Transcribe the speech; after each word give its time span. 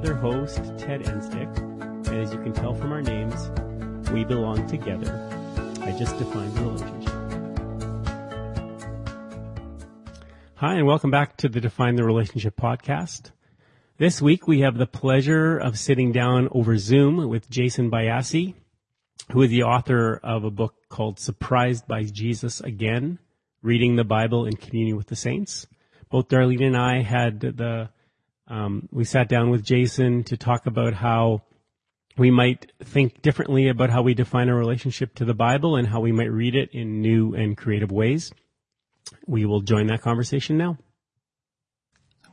other 0.00 0.14
host, 0.14 0.56
Ted 0.78 1.02
Enstick. 1.02 1.58
And 1.58 2.08
as 2.08 2.32
you 2.32 2.40
can 2.40 2.54
tell 2.54 2.74
from 2.74 2.90
our 2.90 3.02
names, 3.02 3.50
we 4.10 4.24
belong 4.24 4.66
together. 4.66 5.12
I 5.82 5.90
just 5.90 6.16
defined 6.16 6.54
the 6.54 6.62
relationship. 6.62 7.14
Hi, 10.54 10.76
and 10.76 10.86
welcome 10.86 11.10
back 11.10 11.36
to 11.36 11.50
the 11.50 11.60
Define 11.60 11.96
the 11.96 12.04
Relationship 12.04 12.56
podcast. 12.56 13.32
This 13.98 14.22
week 14.22 14.48
we 14.48 14.60
have 14.60 14.78
the 14.78 14.86
pleasure 14.86 15.58
of 15.58 15.78
sitting 15.78 16.12
down 16.12 16.48
over 16.50 16.78
Zoom 16.78 17.28
with 17.28 17.50
Jason 17.50 17.90
Byassee, 17.90 18.54
who 19.32 19.42
is 19.42 19.50
the 19.50 19.64
author 19.64 20.18
of 20.22 20.44
a 20.44 20.50
book 20.50 20.76
called 20.88 21.18
Surprised 21.18 21.86
by 21.86 22.04
Jesus 22.04 22.62
Again, 22.62 23.18
Reading 23.60 23.96
the 23.96 24.04
Bible 24.04 24.46
in 24.46 24.56
Communion 24.56 24.96
with 24.96 25.08
the 25.08 25.16
Saints. 25.16 25.66
Both 26.08 26.28
Darlene 26.28 26.68
and 26.68 26.76
I 26.78 27.02
had 27.02 27.40
the, 27.40 27.90
um, 28.50 28.88
we 28.90 29.04
sat 29.04 29.28
down 29.28 29.48
with 29.50 29.64
Jason 29.64 30.24
to 30.24 30.36
talk 30.36 30.66
about 30.66 30.92
how 30.92 31.42
we 32.18 32.30
might 32.30 32.72
think 32.82 33.22
differently 33.22 33.68
about 33.68 33.90
how 33.90 34.02
we 34.02 34.12
define 34.12 34.48
a 34.48 34.54
relationship 34.54 35.14
to 35.14 35.24
the 35.24 35.34
Bible 35.34 35.76
and 35.76 35.86
how 35.86 36.00
we 36.00 36.10
might 36.10 36.32
read 36.32 36.56
it 36.56 36.70
in 36.72 37.00
new 37.00 37.32
and 37.34 37.56
creative 37.56 37.92
ways. 37.92 38.32
We 39.26 39.46
will 39.46 39.60
join 39.60 39.86
that 39.86 40.02
conversation 40.02 40.58
now. 40.58 40.78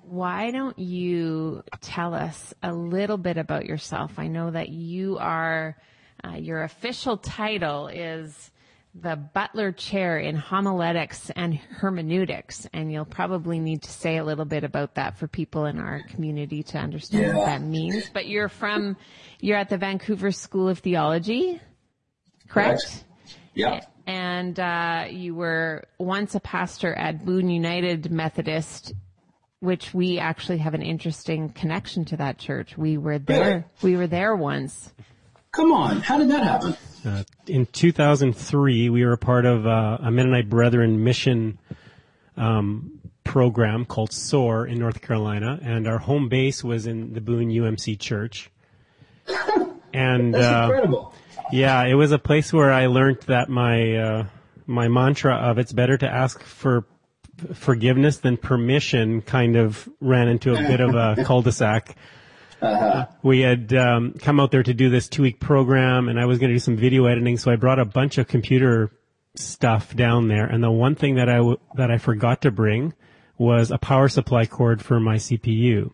Why 0.01 0.51
don't 0.51 0.77
you 0.79 1.63
tell 1.81 2.15
us 2.15 2.53
a 2.63 2.73
little 2.73 3.17
bit 3.17 3.37
about 3.37 3.65
yourself? 3.65 4.17
I 4.17 4.27
know 4.27 4.49
that 4.49 4.69
you 4.69 5.17
are, 5.19 5.77
uh, 6.23 6.37
your 6.37 6.63
official 6.63 7.17
title 7.17 7.89
is 7.89 8.51
the 9.01 9.15
Butler 9.15 9.71
Chair 9.71 10.17
in 10.17 10.35
Homiletics 10.35 11.29
and 11.35 11.55
Hermeneutics, 11.55 12.67
and 12.73 12.91
you'll 12.91 13.05
probably 13.05 13.59
need 13.59 13.83
to 13.83 13.91
say 13.91 14.17
a 14.17 14.23
little 14.23 14.45
bit 14.45 14.63
about 14.63 14.95
that 14.95 15.17
for 15.17 15.27
people 15.27 15.65
in 15.65 15.79
our 15.79 16.01
community 16.09 16.63
to 16.63 16.77
understand 16.77 17.23
Yeah. 17.23 17.35
what 17.35 17.45
that 17.45 17.61
means. 17.61 18.09
But 18.13 18.27
you're 18.27 18.49
from, 18.49 18.97
you're 19.39 19.57
at 19.57 19.69
the 19.69 19.77
Vancouver 19.77 20.31
School 20.31 20.67
of 20.67 20.79
Theology, 20.79 21.59
correct? 22.47 22.81
Correct. 22.81 23.03
Yeah. 23.53 23.81
And 24.05 24.59
uh, 24.59 25.05
you 25.09 25.35
were 25.35 25.83
once 25.99 26.33
a 26.35 26.39
pastor 26.39 26.93
at 26.93 27.25
Boone 27.25 27.49
United 27.49 28.11
Methodist, 28.11 28.93
which 29.59 29.93
we 29.93 30.17
actually 30.19 30.59
have 30.59 30.73
an 30.73 30.81
interesting 30.81 31.49
connection 31.49 32.05
to 32.05 32.17
that 32.17 32.37
church. 32.37 32.77
We 32.77 32.97
were 32.97 33.19
there. 33.19 33.65
Really? 33.83 33.93
We 33.93 33.97
were 33.97 34.07
there 34.07 34.35
once. 34.35 34.93
Come 35.57 35.71
on. 35.73 36.01
How 36.01 36.19
did 36.19 36.29
that 36.29 36.43
happen? 36.43 36.77
Uh, 37.03 37.23
in 37.47 37.65
2003, 37.65 38.89
we 38.91 39.03
were 39.03 39.13
a 39.13 39.17
part 39.17 39.43
of 39.47 39.65
uh, 39.65 39.97
a 40.01 40.11
Mennonite 40.11 40.49
Brethren 40.49 41.03
mission 41.03 41.57
um, 42.37 42.99
program 43.23 43.83
called 43.83 44.13
SOAR 44.13 44.67
in 44.67 44.77
North 44.77 45.01
Carolina, 45.01 45.59
and 45.63 45.87
our 45.87 45.97
home 45.97 46.29
base 46.29 46.63
was 46.63 46.85
in 46.85 47.13
the 47.13 47.21
Boone 47.21 47.49
UMC 47.49 47.99
Church. 47.99 48.51
And 49.93 50.33
That's 50.35 50.45
uh, 50.45 50.63
incredible. 50.65 51.13
yeah, 51.51 51.83
it 51.85 51.95
was 51.95 52.11
a 52.11 52.19
place 52.19 52.53
where 52.53 52.71
I 52.71 52.85
learned 52.85 53.21
that 53.21 53.49
my 53.49 53.95
uh, 53.95 54.25
my 54.67 54.89
mantra 54.89 55.33
of 55.33 55.57
"it's 55.57 55.71
better 55.71 55.97
to 55.97 56.07
ask 56.07 56.43
for 56.43 56.85
forgiveness 57.53 58.17
than 58.17 58.37
permission" 58.37 59.23
kind 59.23 59.55
of 59.55 59.89
ran 59.99 60.27
into 60.27 60.53
a 60.53 60.57
bit 60.57 60.81
of 60.81 60.93
a 60.93 61.23
cul-de-sac 61.25 61.95
we 63.21 63.41
had 63.41 63.73
um, 63.73 64.13
come 64.13 64.39
out 64.39 64.51
there 64.51 64.63
to 64.63 64.73
do 64.73 64.89
this 64.89 65.07
two 65.07 65.21
week 65.21 65.39
program 65.39 66.09
and 66.09 66.19
I 66.19 66.25
was 66.25 66.39
going 66.39 66.49
to 66.49 66.55
do 66.55 66.59
some 66.59 66.77
video 66.77 67.05
editing. 67.05 67.37
So 67.37 67.51
I 67.51 67.55
brought 67.55 67.79
a 67.79 67.85
bunch 67.85 68.17
of 68.17 68.27
computer 68.27 68.91
stuff 69.35 69.95
down 69.95 70.27
there. 70.27 70.45
And 70.45 70.63
the 70.63 70.71
one 70.71 70.95
thing 70.95 71.15
that 71.15 71.29
I, 71.29 71.37
w- 71.37 71.59
that 71.75 71.91
I 71.91 71.97
forgot 71.97 72.41
to 72.41 72.51
bring 72.51 72.93
was 73.37 73.69
a 73.71 73.77
power 73.77 74.09
supply 74.09 74.45
cord 74.45 74.81
for 74.81 74.99
my 74.99 75.15
CPU. 75.17 75.91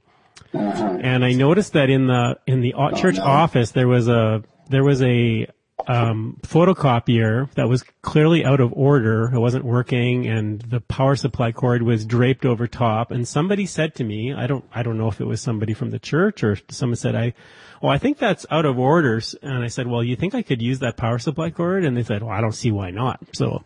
And 0.54 1.26
I 1.26 1.34
noticed 1.34 1.74
that 1.74 1.90
in 1.90 2.08
the, 2.08 2.40
in 2.48 2.62
the 2.62 2.74
o- 2.76 2.92
church 2.92 3.18
no. 3.18 3.24
office, 3.24 3.72
there 3.72 3.88
was 3.88 4.08
a, 4.08 4.44
there 4.70 4.84
was 4.84 5.02
a, 5.02 5.48
um, 5.88 6.40
photocopier 6.44 7.52
that 7.54 7.68
was 7.68 7.84
clearly 8.02 8.46
out 8.46 8.60
of 8.60 8.72
order. 8.74 9.34
It 9.34 9.40
wasn't 9.40 9.66
working 9.66 10.28
and 10.28 10.62
the 10.62 10.80
power 10.82 11.16
supply 11.16 11.52
cord 11.52 11.82
was 11.82 12.06
draped 12.06 12.46
over 12.46 12.68
top. 12.68 13.12
And 13.12 13.28
somebody 13.28 13.66
said 13.66 13.96
to 13.96 14.04
me, 14.04 14.34
I 14.34 14.48
don't, 14.48 14.64
I 14.74 14.84
don't 14.84 14.98
know 14.98 15.10
if 15.10 15.20
it 15.20 15.26
was 15.26 15.42
somebody 15.42 15.74
from 15.74 15.92
the 15.92 16.00
church 16.00 16.44
or 16.44 16.58
someone 16.70 16.96
said, 16.96 17.16
I, 17.16 17.34
oh, 17.82 17.88
I 17.88 17.98
think 17.98 18.18
that's 18.18 18.46
out 18.50 18.66
of 18.66 18.80
orders. 18.80 19.36
And 19.42 19.64
I 19.64 19.68
said, 19.68 19.88
well, 19.88 20.04
you 20.04 20.16
think 20.16 20.36
I 20.36 20.42
could 20.42 20.62
use 20.62 20.80
that 20.80 20.98
power 20.98 21.20
supply 21.20 21.50
cord? 21.50 21.84
And 21.84 21.98
they 21.98 22.04
said, 22.04 22.24
well, 22.24 22.32
I 22.32 22.42
don't 22.42 22.54
see 22.54 22.72
why 22.72 22.92
not. 22.92 23.20
So 23.34 23.64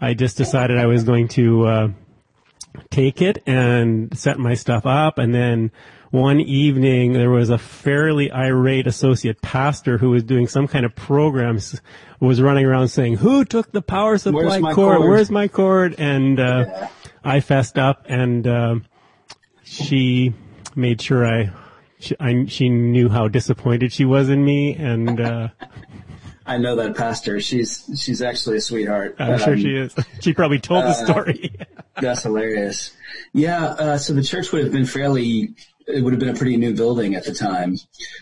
I 0.00 0.14
just 0.14 0.36
decided 0.36 0.78
I 0.78 0.86
was 0.86 1.04
going 1.04 1.28
to, 1.28 1.66
uh, 1.66 1.88
take 2.90 3.20
it 3.20 3.42
and 3.46 4.16
set 4.16 4.38
my 4.38 4.54
stuff 4.54 4.86
up 4.86 5.18
and 5.18 5.34
then 5.34 5.72
one 6.10 6.40
evening 6.40 7.12
there 7.12 7.30
was 7.30 7.50
a 7.50 7.58
fairly 7.58 8.30
irate 8.32 8.86
associate 8.86 9.40
pastor 9.42 9.98
who 9.98 10.10
was 10.10 10.22
doing 10.24 10.48
some 10.48 10.66
kind 10.66 10.84
of 10.84 10.94
programs 10.94 11.80
was 12.18 12.42
running 12.42 12.66
around 12.66 12.88
saying 12.88 13.16
who 13.16 13.44
took 13.44 13.70
the 13.72 13.82
power 13.82 14.18
supply 14.18 14.60
cord? 14.60 14.74
cord?" 14.74 15.00
where's 15.00 15.30
my 15.30 15.46
cord 15.46 15.94
and 15.98 16.40
uh, 16.40 16.88
i 17.22 17.38
fessed 17.40 17.78
up 17.78 18.04
and 18.08 18.46
uh, 18.46 18.74
she 19.62 20.34
made 20.74 21.00
sure 21.00 21.24
i 21.24 21.50
she, 22.00 22.16
I, 22.18 22.46
she 22.46 22.68
knew 22.68 23.08
how 23.08 23.28
disappointed 23.28 23.92
she 23.92 24.06
was 24.06 24.30
in 24.30 24.42
me, 24.42 24.74
and 24.74 25.20
uh, 25.20 25.48
I 26.46 26.56
know 26.56 26.74
that 26.76 26.96
pastor. 26.96 27.40
She's 27.40 27.84
she's 27.96 28.22
actually 28.22 28.56
a 28.56 28.60
sweetheart. 28.60 29.16
I'm 29.18 29.38
sure 29.38 29.56
she 29.56 29.76
is. 29.76 29.94
She 30.20 30.34
probably 30.34 30.58
told 30.58 30.84
the 30.84 30.92
story. 30.92 31.54
That's 32.00 32.22
hilarious. 32.22 32.94
Yeah. 33.32 33.64
Uh, 33.64 33.98
so 33.98 34.14
the 34.14 34.22
church 34.22 34.52
would 34.52 34.64
have 34.64 34.72
been 34.72 34.86
fairly. 34.86 35.54
It 35.92 36.02
would 36.02 36.12
have 36.12 36.20
been 36.20 36.34
a 36.34 36.38
pretty 36.38 36.56
new 36.56 36.74
building 36.74 37.14
at 37.14 37.24
the 37.24 37.34
time. 37.34 37.76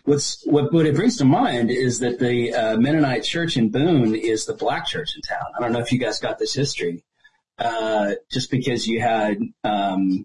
What's 0.04 0.44
what 0.46 0.72
what 0.72 0.86
it 0.86 0.94
brings 0.94 1.16
to 1.18 1.24
mind 1.24 1.70
is 1.70 1.98
that 2.00 2.18
the 2.18 2.52
uh, 2.54 2.76
Mennonite 2.76 3.24
church 3.24 3.56
in 3.56 3.70
Boone 3.70 4.14
is 4.14 4.46
the 4.46 4.54
black 4.54 4.86
church 4.86 5.10
in 5.16 5.22
town. 5.22 5.46
I 5.56 5.60
don't 5.60 5.72
know 5.72 5.80
if 5.80 5.92
you 5.92 5.98
guys 5.98 6.18
got 6.18 6.38
this 6.38 6.54
history. 6.54 7.04
Uh, 7.58 8.12
just 8.30 8.52
because 8.52 8.86
you 8.86 9.00
had, 9.00 9.36
um, 9.64 10.24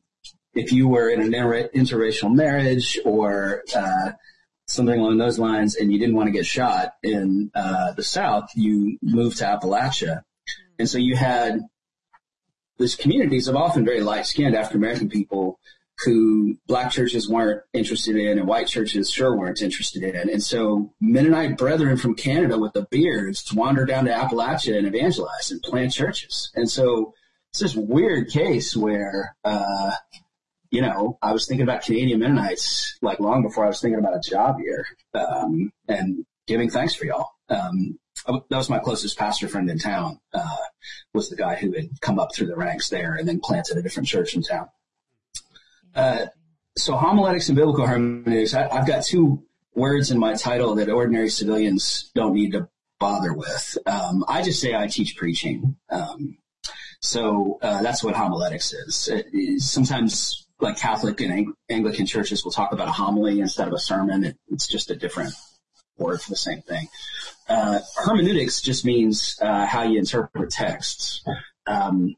if 0.54 0.72
you 0.72 0.88
were 0.88 1.09
in 1.09 1.20
an 1.20 1.34
inter- 1.34 1.70
interracial 1.70 2.31
marriage 2.31 3.00
or 3.06 3.64
uh, 3.75 4.12
something 4.68 5.00
along 5.00 5.18
those 5.18 5.40
lines, 5.40 5.75
and 5.75 5.92
you 5.92 5.98
didn't 5.98 6.16
want 6.16 6.28
to 6.28 6.31
get 6.31 6.46
shot 6.46 6.94
in 7.02 7.50
uh, 7.56 7.92
the 7.94 8.04
South, 8.04 8.52
you 8.56 9.00
moved 9.02 9.38
to 9.40 9.46
Appalachia, 9.46 10.22
and 10.78 10.88
so 10.88 11.00
you 11.00 11.16
had 11.16 11.62
these 12.78 12.96
communities 12.96 13.48
of 13.48 13.56
often 13.56 13.84
very 13.84 14.02
light-skinned 14.02 14.56
African 14.56 14.78
American 14.78 15.10
people 15.10 15.60
who 16.00 16.58
black 16.68 16.92
churches 16.92 17.30
weren't 17.30 17.62
interested 17.74 18.16
in 18.16 18.38
and 18.38 18.48
white 18.48 18.68
churches 18.68 19.12
sure 19.12 19.38
weren't 19.38 19.62
interested 19.62 20.04
in. 20.04 20.30
And 20.30 20.44
so 20.44 20.94
Mennonite 21.00 21.58
brethren 21.58 21.98
from 21.98 22.16
Canada 22.16 22.58
with 22.58 22.74
the 22.74 22.88
beards 22.90 23.54
wander 23.54 23.86
down 23.86 24.06
to 24.06 24.12
Appalachia 24.12 24.78
and 24.78 24.88
evangelize 24.88 25.52
and 25.52 25.62
plant 25.62 25.94
churches. 25.94 26.52
And 26.56 26.70
so 26.70 27.14
it's 27.52 27.59
this 27.59 27.76
weird 27.76 28.30
case 28.30 28.76
where, 28.76 29.36
uh, 29.44 29.92
you 30.72 30.81
know, 30.81 31.20
I 31.22 31.31
was 31.31 31.48
thinking 31.48 31.64
about 31.64 31.84
Canadian 31.84 32.20
Mennonites 32.20 32.98
like 33.04 33.20
long 33.20 33.44
before 33.44 33.64
I 33.64 33.68
was 33.68 33.80
thinking 33.80 34.00
about 34.00 34.16
a 34.16 34.30
job 34.30 34.58
here, 34.60 34.86
um, 35.14 35.72
and 35.88 36.25
giving 36.48 36.72
thanks 36.72 36.96
for 36.96 37.06
y'all. 37.06 37.30
Um, 37.50 38.00
that 38.25 38.58
was 38.58 38.70
my 38.70 38.80
closest 38.80 39.18
pastor 39.18 39.48
friend 39.48 39.70
in 39.70 39.78
town, 39.78 40.20
uh, 40.34 40.58
was 41.14 41.30
the 41.30 41.36
guy 41.36 41.56
who 41.56 41.74
had 41.74 41.90
come 42.02 42.18
up 42.18 42.34
through 42.34 42.48
the 42.48 42.56
ranks 42.56 42.90
there 42.90 43.14
and 43.14 43.28
then 43.28 43.40
planted 43.40 43.78
a 43.78 43.84
different 43.84 44.08
church 44.08 44.36
in 44.36 44.42
town. 44.42 44.68
Uh, 45.96 46.26
so 46.76 46.96
homiletics 46.96 47.50
and 47.50 47.56
biblical 47.56 47.86
hermeneutics, 47.86 48.54
I, 48.54 48.68
I've 48.68 48.88
got 48.88 49.04
two 49.04 49.44
words 49.75 50.12
in 50.12 50.19
my 50.19 50.34
title 50.34 50.75
that 50.75 50.90
ordinary 50.90 51.30
civilians 51.30 52.12
don't 52.16 52.34
need 52.34 52.51
to 52.54 52.68
bother 53.00 53.34
with. 53.34 53.78
Um, 53.86 54.24
I 54.28 54.42
just 54.42 54.62
say 54.62 54.75
I 54.75 54.88
teach 54.88 55.18
preaching. 55.18 55.75
Um, 55.90 56.38
so 57.01 57.60
uh, 57.62 57.81
that's 57.81 58.04
what 58.04 58.16
homiletics 58.16 58.74
is. 58.74 59.10
It 59.10 59.28
is 59.34 59.69
sometimes, 59.69 60.48
like 60.60 60.78
Catholic 60.78 61.19
and 61.22 61.34
Ang- 61.34 61.54
Anglican 61.69 62.06
churches, 62.06 62.44
will 62.44 62.51
talk 62.51 62.72
about 62.72 62.88
a 62.88 62.92
homily 62.92 63.39
instead 63.39 63.68
of 63.68 63.74
a 63.74 63.80
sermon. 63.80 64.24
It, 64.24 64.38
it's 64.50 64.68
just 64.68 64.89
a 64.89 64.96
different 64.96 65.34
word 65.98 66.22
for 66.22 66.30
the 66.30 66.38
same 66.38 66.62
thing. 66.62 66.88
Uh, 67.48 67.80
hermeneutics 67.98 68.62
just 68.62 68.86
means 68.86 69.38
uh, 69.42 69.66
how 69.66 69.84
you 69.84 70.00
interpret 70.00 70.50
texts. 70.50 71.24
Um, 71.68 72.16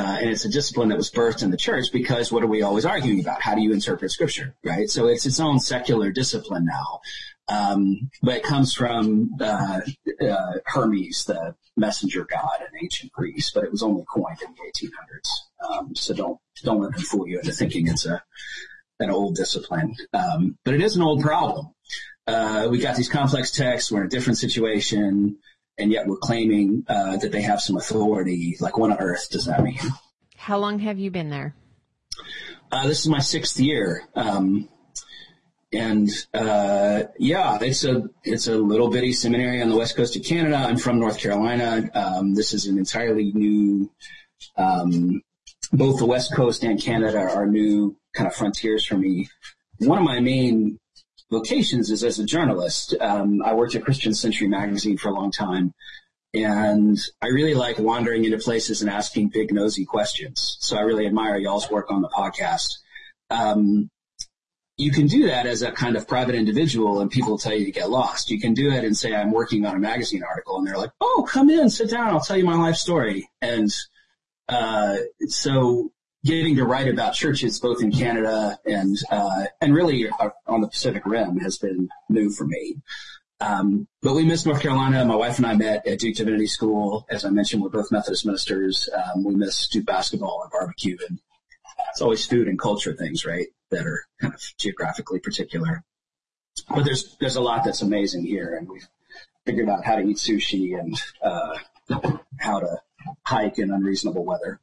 uh, 0.00 0.16
and 0.20 0.30
it's 0.30 0.46
a 0.46 0.48
discipline 0.48 0.88
that 0.88 0.96
was 0.96 1.10
birthed 1.10 1.42
in 1.42 1.50
the 1.50 1.58
church 1.58 1.92
because 1.92 2.32
what 2.32 2.42
are 2.42 2.46
we 2.46 2.62
always 2.62 2.86
arguing 2.86 3.20
about? 3.20 3.42
How 3.42 3.54
do 3.54 3.60
you 3.60 3.72
interpret 3.72 4.10
scripture, 4.10 4.56
right? 4.64 4.88
So 4.88 5.08
it's 5.08 5.26
its 5.26 5.40
own 5.40 5.60
secular 5.60 6.10
discipline 6.10 6.64
now. 6.64 7.00
Um, 7.48 8.10
but 8.22 8.36
it 8.36 8.42
comes 8.42 8.72
from 8.72 9.32
uh, 9.38 9.80
uh, 10.22 10.52
Hermes, 10.64 11.24
the 11.24 11.54
messenger 11.76 12.24
god 12.24 12.60
in 12.60 12.82
ancient 12.82 13.12
Greece, 13.12 13.50
but 13.54 13.64
it 13.64 13.70
was 13.70 13.82
only 13.82 14.04
coined 14.08 14.38
in 14.40 14.54
the 14.54 14.88
1800s. 14.88 15.70
Um, 15.70 15.94
so 15.94 16.14
don't 16.14 16.38
don't 16.62 16.80
let 16.80 16.92
them 16.92 17.02
fool 17.02 17.28
you 17.28 17.38
into 17.38 17.52
thinking 17.52 17.86
it's 17.86 18.06
a 18.06 18.22
an 19.00 19.10
old 19.10 19.34
discipline. 19.34 19.96
Um, 20.14 20.56
but 20.64 20.72
it 20.72 20.80
is 20.80 20.96
an 20.96 21.02
old 21.02 21.20
problem. 21.20 21.74
Uh, 22.26 22.68
we 22.70 22.78
got 22.78 22.96
these 22.96 23.08
complex 23.08 23.50
texts. 23.50 23.92
We're 23.92 24.00
in 24.00 24.06
a 24.06 24.10
different 24.10 24.38
situation, 24.38 25.38
and 25.80 25.90
yet 25.90 26.06
we're 26.06 26.16
claiming 26.16 26.84
uh, 26.88 27.16
that 27.16 27.32
they 27.32 27.42
have 27.42 27.60
some 27.60 27.76
authority. 27.76 28.56
Like, 28.60 28.78
what 28.78 28.90
on 28.90 28.98
earth 28.98 29.28
does 29.30 29.46
that 29.46 29.62
mean? 29.62 29.78
How 30.36 30.58
long 30.58 30.78
have 30.80 30.98
you 30.98 31.10
been 31.10 31.30
there? 31.30 31.54
Uh, 32.70 32.86
this 32.86 33.00
is 33.00 33.08
my 33.08 33.18
sixth 33.18 33.58
year. 33.58 34.08
Um, 34.14 34.68
and 35.72 36.10
uh, 36.34 37.04
yeah, 37.18 37.58
it's 37.60 37.84
a 37.84 38.08
it's 38.24 38.48
a 38.48 38.56
little 38.56 38.90
bitty 38.90 39.12
seminary 39.12 39.62
on 39.62 39.68
the 39.68 39.76
west 39.76 39.96
coast 39.96 40.16
of 40.16 40.24
Canada. 40.24 40.56
I'm 40.56 40.76
from 40.76 40.98
North 40.98 41.18
Carolina. 41.18 41.88
Um, 41.94 42.34
this 42.34 42.52
is 42.52 42.66
an 42.66 42.78
entirely 42.78 43.32
new. 43.32 43.90
Um, 44.56 45.22
both 45.72 45.98
the 45.98 46.06
west 46.06 46.34
coast 46.34 46.64
and 46.64 46.82
Canada 46.82 47.20
are 47.20 47.46
new 47.46 47.96
kind 48.14 48.26
of 48.26 48.34
frontiers 48.34 48.84
for 48.84 48.96
me. 48.96 49.28
One 49.78 49.98
of 49.98 50.04
my 50.04 50.18
main 50.18 50.80
vocations 51.30 51.90
is 51.90 52.04
as 52.04 52.18
a 52.18 52.24
journalist. 52.24 52.94
Um, 53.00 53.42
I 53.42 53.54
worked 53.54 53.74
at 53.74 53.84
Christian 53.84 54.14
Century 54.14 54.48
magazine 54.48 54.98
for 54.98 55.08
a 55.08 55.14
long 55.14 55.30
time, 55.30 55.74
and 56.34 56.98
I 57.22 57.28
really 57.28 57.54
like 57.54 57.78
wandering 57.78 58.24
into 58.24 58.38
places 58.38 58.82
and 58.82 58.90
asking 58.90 59.28
big 59.28 59.52
nosy 59.52 59.84
questions. 59.84 60.56
So 60.60 60.76
I 60.76 60.82
really 60.82 61.06
admire 61.06 61.36
y'all's 61.36 61.70
work 61.70 61.90
on 61.90 62.02
the 62.02 62.08
podcast. 62.08 62.78
Um, 63.30 63.90
you 64.80 64.90
can 64.90 65.06
do 65.06 65.26
that 65.26 65.46
as 65.46 65.62
a 65.62 65.70
kind 65.70 65.94
of 65.96 66.08
private 66.08 66.34
individual 66.34 67.00
and 67.00 67.10
people 67.10 67.36
tell 67.36 67.54
you 67.54 67.66
to 67.66 67.70
get 67.70 67.90
lost. 67.90 68.30
You 68.30 68.40
can 68.40 68.54
do 68.54 68.70
it 68.70 68.82
and 68.82 68.96
say, 68.96 69.14
I'm 69.14 69.30
working 69.30 69.66
on 69.66 69.76
a 69.76 69.78
magazine 69.78 70.22
article 70.22 70.56
and 70.56 70.66
they're 70.66 70.78
like, 70.78 70.92
Oh, 71.00 71.26
come 71.28 71.50
in, 71.50 71.68
sit 71.68 71.90
down. 71.90 72.08
I'll 72.08 72.20
tell 72.20 72.38
you 72.38 72.44
my 72.44 72.56
life 72.56 72.76
story. 72.76 73.28
And, 73.42 73.70
uh, 74.48 74.96
so 75.28 75.92
getting 76.24 76.56
to 76.56 76.64
write 76.64 76.88
about 76.88 77.14
churches 77.14 77.58
both 77.60 77.82
in 77.82 77.90
Canada 77.92 78.58
and, 78.66 78.96
uh, 79.10 79.44
and 79.60 79.74
really 79.74 80.08
on 80.46 80.60
the 80.60 80.68
Pacific 80.68 81.04
Rim 81.06 81.38
has 81.38 81.58
been 81.58 81.88
new 82.08 82.30
for 82.30 82.46
me. 82.46 82.76
Um, 83.40 83.88
but 84.02 84.14
we 84.14 84.24
miss 84.24 84.44
North 84.44 84.60
Carolina. 84.60 85.04
My 85.04 85.16
wife 85.16 85.38
and 85.38 85.46
I 85.46 85.54
met 85.54 85.86
at 85.86 85.98
Duke 85.98 86.16
Divinity 86.16 86.46
School. 86.46 87.06
As 87.08 87.24
I 87.24 87.30
mentioned, 87.30 87.62
we're 87.62 87.70
both 87.70 87.90
Methodist 87.90 88.26
ministers. 88.26 88.88
Um, 88.94 89.24
we 89.24 89.34
miss 89.34 89.66
Duke 89.68 89.86
basketball 89.86 90.42
and 90.42 90.50
barbecue 90.50 90.98
and 91.08 91.18
it's 91.90 92.02
always 92.02 92.26
food 92.26 92.48
and 92.48 92.58
culture 92.58 92.92
things, 92.92 93.24
right? 93.24 93.46
That 93.70 93.86
are 93.86 94.04
kind 94.20 94.34
of 94.34 94.42
geographically 94.58 95.20
particular. 95.20 95.82
But 96.68 96.84
there's, 96.84 97.16
there's 97.18 97.36
a 97.36 97.40
lot 97.40 97.64
that's 97.64 97.80
amazing 97.80 98.26
here 98.26 98.56
and 98.56 98.68
we've 98.68 98.86
figured 99.46 99.70
out 99.70 99.84
how 99.84 99.96
to 99.96 100.02
eat 100.02 100.18
sushi 100.18 100.78
and, 100.78 101.00
uh, 101.22 101.56
how 102.38 102.60
to 102.60 102.76
hike 103.24 103.58
in 103.58 103.70
unreasonable 103.70 104.24
weather. 104.24 104.60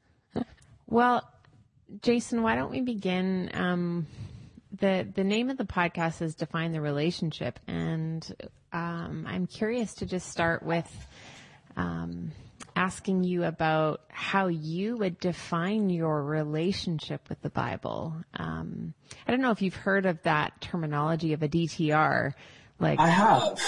Well, 0.86 1.28
Jason, 2.02 2.42
why 2.42 2.56
don't 2.56 2.72
we 2.72 2.82
begin? 2.82 3.50
Um, 3.54 4.08
the 4.80 5.08
the 5.16 5.24
name 5.24 5.50
of 5.50 5.58
the 5.58 5.66
podcast 5.66 6.22
is 6.22 6.36
define 6.36 6.72
the 6.72 6.82
relationship, 6.82 7.60
and 7.68 8.36
um, 8.74 9.26
I'm 9.28 9.48
curious 9.48 9.94
to 9.96 10.06
just 10.06 10.30
start 10.30 10.64
with 10.64 11.08
um, 11.76 12.32
asking 12.76 13.24
you 13.24 13.44
about 13.44 14.02
how 14.10 14.48
you 14.48 14.98
would 14.98 15.20
define 15.20 15.90
your 15.90 16.24
relationship 16.24 17.28
with 17.30 17.42
the 17.42 17.50
Bible. 17.50 18.16
Um, 18.34 18.94
I 19.28 19.32
don't 19.32 19.42
know 19.42 19.52
if 19.52 19.62
you've 19.62 19.76
heard 19.76 20.06
of 20.06 20.22
that 20.24 20.60
terminology 20.62 21.34
of 21.34 21.42
a 21.42 21.48
DTR. 21.48 22.34
Like 22.80 23.00
I 23.00 23.08
have. 23.08 23.60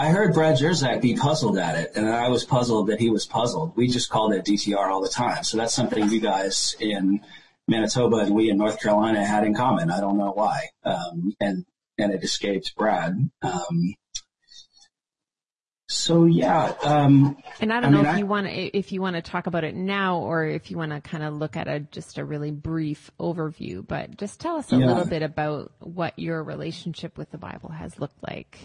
I 0.00 0.08
heard 0.08 0.32
Brad 0.32 0.56
Jersak 0.56 1.02
be 1.02 1.14
puzzled 1.14 1.58
at 1.58 1.74
it, 1.74 1.92
and 1.94 2.08
I 2.08 2.30
was 2.30 2.42
puzzled 2.42 2.86
that 2.86 2.98
he 2.98 3.10
was 3.10 3.26
puzzled. 3.26 3.76
We 3.76 3.86
just 3.86 4.08
called 4.08 4.32
it 4.32 4.46
DTR 4.46 4.88
all 4.88 5.02
the 5.02 5.10
time. 5.10 5.44
So 5.44 5.58
that's 5.58 5.74
something 5.74 6.08
you 6.08 6.20
guys 6.20 6.74
in 6.80 7.20
Manitoba 7.68 8.16
and 8.16 8.34
we 8.34 8.48
in 8.48 8.56
North 8.56 8.80
Carolina 8.80 9.22
had 9.22 9.44
in 9.44 9.54
common. 9.54 9.90
I 9.90 10.00
don't 10.00 10.16
know 10.16 10.32
why. 10.32 10.68
Um, 10.84 11.34
and, 11.38 11.66
and 11.98 12.14
it 12.14 12.24
escaped 12.24 12.74
Brad. 12.76 13.30
Um, 13.42 13.94
so 15.86 16.24
yeah, 16.24 16.72
um, 16.82 17.36
and 17.60 17.70
I 17.70 17.80
don't 17.80 17.90
I 17.90 17.90
know 17.90 17.98
mean, 17.98 18.06
if 18.06 18.14
I, 18.14 18.18
you 18.20 18.26
want 18.26 18.46
to 18.46 18.52
if 18.52 18.92
you 18.92 19.02
want 19.02 19.16
to 19.16 19.22
talk 19.22 19.48
about 19.48 19.64
it 19.64 19.74
now 19.74 20.20
or 20.20 20.46
if 20.46 20.70
you 20.70 20.78
want 20.78 20.92
to 20.92 21.02
kind 21.02 21.24
of 21.24 21.34
look 21.34 21.58
at 21.58 21.68
a 21.68 21.80
just 21.80 22.16
a 22.16 22.24
really 22.24 22.52
brief 22.52 23.10
overview. 23.20 23.86
But 23.86 24.16
just 24.16 24.40
tell 24.40 24.56
us 24.56 24.72
a 24.72 24.78
yeah. 24.78 24.86
little 24.86 25.04
bit 25.04 25.22
about 25.22 25.72
what 25.80 26.18
your 26.18 26.42
relationship 26.42 27.18
with 27.18 27.30
the 27.32 27.38
Bible 27.38 27.68
has 27.68 27.98
looked 28.00 28.22
like. 28.26 28.56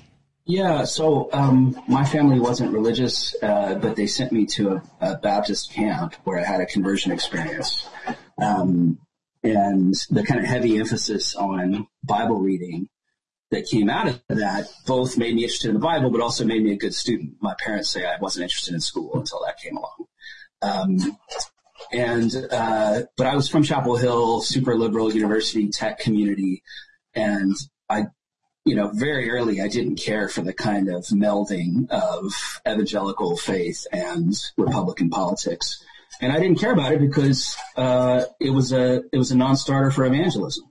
Yeah, 0.48 0.84
so 0.84 1.30
um, 1.34 1.82
my 1.88 2.06
family 2.06 2.40
wasn't 2.40 2.72
religious, 2.72 3.36
uh, 3.42 3.76
but 3.76 3.96
they 3.96 4.06
sent 4.06 4.32
me 4.32 4.46
to 4.48 4.74
a, 4.74 4.84
a, 5.02 5.18
Baptist 5.18 5.74
camp 5.74 6.14
where 6.24 6.40
I 6.40 6.44
had 6.44 6.62
a 6.62 6.68
conversion 6.68 7.12
experience, 7.12 7.90
um, 8.40 9.00
and 9.44 9.96
the 10.12 10.24
kind 10.24 10.40
of 10.40 10.46
heavy 10.46 10.78
emphasis 10.78 11.36
on 11.36 11.88
Bible 12.04 12.40
reading 12.40 12.90
that 13.50 13.66
came 13.66 13.90
out 13.90 14.08
of 14.08 14.22
that 14.30 14.68
both 14.86 15.18
made 15.18 15.34
me 15.36 15.44
interested 15.44 15.70
in 15.70 15.74
the 15.74 15.80
Bible, 15.80 16.12
but 16.12 16.22
also 16.22 16.46
made 16.46 16.64
me 16.64 16.74
a 16.74 16.78
good 16.78 16.94
student. 16.94 17.34
My 17.42 17.56
parents 17.64 17.90
say 17.90 18.06
I 18.06 18.18
wasn't 18.20 18.44
interested 18.44 18.76
in 18.76 18.82
school 18.82 19.12
until 19.16 19.42
that 19.46 19.58
came 19.60 19.78
along. 19.78 20.06
Um, 20.62 21.18
and, 21.92 22.32
uh, 22.52 23.04
but 23.18 23.28
I 23.28 23.36
was 23.36 23.48
from 23.48 23.64
Chapel 23.64 23.96
Hill, 23.96 24.42
super 24.42 24.76
liberal 24.76 25.14
university 25.14 25.70
tech 25.70 26.00
community. 26.00 26.64
And 27.14 27.56
I, 27.90 28.08
you 28.66 28.76
know, 28.76 28.90
very 28.90 29.30
early, 29.30 29.62
I 29.62 29.68
didn't 29.68 29.98
care 29.98 30.28
for 30.28 30.42
the 30.42 30.54
kind 30.54 30.90
of 30.90 31.04
melding 31.06 31.90
of 31.92 32.34
evangelical 32.68 33.38
faith 33.38 33.86
and 33.92 34.34
Republican 34.58 35.10
politics. 35.10 35.84
And 36.20 36.32
I 36.32 36.40
didn't 36.40 36.60
care 36.60 36.72
about 36.74 36.92
it 36.92 37.00
because, 37.00 37.56
uh, 37.78 38.24
it 38.40 38.50
was 38.50 38.74
a, 38.74 39.04
it 39.14 39.18
was 39.18 39.32
a 39.32 39.38
non-starter 39.38 39.92
for 39.92 40.06
evangelism. 40.06 40.66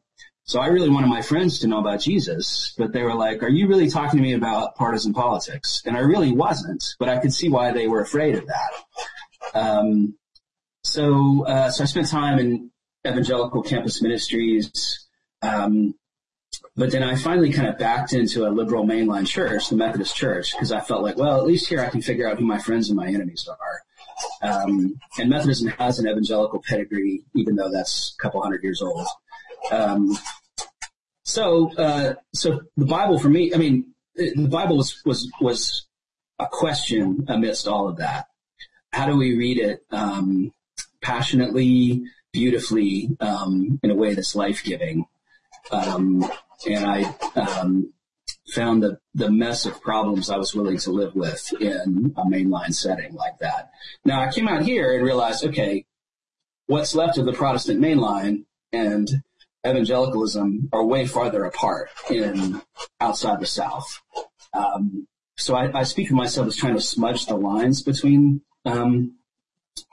So 0.47 0.61
I 0.61 0.67
really 0.67 0.91
wanted 0.91 1.07
my 1.07 1.23
friends 1.23 1.61
to 1.61 1.69
know 1.69 1.79
about 1.79 2.01
Jesus, 2.01 2.75
but 2.77 2.93
they 2.93 3.03
were 3.03 3.15
like, 3.15 3.43
are 3.43 3.49
you 3.49 3.67
really 3.67 3.89
talking 3.89 4.19
to 4.19 4.23
me 4.23 4.35
about 4.35 4.75
partisan 4.75 5.15
politics? 5.15 5.83
And 5.87 5.97
I 5.97 6.01
really 6.01 6.33
wasn't, 6.33 6.97
but 6.99 7.09
I 7.09 7.19
could 7.19 7.33
see 7.33 7.49
why 7.49 7.73
they 7.73 7.87
were 7.87 8.03
afraid 8.03 8.35
of 8.35 8.47
that. 8.49 9.59
Um, 9.59 10.19
so, 10.83 11.47
uh, 11.47 11.71
so 11.71 11.85
I 11.85 11.87
spent 11.87 12.09
time 12.09 12.39
in 12.39 12.71
evangelical 13.07 13.63
campus 13.63 14.03
ministries. 14.03 15.07
Um, 15.41 15.95
but 16.77 16.91
then 16.91 17.03
I 17.03 17.15
finally 17.17 17.53
kind 17.53 17.69
of 17.69 17.79
backed 17.79 18.13
into 18.13 18.47
a 18.47 18.51
liberal 18.51 18.85
mainline 18.85 19.27
church, 19.27 19.69
the 19.69 19.77
Methodist 19.77 20.17
church, 20.17 20.53
because 20.53 20.73
I 20.73 20.81
felt 20.81 21.03
like, 21.03 21.17
well, 21.17 21.39
at 21.39 21.47
least 21.47 21.69
here 21.69 21.81
I 21.81 21.89
can 21.89 22.03
figure 22.03 22.29
out 22.29 22.39
who 22.39 22.45
my 22.45 22.59
friends 22.59 22.89
and 22.89 22.97
my 22.97 23.07
enemies 23.07 23.49
are. 23.49 23.83
Um, 24.43 24.99
and 25.19 25.31
Methodism 25.31 25.69
has 25.69 25.99
an 25.99 26.09
evangelical 26.09 26.63
pedigree, 26.69 27.23
even 27.35 27.57
though 27.57 27.71
that's 27.71 28.15
a 28.19 28.23
couple 28.23 28.43
hundred 28.43 28.63
years 28.63 28.83
old. 28.83 29.07
Um, 29.71 30.17
so, 31.23 31.73
uh, 31.77 32.15
so 32.33 32.61
the 32.77 32.87
Bible 32.87 33.19
for 33.19 33.29
me, 33.29 33.53
I 33.55 33.57
mean, 33.57 33.95
the 34.17 34.49
Bible 34.49 34.77
was, 34.77 35.01
was, 35.05 35.31
was 35.41 35.87
a 36.39 36.47
question 36.47 37.25
amidst 37.29 37.69
all 37.69 37.89
of 37.89 37.99
that. 37.99 38.27
How 38.93 39.07
do 39.07 39.17
we 39.17 39.37
read 39.37 39.59
it, 39.59 39.85
um, 39.91 40.53
passionately, 41.03 42.03
beautifully, 42.33 43.17
um, 43.21 43.79
in 43.83 43.91
a 43.91 43.95
way 43.95 44.15
that's 44.15 44.35
life-giving? 44.37 45.07
And 46.67 46.87
I, 46.87 47.15
um, 47.37 47.93
found 48.55 48.83
the, 48.83 48.99
the 49.15 49.31
mess 49.31 49.67
of 49.67 49.81
problems 49.81 50.31
I 50.31 50.37
was 50.37 50.55
willing 50.55 50.79
to 50.79 50.91
live 50.91 51.15
with 51.15 51.53
in 51.61 52.15
a 52.17 52.25
mainline 52.25 52.75
setting 52.75 53.15
like 53.15 53.39
that. 53.39 53.71
Now 54.05 54.21
I 54.23 54.33
came 54.33 54.49
out 54.49 54.63
here 54.63 54.95
and 54.95 55.05
realized, 55.05 55.45
okay, 55.45 55.87
what's 56.67 56.95
left 56.95 57.19
of 57.19 57.27
the 57.27 57.33
Protestant 57.33 57.81
mainline 57.81 58.45
and 58.73 59.23
evangelicalism 59.67 60.69
are 60.73 60.85
way 60.85 61.07
farther 61.07 61.45
apart 61.45 61.91
in 62.11 62.61
outside 63.01 63.41
the 63.41 63.47
South. 63.47 64.01
Um, 64.53 65.07
so 65.37 65.55
I, 65.55 65.81
I, 65.81 65.83
speak 65.83 66.11
of 66.11 66.17
myself 66.17 66.47
as 66.47 66.57
trying 66.57 66.75
to 66.75 66.81
smudge 66.81 67.27
the 67.27 67.35
lines 67.35 67.83
between 67.83 68.43
um, 68.65 69.17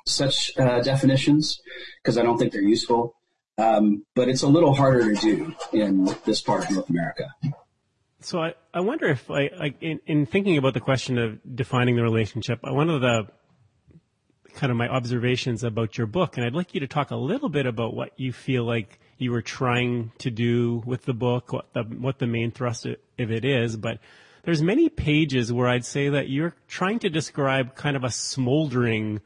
such 0.05 0.51
uh, 0.57 0.81
definitions 0.81 1.59
because 2.03 2.17
I 2.17 2.23
don't 2.23 2.37
think 2.37 2.51
they're 2.51 2.61
useful. 2.61 3.15
Um, 3.57 4.05
but 4.15 4.29
it's 4.29 4.41
a 4.41 4.47
little 4.47 4.73
harder 4.73 5.13
to 5.13 5.21
do 5.21 5.55
in 5.73 6.05
this 6.25 6.41
part 6.41 6.65
of 6.65 6.71
North 6.71 6.89
America. 6.89 7.33
So 8.21 8.39
I, 8.39 8.53
I 8.73 8.81
wonder 8.81 9.07
if 9.07 9.29
I, 9.29 9.49
I 9.59 9.75
in, 9.81 9.99
in, 10.05 10.25
thinking 10.25 10.57
about 10.57 10.73
the 10.73 10.79
question 10.79 11.17
of 11.17 11.39
defining 11.55 11.95
the 11.95 12.03
relationship, 12.03 12.59
one 12.63 12.89
of 12.89 13.01
the 13.01 13.27
kind 14.53 14.71
of 14.71 14.77
my 14.77 14.87
observations 14.87 15.63
about 15.63 15.97
your 15.97 16.07
book, 16.07 16.37
and 16.37 16.45
I'd 16.45 16.53
like 16.53 16.73
you 16.73 16.79
to 16.81 16.87
talk 16.87 17.11
a 17.11 17.15
little 17.15 17.49
bit 17.49 17.65
about 17.65 17.95
what 17.95 18.11
you 18.17 18.31
feel 18.31 18.63
like 18.63 18.99
you 19.17 19.31
were 19.31 19.41
trying 19.41 20.11
to 20.19 20.29
do 20.29 20.83
with 20.85 21.05
the 21.05 21.13
book, 21.13 21.53
what 21.53 21.73
the, 21.73 21.83
what 21.83 22.19
the 22.19 22.27
main 22.27 22.51
thrust 22.51 22.85
of 22.85 22.97
it 23.17 23.45
is, 23.45 23.75
but 23.75 23.99
there's 24.43 24.61
many 24.61 24.89
pages 24.89 25.53
where 25.53 25.67
I'd 25.67 25.85
say 25.85 26.09
that 26.09 26.29
you're 26.29 26.55
trying 26.67 26.99
to 26.99 27.09
describe 27.09 27.75
kind 27.75 27.95
of 27.95 28.03
a 28.03 28.09
smoldering, 28.09 29.21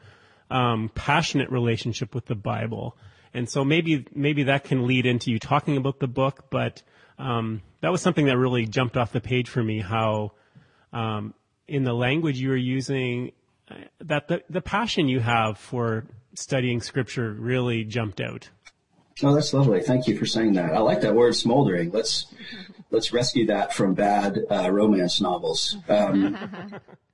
um, 0.50 0.91
passionate 0.94 1.50
relationship 1.50 2.13
with 2.13 2.25
the 2.25 2.36
Bible. 2.36 2.98
And 3.35 3.49
so 3.49 3.65
maybe, 3.65 4.05
maybe 4.15 4.43
that 4.43 4.63
can 4.63 4.87
lead 4.87 5.05
into 5.05 5.29
you 5.29 5.39
talking 5.39 5.75
about 5.75 5.99
the 5.99 6.07
book, 6.07 6.45
but, 6.49 6.81
um, 7.19 7.61
that 7.81 7.91
was 7.91 8.01
something 8.01 8.27
that 8.27 8.37
really 8.37 8.65
jumped 8.65 8.95
off 8.95 9.11
the 9.11 9.19
page 9.19 9.49
for 9.49 9.61
me, 9.61 9.81
how, 9.81 10.31
um, 10.93 11.33
in 11.67 11.83
the 11.83 11.93
language 11.93 12.39
you 12.39 12.47
were 12.47 12.55
using, 12.55 13.33
uh, 13.69 13.75
that 13.99 14.29
the, 14.29 14.41
the 14.49 14.61
passion 14.61 15.09
you 15.09 15.19
have 15.19 15.57
for 15.57 16.05
studying 16.33 16.79
scripture 16.79 17.33
really 17.33 17.83
jumped 17.83 18.21
out. 18.21 18.49
Oh, 19.21 19.35
that's 19.35 19.53
lovely. 19.53 19.81
Thank 19.81 20.07
you 20.07 20.17
for 20.17 20.25
saying 20.25 20.53
that. 20.53 20.73
I 20.73 20.79
like 20.79 21.01
that 21.01 21.15
word 21.15 21.35
smoldering. 21.35 21.91
Let's 21.91 22.33
let's 22.91 23.13
rescue 23.13 23.45
that 23.47 23.73
from 23.73 23.93
bad 23.93 24.39
uh, 24.51 24.69
romance 24.69 25.21
novels. 25.21 25.77
Um, 25.87 26.37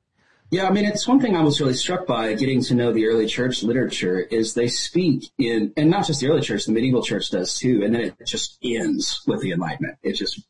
Yeah, 0.52 0.68
I 0.68 0.72
mean, 0.72 0.84
it's 0.84 1.08
one 1.08 1.22
thing 1.22 1.38
I 1.38 1.44
was 1.44 1.62
really 1.62 1.74
struck 1.74 2.06
by 2.06 2.34
getting 2.34 2.62
to 2.64 2.76
know 2.76 2.92
the 2.92 3.08
early 3.08 3.26
church 3.26 3.64
literature 3.64 4.20
is 4.20 4.54
they 4.54 4.68
speak 4.68 5.32
in, 5.38 5.72
and 5.78 5.90
not 5.90 6.06
just 6.06 6.20
the 6.20 6.28
early 6.28 6.42
church, 6.42 6.66
the 6.66 6.74
medieval 6.74 7.02
church 7.02 7.30
does 7.30 7.58
too, 7.58 7.84
and 7.86 7.96
then 7.96 8.02
it 8.02 8.16
just 8.26 8.58
ends 8.62 9.22
with 9.26 9.40
the 9.40 9.54
Enlightenment. 9.54 9.98
It 10.04 10.14
just 10.14 10.42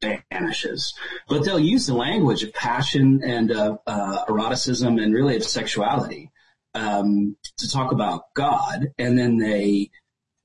vanishes. 0.00 0.92
But 1.28 1.44
they'll 1.44 1.60
use 1.60 1.86
the 1.86 1.94
language 1.94 2.42
of 2.42 2.52
passion 2.52 3.22
and 3.24 3.52
of 3.52 3.78
uh, 3.86 4.24
eroticism 4.28 4.98
and 4.98 5.14
really 5.14 5.36
of 5.36 5.44
sexuality 5.44 6.32
um, 6.74 7.36
to 7.58 7.70
talk 7.70 7.92
about 7.92 8.34
God, 8.34 8.88
and 8.98 9.16
then 9.16 9.38
they 9.38 9.90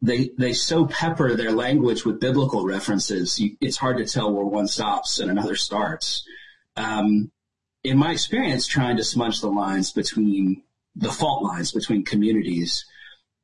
they 0.04 0.30
they 0.38 0.54
so 0.54 0.86
pepper 0.86 1.36
their 1.36 1.52
language 1.52 2.06
with 2.06 2.20
biblical 2.20 2.64
references. 2.64 3.40
You, 3.40 3.58
it's 3.60 3.78
hard 3.78 3.98
to 3.98 4.06
tell 4.06 4.32
where 4.32 4.46
one 4.46 4.68
stops 4.68 5.18
and 5.18 5.32
another 5.32 5.56
starts. 5.56 6.24
Um, 6.76 7.32
in 7.88 7.98
my 7.98 8.12
experience, 8.12 8.68
trying 8.68 8.98
to 8.98 9.04
smudge 9.04 9.40
the 9.40 9.48
lines 9.48 9.92
between 9.92 10.64
the 10.96 11.12
fault 11.12 11.44
lines 11.44 11.72
between 11.72 12.04
communities, 12.04 12.86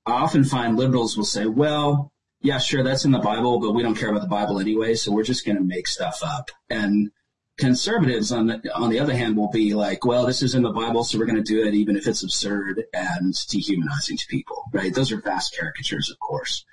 I 0.05 0.11
often 0.11 0.43
find 0.43 0.75
liberals 0.75 1.15
will 1.15 1.23
say, 1.23 1.45
well, 1.45 2.11
yeah, 2.41 2.57
sure, 2.57 2.83
that's 2.83 3.05
in 3.05 3.11
the 3.11 3.19
Bible, 3.19 3.59
but 3.59 3.71
we 3.71 3.83
don't 3.83 3.95
care 3.95 4.09
about 4.09 4.21
the 4.21 4.27
Bible 4.27 4.59
anyway, 4.59 4.95
so 4.95 5.11
we're 5.11 5.23
just 5.23 5.45
going 5.45 5.57
to 5.57 5.63
make 5.63 5.87
stuff 5.87 6.19
up. 6.25 6.51
And 6.69 7.11
conservatives 7.57 8.33
on 8.33 8.47
the, 8.47 8.75
on 8.75 8.89
the 8.89 8.99
other 8.99 9.15
hand 9.15 9.37
will 9.37 9.49
be 9.49 9.73
like, 9.75 10.03
well, 10.03 10.25
this 10.25 10.41
is 10.41 10.55
in 10.55 10.63
the 10.63 10.71
Bible, 10.71 11.05
so 11.05 11.17
we're 11.17 11.25
going 11.25 11.41
to 11.41 11.53
do 11.53 11.65
it 11.65 11.73
even 11.73 11.95
if 11.95 12.05
it's 12.05 12.23
absurd 12.23 12.83
and 12.93 13.33
dehumanizing 13.47 14.17
to 14.17 14.27
people, 14.27 14.65
right? 14.73 14.93
Those 14.93 15.13
are 15.13 15.21
vast 15.21 15.55
caricatures, 15.57 16.11
of 16.11 16.19
course. 16.19 16.65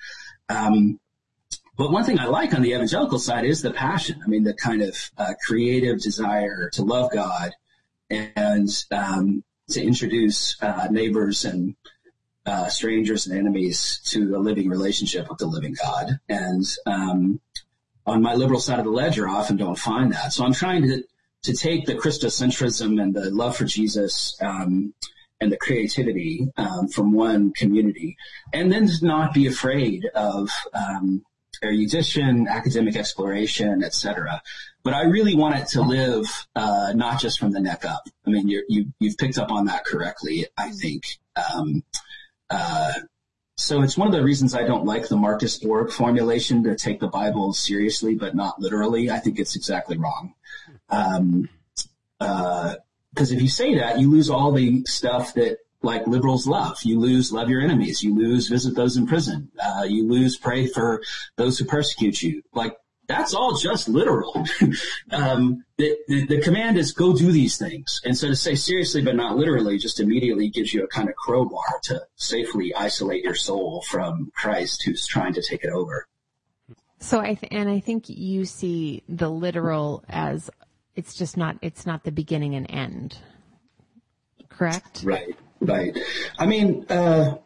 Um, 0.48 0.98
but 1.76 1.92
one 1.92 2.04
thing 2.04 2.18
I 2.18 2.26
like 2.26 2.52
on 2.52 2.62
the 2.62 2.72
evangelical 2.72 3.18
side 3.18 3.44
is 3.44 3.62
the 3.62 3.70
passion. 3.70 4.20
I 4.24 4.28
mean, 4.28 4.42
the 4.42 4.54
kind 4.54 4.82
of 4.82 4.96
uh, 5.16 5.34
creative 5.46 6.00
desire 6.00 6.68
to 6.74 6.82
love 6.82 7.12
God 7.12 7.52
and 8.10 8.68
um, 8.90 9.44
to 9.70 9.82
introduce 9.82 10.60
uh, 10.62 10.88
neighbors 10.90 11.44
and 11.44 11.76
uh, 12.46 12.68
strangers 12.68 13.26
and 13.26 13.38
enemies 13.38 14.00
to 14.04 14.34
a 14.36 14.38
living 14.38 14.68
relationship 14.68 15.28
with 15.28 15.38
the 15.38 15.46
living 15.46 15.76
God. 15.80 16.18
And 16.28 16.64
um, 16.86 17.40
on 18.06 18.22
my 18.22 18.34
liberal 18.34 18.60
side 18.60 18.78
of 18.78 18.84
the 18.84 18.90
ledger, 18.90 19.28
I 19.28 19.34
often 19.34 19.56
don't 19.56 19.78
find 19.78 20.12
that. 20.12 20.32
So 20.32 20.44
I'm 20.44 20.54
trying 20.54 20.82
to 20.82 21.04
to 21.42 21.54
take 21.54 21.86
the 21.86 21.94
Christocentrism 21.94 23.00
and 23.00 23.14
the 23.14 23.30
love 23.30 23.56
for 23.56 23.64
Jesus 23.64 24.36
um, 24.42 24.92
and 25.40 25.50
the 25.50 25.56
creativity 25.56 26.46
um, 26.58 26.88
from 26.88 27.12
one 27.12 27.52
community, 27.52 28.16
and 28.52 28.70
then 28.70 28.90
not 29.00 29.32
be 29.32 29.46
afraid 29.46 30.04
of 30.14 30.50
um, 30.74 31.24
erudition, 31.62 32.48
academic 32.48 32.96
exploration, 32.96 33.82
etc. 33.84 34.42
But 34.82 34.94
I 34.94 35.04
really 35.04 35.34
want 35.34 35.56
it 35.56 35.68
to 35.68 35.82
live 35.82 36.26
uh, 36.56 36.92
not 36.94 37.20
just 37.20 37.38
from 37.38 37.52
the 37.52 37.60
neck 37.60 37.84
up. 37.84 38.08
I 38.26 38.30
mean, 38.30 38.48
you 38.48 38.64
you 38.68 38.86
you've 38.98 39.18
picked 39.18 39.38
up 39.38 39.50
on 39.50 39.66
that 39.66 39.84
correctly. 39.84 40.46
I 40.56 40.70
think. 40.70 41.04
Um, 41.36 41.82
uh, 42.48 42.92
so 43.56 43.82
it's 43.82 43.96
one 43.96 44.08
of 44.08 44.14
the 44.14 44.24
reasons 44.24 44.54
I 44.54 44.62
don't 44.62 44.86
like 44.86 45.08
the 45.08 45.16
Marcus 45.16 45.58
Borg 45.58 45.92
formulation 45.92 46.64
to 46.64 46.74
take 46.74 46.98
the 46.98 47.08
Bible 47.08 47.52
seriously, 47.52 48.14
but 48.14 48.34
not 48.34 48.58
literally. 48.58 49.10
I 49.10 49.18
think 49.18 49.38
it's 49.38 49.54
exactly 49.54 49.98
wrong. 49.98 50.32
Um, 50.88 51.48
uh, 52.18 52.76
cause 53.14 53.32
if 53.32 53.42
you 53.42 53.48
say 53.48 53.76
that, 53.76 53.98
you 53.98 54.10
lose 54.10 54.30
all 54.30 54.52
the 54.52 54.82
stuff 54.86 55.34
that 55.34 55.58
like 55.82 56.06
liberals 56.06 56.46
love. 56.46 56.78
You 56.82 56.98
lose 56.98 57.32
love 57.32 57.48
your 57.48 57.62
enemies. 57.62 58.02
You 58.02 58.14
lose 58.14 58.48
visit 58.48 58.74
those 58.74 58.96
in 58.96 59.06
prison. 59.06 59.50
Uh, 59.58 59.84
you 59.84 60.06
lose 60.06 60.36
pray 60.36 60.66
for 60.66 61.02
those 61.36 61.58
who 61.58 61.64
persecute 61.64 62.22
you. 62.22 62.42
Like 62.52 62.76
that's 63.08 63.34
all 63.34 63.56
just 63.56 63.88
literal. 63.88 64.46
um, 65.10 65.64
the, 65.78 65.96
the, 66.06 66.26
the, 66.26 66.40
command 66.42 66.78
is 66.78 66.92
go 66.92 67.12
do 67.12 67.32
these 67.32 67.56
things. 67.56 68.00
And 68.04 68.16
so 68.16 68.28
to 68.28 68.36
say 68.36 68.54
seriously 68.54 69.02
but 69.02 69.16
not 69.16 69.36
literally 69.36 69.78
just 69.78 69.98
immediately 69.98 70.48
gives 70.48 70.72
you 70.72 70.84
a 70.84 70.86
kind 70.86 71.08
of 71.08 71.16
crowbar 71.16 71.80
to 71.84 72.02
safely 72.14 72.72
isolate 72.74 73.24
your 73.24 73.34
soul 73.34 73.82
from 73.88 74.30
Christ 74.36 74.84
who's 74.84 75.06
trying 75.06 75.32
to 75.34 75.42
take 75.42 75.64
it 75.64 75.70
over. 75.70 76.06
So 77.00 77.18
I 77.18 77.34
th- 77.34 77.50
and 77.50 77.68
I 77.68 77.80
think 77.80 78.08
you 78.08 78.44
see 78.44 79.02
the 79.08 79.30
literal 79.30 80.04
as 80.08 80.50
it's 80.94 81.14
just 81.14 81.36
not 81.36 81.56
it's 81.62 81.86
not 81.86 82.04
the 82.04 82.12
beginning 82.12 82.54
and 82.54 82.70
end. 82.70 83.18
Correct? 84.50 85.02
Right. 85.02 85.34
Right. 85.60 85.96
I 86.38 86.46
mean, 86.46 86.86
uh, 86.88 87.36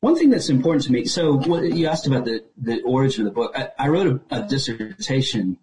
one 0.00 0.16
thing 0.16 0.30
that's 0.30 0.48
important 0.48 0.84
to 0.84 0.92
me, 0.92 1.06
so 1.06 1.34
what, 1.34 1.64
you 1.64 1.86
asked 1.86 2.06
about 2.06 2.24
the, 2.24 2.44
the 2.56 2.82
origin 2.82 3.26
of 3.26 3.32
the 3.32 3.34
book. 3.34 3.52
I, 3.56 3.70
I 3.78 3.88
wrote 3.88 4.22
a, 4.30 4.36
a, 4.36 4.46
dissertation. 4.46 5.58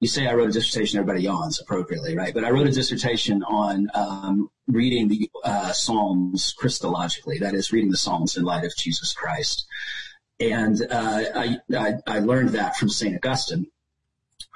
You 0.00 0.08
say 0.08 0.26
I 0.26 0.34
wrote 0.34 0.48
a 0.48 0.52
dissertation, 0.52 0.98
everybody 0.98 1.24
yawns 1.24 1.60
appropriately, 1.60 2.16
right? 2.16 2.32
But 2.32 2.44
I 2.44 2.50
wrote 2.50 2.66
a 2.66 2.72
dissertation 2.72 3.42
on 3.42 3.88
um, 3.94 4.50
reading 4.68 5.08
the 5.08 5.30
uh, 5.44 5.72
Psalms 5.72 6.54
Christologically, 6.58 7.40
that 7.40 7.54
is, 7.54 7.72
reading 7.72 7.90
the 7.90 7.96
Psalms 7.96 8.36
in 8.36 8.44
light 8.44 8.64
of 8.64 8.76
Jesus 8.76 9.12
Christ. 9.12 9.66
And 10.38 10.80
uh, 10.90 11.22
I, 11.34 11.58
I, 11.76 11.94
I, 12.06 12.18
learned 12.20 12.50
that 12.50 12.76
from 12.76 12.88
St. 12.88 13.14
Augustine, 13.14 13.66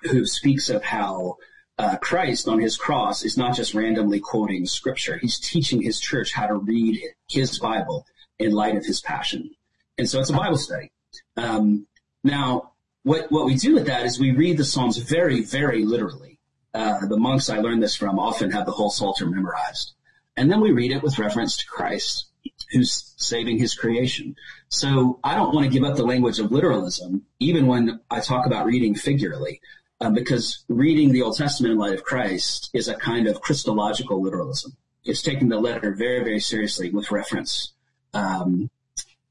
who 0.05 0.25
speaks 0.25 0.71
of 0.71 0.83
how 0.83 1.37
uh, 1.79 1.97
Christ 1.97 2.49
on 2.49 2.61
his 2.61 2.77
cross 2.77 3.25
is 3.25 3.37
not 3.37 3.57
just 3.57 3.75
randomly 3.75 4.21
quoting 4.21 4.67
scripture. 4.67 5.19
He's 5.19 5.39
teaching 5.39 5.83
his 5.83 5.99
church 5.99 6.33
how 6.33 6.47
to 6.47 6.55
read 6.55 7.01
his 7.29 7.59
Bible 7.59 8.07
in 8.39 8.53
light 8.53 8.77
of 8.77 8.85
his 8.85 9.01
passion. 9.01 9.51
And 9.99 10.09
so 10.09 10.21
it's 10.21 10.31
a 10.31 10.35
Bible 10.35 10.59
study. 10.59 10.91
Um, 11.37 11.87
now, 12.23 12.73
what, 13.03 13.31
what 13.31 13.47
we 13.47 13.55
do 13.55 13.75
with 13.75 13.87
that 13.87 14.07
is 14.07 14.19
we 14.19 14.33
read 14.33 14.57
the 14.57 14.65
Psalms 14.65 14.99
very, 14.99 15.43
very 15.43 15.85
literally. 15.85 16.39
Uh, 16.73 17.07
the 17.07 17.17
monks 17.17 17.51
I 17.51 17.59
learned 17.59 17.83
this 17.83 17.97
from 17.97 18.19
often 18.19 18.51
have 18.51 18.67
the 18.67 18.73
whole 18.73 18.91
Psalter 18.91 19.27
memorized. 19.27 19.95
And 20.37 20.51
then 20.51 20.61
we 20.61 20.73
read 20.73 20.91
it 20.91 21.03
with 21.03 21.19
reference 21.19 21.57
to 21.59 21.67
Christ, 21.67 22.27
who's 22.73 23.15
saving 23.17 23.59
his 23.59 23.75
creation. 23.75 24.35
So 24.69 25.21
I 25.23 25.35
don't 25.35 25.55
want 25.55 25.67
to 25.67 25.73
give 25.73 25.85
up 25.85 25.97
the 25.97 26.05
language 26.05 26.41
of 26.41 26.51
literalism, 26.51 27.27
even 27.39 27.67
when 27.67 28.01
I 28.11 28.21
talk 28.21 28.47
about 28.47 28.67
reading 28.67 28.95
figuratively, 28.95 29.61
uh, 30.01 30.11
because 30.11 30.65
reading 30.69 31.13
the 31.13 31.23
Old 31.23 31.37
Testament 31.37 31.73
in 31.73 31.79
light 31.79 31.95
of 31.95 32.05
Christ 32.05 32.71
is 32.75 32.89
a 32.89 32.95
kind 32.95 33.27
of 33.27 33.41
Christological 33.41 34.23
literalism. 34.23 34.77
It's 35.05 35.23
taking 35.23 35.49
the 35.49 35.61
letter 35.61 35.93
very, 35.93 36.25
very 36.25 36.41
seriously 36.41 36.91
with 36.91 37.11
reference 37.11 37.73
um, 38.13 38.71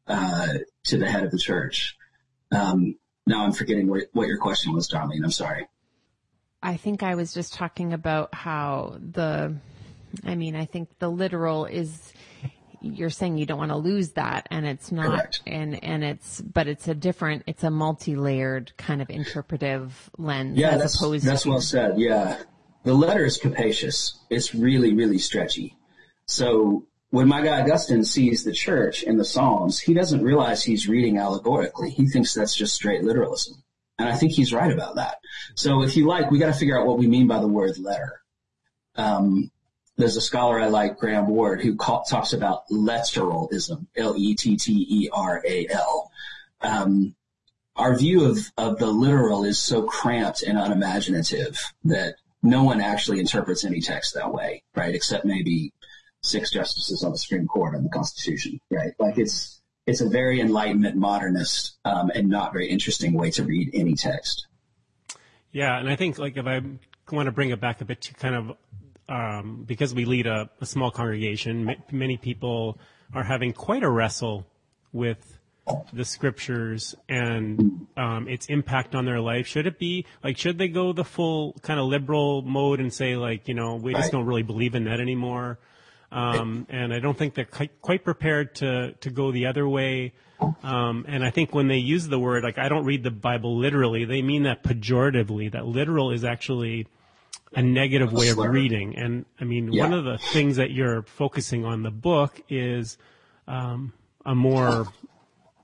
uh, 0.07 0.47
to 0.85 0.97
the 0.97 1.09
head 1.09 1.23
of 1.23 1.31
the 1.31 1.37
church. 1.37 1.97
Um, 2.51 2.95
now 3.25 3.43
I'm 3.43 3.53
forgetting 3.53 3.87
what, 3.87 4.03
what 4.13 4.27
your 4.27 4.37
question 4.37 4.73
was, 4.73 4.89
Darlene. 4.89 5.23
I'm 5.23 5.31
sorry. 5.31 5.67
I 6.61 6.77
think 6.77 7.03
I 7.03 7.15
was 7.15 7.33
just 7.33 7.53
talking 7.53 7.93
about 7.93 8.33
how 8.33 8.97
the, 8.99 9.55
I 10.23 10.35
mean, 10.35 10.55
I 10.55 10.65
think 10.65 10.89
the 10.99 11.09
literal 11.09 11.65
is, 11.65 12.13
you're 12.83 13.09
saying 13.09 13.37
you 13.37 13.45
don't 13.45 13.57
want 13.57 13.71
to 13.71 13.77
lose 13.77 14.11
that 14.11 14.47
and 14.51 14.65
it's 14.65 14.91
not, 14.91 15.09
Correct. 15.09 15.41
and, 15.47 15.83
and 15.83 16.03
it's, 16.03 16.41
but 16.41 16.67
it's 16.67 16.87
a 16.87 16.93
different, 16.93 17.43
it's 17.47 17.63
a 17.63 17.71
multi-layered 17.71 18.73
kind 18.77 19.01
of 19.01 19.09
interpretive 19.09 20.09
lens. 20.17 20.57
Yeah, 20.57 20.77
that's, 20.77 20.99
that's 21.23 21.45
well 21.45 21.61
said. 21.61 21.97
Yeah. 21.97 22.37
The 22.83 22.93
letter 22.93 23.23
is 23.23 23.37
capacious. 23.37 24.19
It's 24.29 24.53
really, 24.53 24.93
really 24.93 25.17
stretchy. 25.17 25.77
So 26.25 26.85
when 27.11 27.27
my 27.27 27.41
guy 27.41 27.61
Augustine 27.61 28.03
sees 28.03 28.43
the 28.43 28.51
church 28.51 29.03
in 29.03 29.17
the 29.17 29.25
Psalms, 29.25 29.79
he 29.79 29.93
doesn't 29.93 30.23
realize 30.23 30.63
he's 30.63 30.87
reading 30.87 31.17
allegorically. 31.17 31.91
He 31.91 32.07
thinks 32.07 32.33
that's 32.33 32.55
just 32.55 32.75
straight 32.75 33.03
literalism. 33.03 33.63
And 33.99 34.09
I 34.09 34.15
think 34.15 34.33
he's 34.33 34.51
right 34.51 34.71
about 34.71 34.95
that. 34.95 35.17
So 35.55 35.83
if 35.83 35.95
you 35.95 36.07
like, 36.07 36.31
we 36.31 36.39
got 36.39 36.47
to 36.47 36.59
figure 36.59 36.79
out 36.79 36.87
what 36.87 36.97
we 36.97 37.07
mean 37.07 37.27
by 37.27 37.39
the 37.39 37.47
word 37.47 37.77
letter. 37.77 38.19
Um, 38.95 39.51
there's 39.97 40.17
a 40.17 40.21
scholar 40.21 40.59
I 40.59 40.67
like, 40.67 40.97
Graham 40.97 41.27
Ward, 41.27 41.61
who 41.61 41.75
call, 41.75 42.03
talks 42.03 42.33
about 42.33 42.67
letteralism, 42.69 43.85
L-E-T-T-E-R-A-L. 43.95 44.51
Um, 46.61 47.15
our 47.75 47.95
view 47.95 48.25
of, 48.25 48.39
of 48.57 48.77
the 48.79 48.87
literal 48.87 49.43
is 49.43 49.59
so 49.59 49.83
cramped 49.83 50.43
and 50.43 50.57
unimaginative 50.57 51.59
that 51.85 52.15
no 52.41 52.63
one 52.63 52.81
actually 52.81 53.19
interprets 53.19 53.63
any 53.65 53.81
text 53.81 54.15
that 54.15 54.33
way, 54.33 54.63
right? 54.75 54.93
Except 54.93 55.25
maybe 55.25 55.73
six 56.21 56.51
justices 56.51 57.03
on 57.03 57.11
the 57.11 57.17
Supreme 57.17 57.47
Court 57.47 57.75
and 57.75 57.85
the 57.85 57.89
Constitution, 57.89 58.59
right? 58.69 58.93
Like 58.99 59.17
it's 59.17 59.61
it's 59.85 60.01
a 60.01 60.07
very 60.07 60.39
Enlightenment 60.39 60.95
modernist 60.95 61.77
um, 61.83 62.09
and 62.15 62.29
not 62.29 62.53
very 62.53 62.69
interesting 62.69 63.13
way 63.13 63.31
to 63.31 63.43
read 63.43 63.71
any 63.73 63.95
text. 63.95 64.47
Yeah, 65.51 65.77
and 65.77 65.89
I 65.89 65.95
think 65.95 66.17
like 66.17 66.37
if 66.37 66.45
I 66.45 66.61
want 67.11 67.27
to 67.27 67.31
bring 67.31 67.49
it 67.49 67.59
back 67.59 67.81
a 67.81 67.85
bit 67.85 68.01
to 68.01 68.13
kind 68.13 68.35
of 68.35 68.57
um, 69.09 69.63
because 69.67 69.93
we 69.93 70.05
lead 70.05 70.27
a, 70.27 70.49
a 70.61 70.65
small 70.65 70.91
congregation, 70.91 71.69
m- 71.69 71.83
many 71.91 72.17
people 72.17 72.77
are 73.13 73.23
having 73.23 73.53
quite 73.53 73.83
a 73.83 73.89
wrestle 73.89 74.45
with 74.91 75.39
the 75.93 76.03
scriptures 76.03 76.93
and 77.07 77.87
um, 77.95 78.27
its 78.27 78.47
impact 78.47 78.95
on 78.95 79.05
their 79.05 79.21
life? 79.21 79.47
Should 79.47 79.65
it 79.65 79.79
be 79.79 80.05
like 80.23 80.37
should 80.37 80.57
they 80.57 80.67
go 80.67 80.91
the 80.91 81.05
full 81.05 81.53
kind 81.61 81.79
of 81.79 81.85
liberal 81.85 82.41
mode 82.41 82.81
and 82.81 82.93
say 82.93 83.15
like 83.15 83.47
you 83.47 83.53
know 83.53 83.75
we 83.75 83.93
just 83.93 84.11
don't 84.11 84.25
really 84.25 84.43
believe 84.43 84.75
in 84.75 84.83
that 84.85 84.99
anymore? 84.99 85.59
Um, 86.13 86.67
and 86.69 86.93
I 86.93 86.99
don't 86.99 87.17
think 87.17 87.33
they're 87.33 87.47
quite 87.81 88.03
prepared 88.03 88.55
to, 88.55 88.93
to 89.01 89.09
go 89.09 89.31
the 89.31 89.47
other 89.47 89.67
way. 89.67 90.13
Um, 90.61 91.05
and 91.07 91.25
I 91.25 91.31
think 91.31 91.55
when 91.55 91.67
they 91.67 91.77
use 91.77 92.07
the 92.07 92.19
word, 92.19 92.43
like, 92.43 92.59
I 92.59 92.69
don't 92.69 92.85
read 92.85 93.01
the 93.01 93.09
Bible 93.09 93.57
literally, 93.57 94.05
they 94.05 94.21
mean 94.21 94.43
that 94.43 94.61
pejoratively, 94.61 95.51
that 95.53 95.65
literal 95.65 96.11
is 96.11 96.23
actually, 96.23 96.87
a 97.55 97.61
negative 97.61 98.11
way 98.13 98.29
of 98.29 98.37
reading. 98.37 98.95
And 98.97 99.25
I 99.39 99.43
mean, 99.43 99.71
Yeah. 99.71 99.83
one 99.83 99.93
of 99.93 100.05
the 100.05 100.17
things 100.17 100.55
that 100.57 100.71
you're 100.71 101.03
focusing 101.03 101.65
on 101.65 101.83
the 101.83 101.91
book 101.91 102.41
is 102.49 102.97
um, 103.47 103.93
a 104.25 104.33
more, 104.33 104.87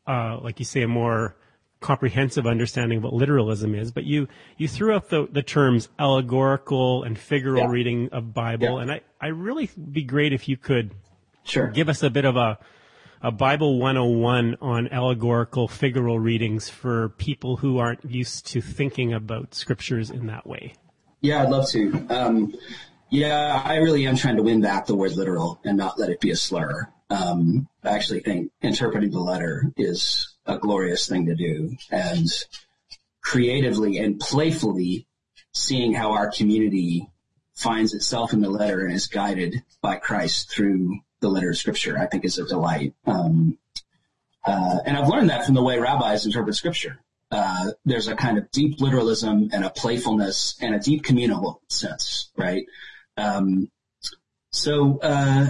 uh, 0.07 0.37
like 0.41 0.59
you 0.59 0.65
say, 0.65 0.81
a 0.81 0.87
more 0.87 1.35
comprehensive 1.79 2.45
understanding 2.45 2.97
of 2.97 3.05
what 3.05 3.13
literalism 3.13 3.73
is. 3.73 3.91
But 3.91 4.03
you 4.03 4.27
you 4.57 4.67
threw 4.67 4.93
up 4.95 5.09
the 5.09 5.27
the 5.31 5.41
terms 5.43 5.87
allegorical 5.97 7.03
and 7.03 7.15
figural 7.15 7.59
Yeah. 7.59 7.69
reading 7.71 8.09
of 8.11 8.33
Bible, 8.33 8.75
Yeah. 8.75 8.81
and 8.81 8.91
I 8.91 9.01
I 9.21 9.27
really 9.27 9.69
be 9.91 10.03
great 10.03 10.33
if 10.33 10.49
you 10.49 10.57
could 10.57 10.91
Sure. 11.43 11.67
give 11.67 11.87
us 11.89 12.03
a 12.03 12.09
bit 12.09 12.25
of 12.25 12.35
a 12.35 12.59
a 13.21 13.31
Bible 13.31 13.79
101 13.79 14.55
on 14.61 14.87
allegorical 14.89 15.67
figural 15.67 16.21
readings 16.21 16.69
for 16.69 17.09
people 17.09 17.57
who 17.57 17.77
aren't 17.77 18.03
used 18.05 18.47
to 18.47 18.61
thinking 18.61 19.13
about 19.13 19.53
scriptures 19.53 20.09
in 20.09 20.27
that 20.27 20.47
way. 20.47 20.73
Yeah, 21.21 21.43
I'd 21.43 21.49
love 21.49 21.69
to. 21.71 22.07
Um, 22.09 22.53
yeah, 23.09 23.61
I 23.65 23.77
really 23.77 24.05
am 24.05 24.15
trying 24.15 24.37
to 24.37 24.43
win 24.43 24.61
back 24.61 24.85
the 24.85 24.95
word 24.95 25.13
literal 25.13 25.59
and 25.63 25.77
not 25.77 25.99
let 25.99 26.09
it 26.09 26.21
be 26.21 26.31
a 26.31 26.35
slur. 26.35 26.87
Um, 27.09 27.67
I 27.83 27.89
actually 27.89 28.19
think 28.19 28.51
interpreting 28.61 29.11
the 29.11 29.19
letter 29.19 29.71
is 29.75 30.35
a 30.45 30.57
glorious 30.57 31.07
thing 31.07 31.25
to 31.25 31.35
do 31.35 31.75
and 31.91 32.27
creatively 33.21 33.97
and 33.97 34.19
playfully 34.19 35.07
seeing 35.53 35.93
how 35.93 36.11
our 36.11 36.31
community 36.31 37.07
finds 37.53 37.93
itself 37.93 38.31
in 38.31 38.41
the 38.41 38.49
letter 38.49 38.85
and 38.85 38.95
is 38.95 39.07
guided 39.07 39.63
by 39.81 39.97
Christ 39.97 40.51
through 40.51 40.99
the 41.19 41.29
letter 41.29 41.49
of 41.49 41.57
scripture, 41.57 41.97
I 41.97 42.05
think 42.05 42.23
is 42.23 42.37
a 42.37 42.45
delight. 42.45 42.93
Um, 43.05 43.57
uh, 44.45 44.77
and 44.85 44.95
I've 44.95 45.09
learned 45.09 45.29
that 45.29 45.45
from 45.45 45.55
the 45.55 45.63
way 45.63 45.77
rabbis 45.79 46.25
interpret 46.25 46.55
scripture. 46.55 46.99
Uh, 47.31 47.71
there's 47.85 48.07
a 48.07 48.15
kind 48.15 48.37
of 48.37 48.49
deep 48.51 48.81
literalism 48.81 49.49
and 49.53 49.63
a 49.63 49.69
playfulness 49.69 50.57
and 50.61 50.73
a 50.73 50.79
deep 50.79 51.03
communal 51.03 51.61
sense, 51.69 52.31
right? 52.35 52.65
Um, 53.17 53.69
so, 54.51 54.99
uh, 54.99 55.49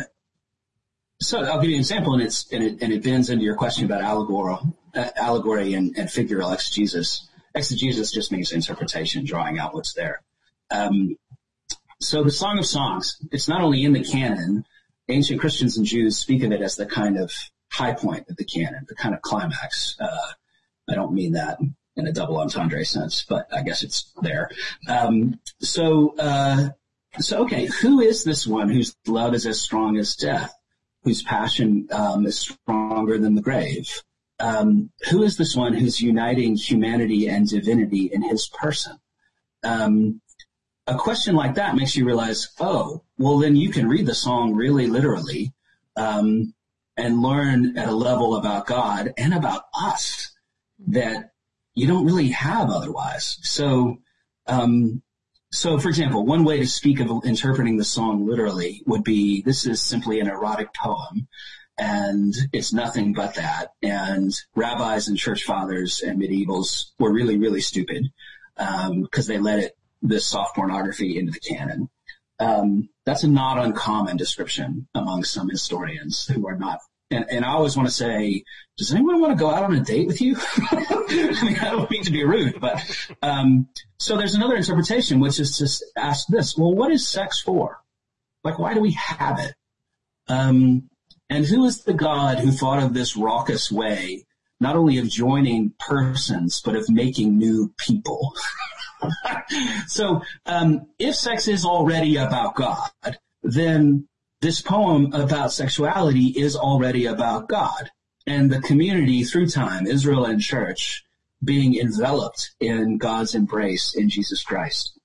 so 1.21 1.39
I'll 1.39 1.61
give 1.61 1.69
you 1.69 1.75
an 1.75 1.81
example, 1.81 2.13
and 2.13 2.21
it's 2.21 2.51
and 2.51 2.63
it 2.63 2.81
and 2.81 2.91
it 2.91 3.03
bends 3.03 3.29
into 3.29 3.45
your 3.45 3.55
question 3.55 3.85
about 3.85 4.01
allegory, 4.01 4.57
uh, 4.95 5.09
allegory 5.15 5.73
and, 5.73 5.97
and 5.97 6.09
figural 6.09 6.53
exegesis. 6.53 7.27
Exegesis 7.55 8.11
just 8.11 8.31
means 8.31 8.51
interpretation, 8.51 9.25
drawing 9.25 9.57
out 9.57 9.73
what's 9.73 9.93
there. 9.93 10.21
Um, 10.71 11.15
so 12.01 12.23
the 12.23 12.31
Song 12.31 12.59
of 12.59 12.65
Songs, 12.65 13.17
it's 13.31 13.47
not 13.47 13.61
only 13.61 13.83
in 13.83 13.93
the 13.93 14.03
canon. 14.03 14.65
Ancient 15.09 15.39
Christians 15.39 15.77
and 15.77 15.87
Jews 15.87 16.17
speak 16.17 16.43
of 16.43 16.51
it 16.51 16.61
as 16.61 16.75
the 16.75 16.85
kind 16.85 17.17
of 17.17 17.31
high 17.71 17.93
point 17.93 18.29
of 18.29 18.37
the 18.37 18.45
canon, 18.45 18.85
the 18.87 18.95
kind 18.95 19.15
of 19.15 19.21
climax. 19.21 19.97
Uh, 19.99 20.33
I 20.89 20.95
don't 20.95 21.13
mean 21.13 21.33
that 21.33 21.59
in 21.95 22.07
a 22.07 22.11
double 22.11 22.37
entendre 22.37 22.85
sense, 22.85 23.25
but 23.27 23.47
I 23.53 23.61
guess 23.61 23.83
it's 23.83 24.11
there. 24.21 24.49
Um, 24.87 25.39
so, 25.59 26.15
uh, 26.17 26.69
so 27.19 27.43
okay, 27.43 27.65
who 27.65 27.99
is 27.99 28.23
this 28.23 28.47
one 28.47 28.69
whose 28.69 28.95
love 29.07 29.33
is 29.33 29.45
as 29.45 29.61
strong 29.61 29.97
as 29.97 30.15
death, 30.15 30.53
whose 31.03 31.21
passion 31.21 31.87
um, 31.91 32.25
is 32.25 32.39
stronger 32.39 33.17
than 33.17 33.35
the 33.35 33.41
grave? 33.41 34.01
Um, 34.39 34.89
who 35.09 35.23
is 35.23 35.37
this 35.37 35.55
one 35.55 35.73
who's 35.73 36.01
uniting 36.01 36.55
humanity 36.55 37.27
and 37.27 37.47
divinity 37.47 38.09
in 38.11 38.21
his 38.21 38.47
person? 38.47 38.97
Um, 39.63 40.21
a 40.87 40.95
question 40.95 41.35
like 41.35 41.55
that 41.55 41.75
makes 41.75 41.95
you 41.95 42.05
realize, 42.05 42.49
oh, 42.59 43.03
well, 43.17 43.37
then 43.37 43.55
you 43.55 43.69
can 43.69 43.87
read 43.87 44.05
the 44.05 44.15
song 44.15 44.55
really 44.55 44.87
literally 44.87 45.53
um, 45.97 46.53
and 46.95 47.21
learn 47.21 47.77
at 47.77 47.89
a 47.89 47.93
level 47.93 48.35
about 48.35 48.65
God 48.65 49.13
and 49.17 49.33
about 49.33 49.63
us 49.73 50.28
that 50.87 51.31
you 51.75 51.87
don't 51.87 52.05
really 52.05 52.29
have 52.29 52.69
otherwise. 52.69 53.37
So, 53.41 53.97
um, 54.47 55.01
so 55.51 55.79
for 55.79 55.89
example, 55.89 56.25
one 56.25 56.43
way 56.43 56.59
to 56.59 56.67
speak 56.67 56.99
of 56.99 57.09
interpreting 57.25 57.77
the 57.77 57.83
song 57.83 58.27
literally 58.27 58.83
would 58.85 59.03
be 59.03 59.41
this 59.41 59.65
is 59.65 59.81
simply 59.81 60.19
an 60.19 60.27
erotic 60.27 60.73
poem 60.73 61.27
and 61.79 62.35
it's 62.51 62.73
nothing 62.73 63.13
but 63.13 63.35
that. 63.35 63.73
And 63.81 64.35
rabbis 64.55 65.07
and 65.07 65.17
church 65.17 65.43
fathers 65.43 66.01
and 66.01 66.21
medievals 66.21 66.91
were 66.99 67.11
really, 67.11 67.37
really 67.37 67.61
stupid 67.61 68.11
because 68.57 69.27
they 69.27 69.39
let 69.39 69.59
it 69.59 69.77
this 70.01 70.25
soft 70.25 70.55
pornography 70.55 71.17
into 71.17 71.31
the 71.31 71.39
canon. 71.39 71.89
Um, 72.39 72.89
that's 73.05 73.23
a 73.23 73.27
not 73.27 73.63
uncommon 73.63 74.17
description 74.17 74.87
among 74.95 75.23
some 75.23 75.49
historians 75.49 76.25
who 76.27 76.47
are 76.47 76.57
not. 76.57 76.79
And, 77.11 77.25
and 77.29 77.45
I 77.45 77.49
always 77.49 77.75
want 77.75 77.87
to 77.87 77.93
say, 77.93 78.43
does 78.77 78.93
anyone 78.93 79.19
want 79.19 79.37
to 79.37 79.43
go 79.43 79.49
out 79.49 79.63
on 79.63 79.75
a 79.75 79.81
date 79.81 80.07
with 80.07 80.21
you? 80.21 80.37
I 80.71 81.43
mean, 81.43 81.57
I 81.59 81.71
don't 81.71 81.91
mean 81.91 82.03
to 82.03 82.11
be 82.11 82.23
rude, 82.23 82.61
but 82.61 82.81
um, 83.21 83.67
so 83.97 84.15
there's 84.15 84.35
another 84.35 84.55
interpretation, 84.55 85.19
which 85.19 85.39
is 85.39 85.57
to 85.57 86.01
ask 86.01 86.27
this: 86.27 86.57
Well, 86.57 86.73
what 86.73 86.91
is 86.91 87.05
sex 87.05 87.41
for? 87.41 87.81
Like, 88.43 88.57
why 88.57 88.73
do 88.73 88.79
we 88.79 88.91
have 88.91 89.39
it? 89.39 89.53
Um, 90.29 90.89
and 91.29 91.45
who 91.45 91.65
is 91.65 91.83
the 91.83 91.93
God 91.93 92.39
who 92.39 92.51
thought 92.51 92.81
of 92.81 92.93
this 92.93 93.17
raucous 93.17 93.69
way, 93.69 94.25
not 94.61 94.77
only 94.77 94.97
of 94.97 95.09
joining 95.09 95.73
persons, 95.77 96.61
but 96.63 96.77
of 96.77 96.89
making 96.89 97.37
new 97.37 97.73
people? 97.77 98.33
so, 99.87 100.21
um, 100.45 100.87
if 100.99 101.15
sex 101.15 101.49
is 101.49 101.65
already 101.65 102.15
about 102.15 102.55
God, 102.55 102.89
then 103.43 104.07
this 104.41 104.61
poem 104.61 105.13
about 105.13 105.51
sexuality 105.51 106.27
is 106.27 106.55
already 106.55 107.05
about 107.05 107.49
God 107.49 107.91
and 108.25 108.49
the 108.49 108.61
community 108.61 109.23
through 109.23 109.47
time, 109.47 109.85
Israel 109.85 110.25
and 110.25 110.39
church, 110.39 111.03
being 111.43 111.77
enveloped 111.77 112.51
in 112.59 112.97
God's 112.97 113.35
embrace 113.35 113.95
in 113.95 114.09
Jesus 114.09 114.43
Christ. 114.43 114.97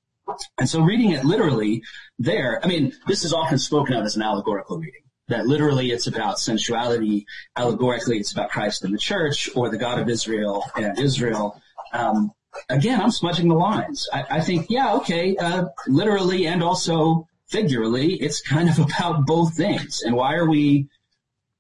And 0.58 0.68
so 0.68 0.80
reading 0.82 1.12
it 1.12 1.24
literally 1.24 1.82
there, 2.18 2.60
I 2.62 2.68
mean, 2.68 2.92
this 3.06 3.24
is 3.24 3.32
often 3.32 3.58
spoken 3.58 3.94
of 3.94 4.04
as 4.04 4.16
an 4.16 4.22
allegorical 4.22 4.78
reading. 4.78 5.02
That 5.28 5.46
literally 5.46 5.90
it's 5.90 6.06
about 6.06 6.38
sensuality, 6.38 7.26
allegorically 7.56 8.18
it's 8.18 8.32
about 8.32 8.50
Christ 8.50 8.84
and 8.84 8.92
the 8.92 8.98
church, 8.98 9.48
or 9.54 9.70
the 9.70 9.78
God 9.78 9.98
of 9.98 10.08
Israel 10.08 10.64
and 10.76 10.98
Israel. 10.98 11.60
Um, 11.92 12.32
again, 12.68 13.00
I'm 13.00 13.10
smudging 13.10 13.48
the 13.48 13.54
lines. 13.54 14.06
I, 14.12 14.24
I 14.30 14.40
think, 14.42 14.66
yeah, 14.68 14.94
okay, 14.96 15.36
uh, 15.36 15.66
literally 15.86 16.46
and 16.46 16.62
also 16.62 17.26
figuratively, 17.48 18.14
it's 18.14 18.40
kind 18.40 18.68
of 18.68 18.78
about 18.86 19.26
both 19.26 19.56
things. 19.56 20.02
And 20.02 20.14
why 20.14 20.34
are 20.34 20.48
we, 20.48 20.88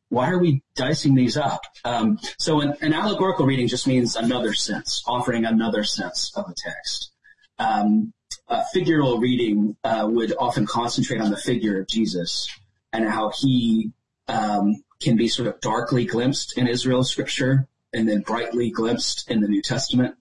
why 0.08 0.30
are 0.30 0.38
we 0.38 0.62
dicing 0.76 1.14
these 1.14 1.36
up? 1.36 1.62
Um, 1.84 2.18
so 2.38 2.60
an, 2.60 2.74
an 2.80 2.92
allegorical 2.92 3.46
reading 3.46 3.68
just 3.68 3.86
means 3.86 4.16
another 4.16 4.52
sense, 4.52 5.02
offering 5.06 5.44
another 5.44 5.84
sense 5.84 6.32
of 6.36 6.48
a 6.48 6.54
text. 6.54 7.10
Um, 7.58 8.12
a 8.48 8.62
figural 8.74 9.20
reading 9.20 9.76
uh, 9.84 10.06
would 10.10 10.34
often 10.38 10.66
concentrate 10.66 11.20
on 11.20 11.30
the 11.30 11.36
figure 11.36 11.80
of 11.80 11.88
Jesus 11.88 12.48
and 12.92 13.08
how 13.08 13.30
he 13.30 13.92
um, 14.28 14.82
can 15.00 15.16
be 15.16 15.28
sort 15.28 15.48
of 15.48 15.60
darkly 15.60 16.04
glimpsed 16.04 16.56
in 16.58 16.66
Israel's 16.66 17.10
scripture 17.10 17.68
and 17.92 18.08
then 18.08 18.20
brightly 18.20 18.70
glimpsed 18.70 19.30
in 19.30 19.40
the 19.40 19.48
New 19.48 19.62
Testament. 19.62 20.16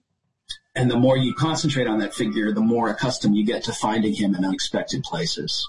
And 0.74 0.90
the 0.90 0.96
more 0.96 1.16
you 1.16 1.34
concentrate 1.34 1.86
on 1.86 1.98
that 2.00 2.14
figure, 2.14 2.52
the 2.52 2.60
more 2.60 2.90
accustomed 2.90 3.36
you 3.36 3.44
get 3.44 3.64
to 3.64 3.72
finding 3.72 4.12
him 4.12 4.34
in 4.34 4.44
unexpected 4.44 5.02
places. 5.04 5.68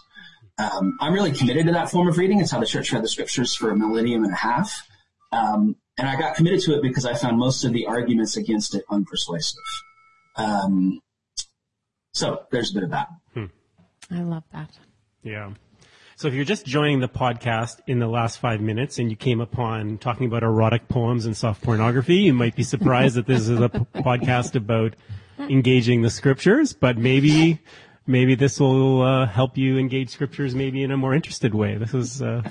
Um, 0.58 0.98
I'm 1.00 1.14
really 1.14 1.32
committed 1.32 1.68
to 1.68 1.74
that 1.74 1.92
form 1.92 2.08
of 2.08 2.18
reading. 2.18 2.40
It's 2.40 2.52
how 2.52 2.60
the 2.60 2.66
church 2.66 2.92
read 2.92 3.04
the 3.04 3.10
scriptures 3.10 3.54
for 3.54 3.70
a 3.70 3.76
millennium 3.76 4.24
and 4.24 4.34
a 4.34 4.38
half. 4.38 4.88
Um, 5.32 5.76
and 5.98 6.08
I 6.08 6.16
got 6.16 6.36
committed 6.36 6.62
to 6.62 6.76
it 6.76 6.82
because 6.82 7.06
I 7.06 7.14
found 7.14 7.38
most 7.38 7.64
of 7.64 7.74
the 7.74 7.86
arguments 7.86 8.36
against 8.38 8.74
it 8.74 8.84
unpersuasive. 8.90 9.56
Um, 10.38 11.02
so 12.14 12.44
there's 12.52 12.72
a 12.72 12.74
bit 12.74 12.84
of 12.84 12.92
that. 12.92 13.10
I 14.12 14.22
love 14.22 14.44
that. 14.54 14.70
Yeah. 15.24 15.52
So 16.18 16.30
if 16.30 16.34
you're 16.34 16.46
just 16.46 16.66
joining 16.66 17.02
the 17.02 17.10
podcast 17.10 17.82
in 17.88 18.00
the 18.00 18.08
last 18.08 18.40
five 18.40 18.62
minutes 18.62 19.00
and 19.00 19.10
you 19.10 19.18
came 19.18 19.42
upon 19.42 19.98
talking 19.98 20.28
about 20.28 20.44
erotic 20.44 20.88
poems 20.88 21.26
and 21.26 21.36
soft 21.36 21.62
pornography, 21.62 22.16
you 22.18 22.34
might 22.34 22.56
be 22.56 22.64
surprised 22.64 23.16
that 23.16 23.28
this 23.28 23.50
is 23.50 23.60
a 23.60 23.68
p- 23.68 23.80
podcast 23.96 24.56
about 24.56 24.96
engaging 25.38 26.04
the 26.04 26.10
scriptures, 26.10 26.72
but 26.72 26.98
maybe, 26.98 27.60
maybe 28.08 28.34
this 28.36 28.62
will 28.62 29.02
uh, 29.02 29.26
help 29.28 29.58
you 29.58 29.78
engage 29.78 30.10
scriptures 30.10 30.56
maybe 30.56 30.84
in 30.84 30.92
a 30.92 30.96
more 30.98 31.14
interested 31.14 31.54
way. 31.54 31.76
This 31.76 31.94
is, 31.94 32.22
uh, 32.22 32.44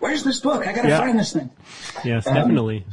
Where's 0.00 0.24
this 0.24 0.40
book? 0.40 0.66
I 0.66 0.72
gotta 0.72 0.88
Yeah. 0.88 0.98
find 0.98 1.16
this 1.16 1.32
thing. 1.32 1.48
yes, 2.04 2.24
definitely. 2.24 2.84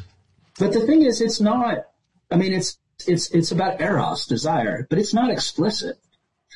But 0.59 0.73
the 0.73 0.81
thing 0.85 1.01
is, 1.05 1.21
it's 1.21 1.41
not, 1.41 1.85
I 2.29 2.35
mean, 2.35 2.53
it's, 2.53 2.77
it's, 3.07 3.31
it's 3.31 3.51
about 3.51 3.81
eros, 3.81 4.27
desire, 4.27 4.85
but 4.91 4.99
it's 4.99 5.13
not 5.15 5.31
explicit. 5.31 5.95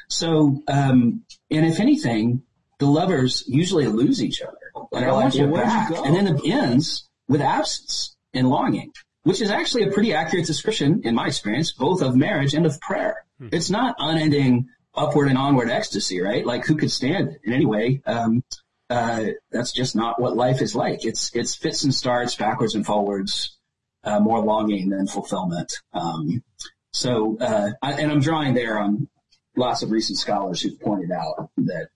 So, 0.10 0.62
um, 0.68 1.24
and 1.50 1.66
if 1.66 1.80
anything, 1.80 2.44
the 2.82 2.88
lovers 2.88 3.44
usually 3.48 3.86
lose 3.86 4.24
each 4.24 4.42
other. 4.42 4.58
Like, 4.92 5.06
I 5.06 5.12
want 5.12 5.36
you 5.36 5.46
back. 5.48 5.92
And 5.92 6.16
then 6.16 6.28
it 6.28 6.42
ends 6.44 7.08
with 7.28 7.40
absence 7.40 8.18
and 8.34 8.50
longing, 8.50 8.92
which 9.22 9.40
is 9.40 9.52
actually 9.52 9.84
a 9.84 9.92
pretty 9.92 10.16
accurate 10.16 10.48
description, 10.48 11.02
in 11.04 11.14
my 11.14 11.28
experience, 11.28 11.72
both 11.72 12.02
of 12.02 12.16
marriage 12.16 12.56
and 12.56 12.66
of 12.66 12.82
prayer. 12.82 13.24
It's 13.40 13.70
not 13.70 13.96
unending 14.00 14.68
upward 14.96 15.30
and 15.30 15.38
onward 15.38 15.70
ecstasy, 15.70 16.22
right? 16.22 16.44
Like 16.44 16.66
who 16.66 16.76
could 16.76 16.92
stand 16.92 17.30
it 17.30 17.42
in 17.44 17.54
any 17.54 17.68
way? 17.68 18.02
Um, 18.08 18.44
uh, 18.90 19.26
that's 19.52 19.74
just 19.74 19.96
not 19.96 20.20
what 20.20 20.36
life 20.36 20.60
is 20.62 20.76
like. 20.76 21.06
It's, 21.06 21.30
it's 21.36 21.56
fits 21.56 21.84
and 21.84 21.94
starts 21.94 22.36
backwards 22.36 22.74
and 22.74 22.84
forwards, 22.84 23.58
uh, 24.04 24.20
more 24.20 24.44
longing 24.44 24.90
than 24.90 25.06
fulfillment. 25.06 25.72
Um, 25.94 26.44
so, 26.92 27.38
uh, 27.40 27.70
I, 27.80 27.94
and 27.94 28.12
I'm 28.12 28.22
drawing 28.22 28.56
there 28.56 28.80
on 28.80 29.08
lots 29.56 29.84
of 29.84 29.92
recent 29.92 30.18
scholars 30.18 30.62
who've 30.62 30.80
pointed 30.80 31.12
out 31.12 31.50
that 31.58 31.90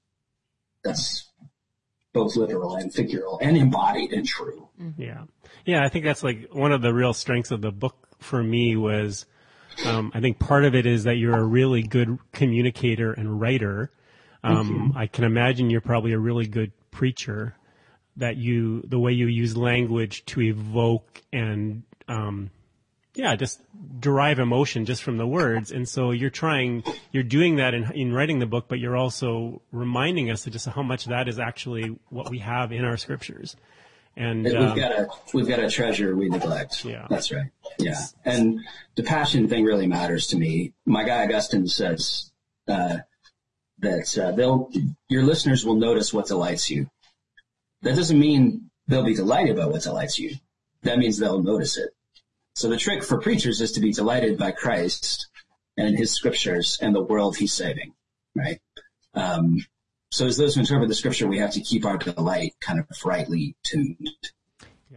that's 0.86 1.30
both 2.14 2.38
literal 2.38 2.78
and 2.78 2.94
figural 2.94 3.38
and 3.42 3.58
embodied 3.58 4.14
and 4.14 4.26
true. 4.26 4.70
Yeah. 4.98 5.24
Yeah, 5.66 5.84
I 5.84 5.90
think 5.90 6.06
that's 6.06 6.24
like 6.24 6.48
one 6.54 6.72
of 6.72 6.82
the 6.82 6.94
real 6.94 7.14
strengths 7.14 7.52
of 7.52 7.60
the 7.60 7.72
book 7.74 8.08
for 8.20 8.42
me 8.42 8.78
was, 8.78 9.26
um, 9.86 10.12
I 10.16 10.22
think 10.22 10.40
part 10.40 10.64
of 10.64 10.74
it 10.76 10.86
is 10.86 11.04
that 11.04 11.16
you're 11.16 11.38
a 11.38 11.44
really 11.44 11.84
good 11.84 12.18
communicator 12.32 13.12
and 13.12 13.42
writer. 13.42 13.92
Um, 14.44 14.94
I 14.96 15.08
can 15.08 15.26
imagine 15.26 15.70
you're 15.70 15.82
probably 15.82 16.14
a 16.14 16.20
really 16.20 16.48
good 16.48 16.72
preacher 16.92 17.56
that 18.16 18.38
you, 18.38 18.82
the 18.88 19.00
way 19.00 19.12
you 19.12 19.26
use 19.26 19.58
language 19.58 20.24
to 20.28 20.42
evoke 20.42 21.22
and, 21.34 21.84
um, 22.08 22.52
yeah, 23.16 23.36
just 23.36 23.62
derive 24.00 24.40
emotion 24.40 24.86
just 24.86 25.02
from 25.02 25.18
the 25.18 25.26
words. 25.26 25.72
And 25.72 25.88
so 25.88 26.12
you're 26.12 26.30
trying, 26.30 26.84
you're 27.12 27.24
doing 27.24 27.56
that 27.56 27.74
in, 27.74 27.92
in 27.94 28.14
writing 28.14 28.40
the 28.40 28.46
book, 28.46 28.66
but 28.68 28.80
you're 28.80 28.98
also 28.98 29.62
reminding 29.72 30.30
us 30.30 30.46
of 30.46 30.54
just 30.54 30.68
how 30.68 30.84
much 30.84 31.06
that 31.06 31.28
is 31.28 31.40
actually 31.40 31.98
what 32.10 32.30
we 32.30 32.40
have 32.40 32.72
in 32.72 32.84
our 32.84 32.98
scriptures. 32.98 33.56
And 34.18 34.46
we've 34.46 34.56
um, 34.56 34.78
got 34.78 34.92
a 34.92 35.08
we've 35.34 35.48
got 35.48 35.60
a 35.60 35.70
treasure 35.70 36.16
we 36.16 36.30
neglect. 36.30 36.86
Yeah. 36.86 37.06
that's 37.10 37.34
right. 37.34 37.52
Yeah, 37.78 38.00
and 38.24 38.62
the 38.96 39.04
passion 39.04 39.50
thing 39.50 39.66
really 39.66 39.88
matters 39.88 40.28
to 40.28 40.38
me. 40.38 40.74
My 40.86 41.04
guy 41.04 41.26
Augustine 41.26 41.68
says 41.68 42.32
uh, 42.68 43.00
that 43.80 44.18
uh, 44.18 44.32
they'll 44.32 44.72
your 45.10 45.24
listeners 45.24 45.66
will 45.66 45.76
notice 45.76 46.14
what 46.14 46.28
delights 46.28 46.70
you. 46.70 46.90
That 47.82 47.96
doesn't 47.96 48.18
mean 48.18 48.70
they'll 48.88 49.04
be 49.04 49.16
delighted 49.16 49.58
by 49.58 49.66
what 49.66 49.82
delights 49.82 50.18
you. 50.18 50.36
That 50.84 50.98
means 50.98 51.18
they'll 51.18 51.44
notice 51.44 51.78
it. 51.78 51.90
So 52.56 52.70
the 52.70 52.78
trick 52.78 53.04
for 53.04 53.20
preachers 53.20 53.60
is 53.60 53.74
to 53.74 53.82
be 53.82 53.92
delighted 53.92 54.38
by 54.38 54.52
Christ 54.52 55.28
and 55.78 55.98
His 55.98 56.12
scriptures 56.12 56.80
and 56.82 56.96
the 56.96 57.04
world 57.04 57.36
He's 57.36 57.54
saving. 57.54 57.94
Right. 58.34 58.60
Um, 59.14 59.66
so 60.12 60.26
as 60.26 60.38
those 60.38 60.56
who 60.56 60.62
interpret 60.62 60.88
the 60.88 60.96
scripture, 60.96 61.28
we 61.28 61.40
have 61.40 61.52
to 61.52 61.62
keep 61.62 61.86
our 61.86 61.98
delight 61.98 62.56
kind 62.62 62.80
of 62.80 62.88
rightly 63.04 63.56
tuned. 63.64 64.10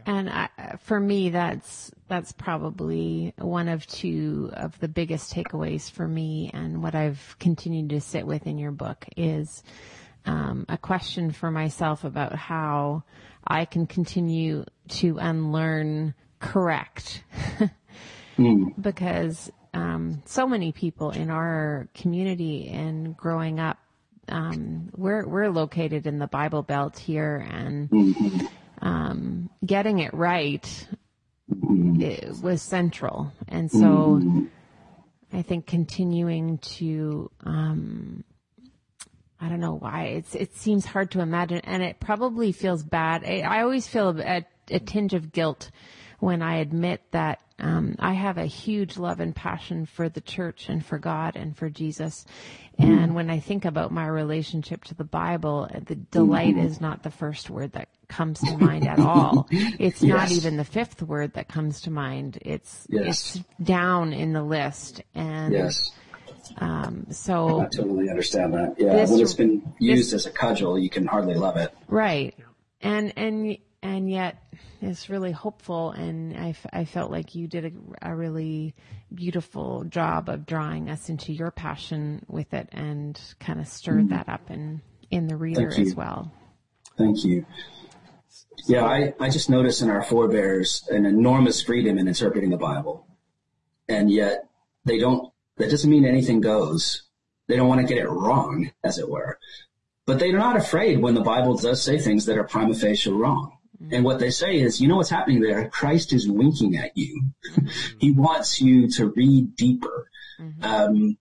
And 0.05 0.29
I, 0.29 0.49
for 0.83 0.97
me, 0.99 1.29
that's 1.29 1.91
that's 2.07 2.31
probably 2.31 3.33
one 3.37 3.67
of 3.67 3.85
two 3.85 4.49
of 4.53 4.79
the 4.79 4.87
biggest 4.87 5.33
takeaways 5.33 5.91
for 5.91 6.07
me, 6.07 6.51
and 6.53 6.81
what 6.81 6.95
I've 6.95 7.35
continued 7.39 7.89
to 7.89 7.99
sit 7.99 8.25
with 8.25 8.47
in 8.47 8.57
your 8.57 8.71
book 8.71 9.05
is 9.17 9.61
um, 10.25 10.65
a 10.69 10.77
question 10.77 11.31
for 11.31 11.51
myself 11.51 12.05
about 12.05 12.35
how 12.35 13.03
I 13.45 13.65
can 13.65 13.87
continue 13.87 14.63
to 14.89 15.17
unlearn 15.17 16.13
correct, 16.39 17.23
because 18.81 19.51
um, 19.73 20.21
so 20.25 20.47
many 20.47 20.71
people 20.71 21.11
in 21.11 21.29
our 21.29 21.87
community 21.93 22.69
and 22.69 23.15
growing 23.15 23.59
up 23.59 23.77
um, 24.27 24.89
we're 24.95 25.27
we're 25.27 25.49
located 25.49 26.05
in 26.05 26.19
the 26.19 26.27
Bible 26.27 26.61
Belt 26.61 26.97
here, 26.99 27.45
and 27.49 28.49
um, 28.81 29.49
getting 29.65 29.99
it 29.99 30.13
right 30.13 30.87
it 31.99 32.41
was 32.41 32.61
central. 32.61 33.31
And 33.47 33.71
so, 33.71 34.21
I 35.33 35.41
think 35.41 35.65
continuing 35.65 36.59
to, 36.59 37.31
um, 37.43 38.23
I 39.39 39.49
don't 39.49 39.59
know 39.59 39.75
why 39.75 40.03
it's 40.05 40.35
it 40.35 40.55
seems 40.55 40.85
hard 40.85 41.11
to 41.11 41.21
imagine, 41.21 41.61
and 41.63 41.83
it 41.83 41.99
probably 41.99 42.51
feels 42.51 42.83
bad. 42.83 43.23
I, 43.23 43.41
I 43.41 43.61
always 43.61 43.87
feel 43.87 44.19
a, 44.19 44.45
a 44.69 44.79
tinge 44.79 45.13
of 45.13 45.31
guilt 45.31 45.71
when 46.19 46.41
I 46.41 46.57
admit 46.57 47.01
that 47.11 47.41
um, 47.59 47.95
I 47.99 48.13
have 48.13 48.37
a 48.37 48.45
huge 48.45 48.97
love 48.97 49.19
and 49.19 49.35
passion 49.35 49.85
for 49.85 50.07
the 50.07 50.21
church 50.21 50.69
and 50.69 50.85
for 50.85 50.97
God 50.97 51.35
and 51.35 51.55
for 51.57 51.69
Jesus. 51.69 52.25
And 52.77 53.13
when 53.15 53.29
I 53.29 53.39
think 53.39 53.65
about 53.65 53.91
my 53.91 54.07
relationship 54.07 54.85
to 54.85 54.95
the 54.95 55.03
Bible, 55.03 55.69
the 55.85 55.95
delight 55.95 56.55
is 56.57 56.79
not 56.79 57.03
the 57.03 57.11
first 57.11 57.49
word 57.49 57.73
that 57.73 57.89
comes 58.07 58.39
to 58.39 58.57
mind 58.57 58.87
at 58.87 58.99
all. 58.99 59.47
It's 59.51 60.01
not 60.01 60.31
even 60.31 60.55
the 60.55 60.63
fifth 60.63 61.01
word 61.01 61.33
that 61.33 61.49
comes 61.49 61.81
to 61.81 61.91
mind. 61.91 62.37
It's 62.41 62.87
Yes. 62.89 63.35
it's 63.35 63.45
down 63.61 64.13
in 64.13 64.31
the 64.31 64.43
list. 64.43 65.01
And 65.13 65.53
Yes. 65.53 65.91
so 67.11 67.61
I 67.61 67.65
totally 67.65 68.09
understand 68.09 68.53
that. 68.53 68.75
Yeah, 68.77 68.93
This- 68.93 69.11
when 69.11 69.19
it's 69.19 69.33
been 69.33 69.73
used 69.79 70.13
as 70.13 70.25
a 70.25 70.31
cudgel, 70.31 70.79
you 70.79 70.89
can 70.89 71.05
hardly 71.05 71.35
love 71.35 71.57
it. 71.57 71.73
Right. 71.89 72.35
And, 72.81 73.11
and, 73.17 73.57
and 73.83 74.09
yet 74.09 74.41
it's 74.81 75.09
really 75.09 75.31
hopeful. 75.31 75.91
And 75.91 76.37
I, 76.37 76.49
f- 76.49 76.65
I 76.71 76.85
felt 76.85 77.11
like 77.11 77.35
you 77.35 77.47
did 77.47 77.65
a, 77.65 78.09
a 78.11 78.15
really 78.15 78.75
beautiful 79.13 79.83
job 79.83 80.29
of 80.29 80.45
drawing 80.45 80.89
us 80.89 81.09
into 81.09 81.33
your 81.33 81.51
passion 81.51 82.25
with 82.27 82.53
it 82.53 82.69
and 82.71 83.19
kind 83.39 83.59
of 83.59 83.67
stirred 83.67 84.09
that 84.09 84.29
up 84.29 84.49
in, 84.49 84.81
in 85.11 85.27
the 85.27 85.35
reader 85.35 85.69
Mm-hmm. 85.69 85.81
As 85.81 85.95
well. 85.95 86.31
Thank 86.97 87.23
you. 87.25 87.45
Yeah, 88.67 88.85
I, 88.85 89.13
I 89.19 89.29
just 89.29 89.49
noticed 89.49 89.81
in 89.81 89.89
our 89.89 90.03
forebears 90.03 90.87
an 90.89 91.05
enormous 91.05 91.61
freedom 91.61 91.97
in 91.97 92.07
interpreting 92.07 92.49
the 92.49 92.57
Bible. 92.57 93.05
And 93.87 94.11
yet 94.11 94.47
they 94.85 94.99
don't, 94.99 95.31
that 95.57 95.69
doesn't 95.69 95.89
mean 95.89 96.05
anything 96.05 96.41
goes. 96.41 97.03
They 97.47 97.55
don't 97.55 97.67
want 97.67 97.81
to 97.81 97.87
get 97.87 97.97
it 98.03 98.07
wrong, 98.07 98.71
as 98.83 98.99
it 98.99 99.09
were. 99.09 99.39
But 100.05 100.19
they're 100.19 100.33
not 100.37 100.57
afraid 100.57 101.01
when 101.01 101.15
the 101.15 101.21
Bible 101.21 101.55
does 101.57 101.81
say 101.81 101.97
things 101.99 102.25
that 102.25 102.37
are 102.37 102.43
prima 102.43 102.75
facie 102.75 103.09
wrong. 103.09 103.57
And 103.91 104.03
what 104.03 104.19
they 104.19 104.29
say 104.29 104.59
is, 104.59 104.81
you 104.81 104.87
know 104.87 104.97
what's 104.97 105.09
happening 105.09 105.41
there? 105.41 105.69
Christ 105.69 106.13
is 106.13 106.29
winking 106.29 106.75
at 106.77 106.97
you. 106.97 107.31
he 107.99 108.11
wants 108.11 108.61
you 108.61 108.89
to 108.91 109.07
read 109.07 109.55
deeper. 109.55 110.09
Um, 110.61 111.17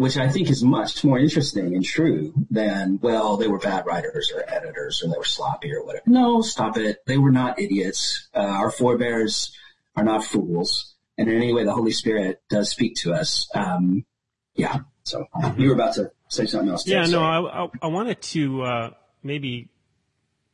which 0.00 0.16
I 0.16 0.30
think 0.30 0.48
is 0.48 0.62
much 0.62 1.04
more 1.04 1.18
interesting 1.18 1.74
and 1.74 1.84
true 1.84 2.32
than, 2.50 2.98
well, 3.02 3.36
they 3.36 3.48
were 3.48 3.58
bad 3.58 3.84
writers 3.84 4.32
or 4.34 4.42
editors 4.48 5.02
or 5.02 5.08
they 5.10 5.18
were 5.18 5.24
sloppy 5.24 5.74
or 5.74 5.84
whatever. 5.84 6.04
No, 6.06 6.40
stop 6.40 6.78
it. 6.78 7.04
They 7.04 7.18
were 7.18 7.30
not 7.30 7.60
idiots. 7.60 8.26
Uh, 8.34 8.38
our 8.38 8.70
forebears 8.70 9.54
are 9.96 10.02
not 10.02 10.24
fools. 10.24 10.94
And 11.18 11.28
in 11.28 11.36
any 11.36 11.52
way, 11.52 11.64
the 11.64 11.74
Holy 11.74 11.90
Spirit 11.90 12.40
does 12.48 12.70
speak 12.70 12.94
to 13.00 13.12
us. 13.12 13.50
Um, 13.54 14.06
yeah. 14.54 14.78
So 15.02 15.26
you 15.58 15.68
were 15.68 15.74
about 15.74 15.96
to 15.96 16.12
say 16.28 16.46
something 16.46 16.70
else. 16.70 16.84
Ted. 16.84 16.92
Yeah, 16.92 17.04
no, 17.04 17.20
I, 17.20 17.64
I, 17.64 17.68
I 17.82 17.86
wanted 17.88 18.22
to 18.22 18.62
uh, 18.62 18.90
maybe 19.22 19.68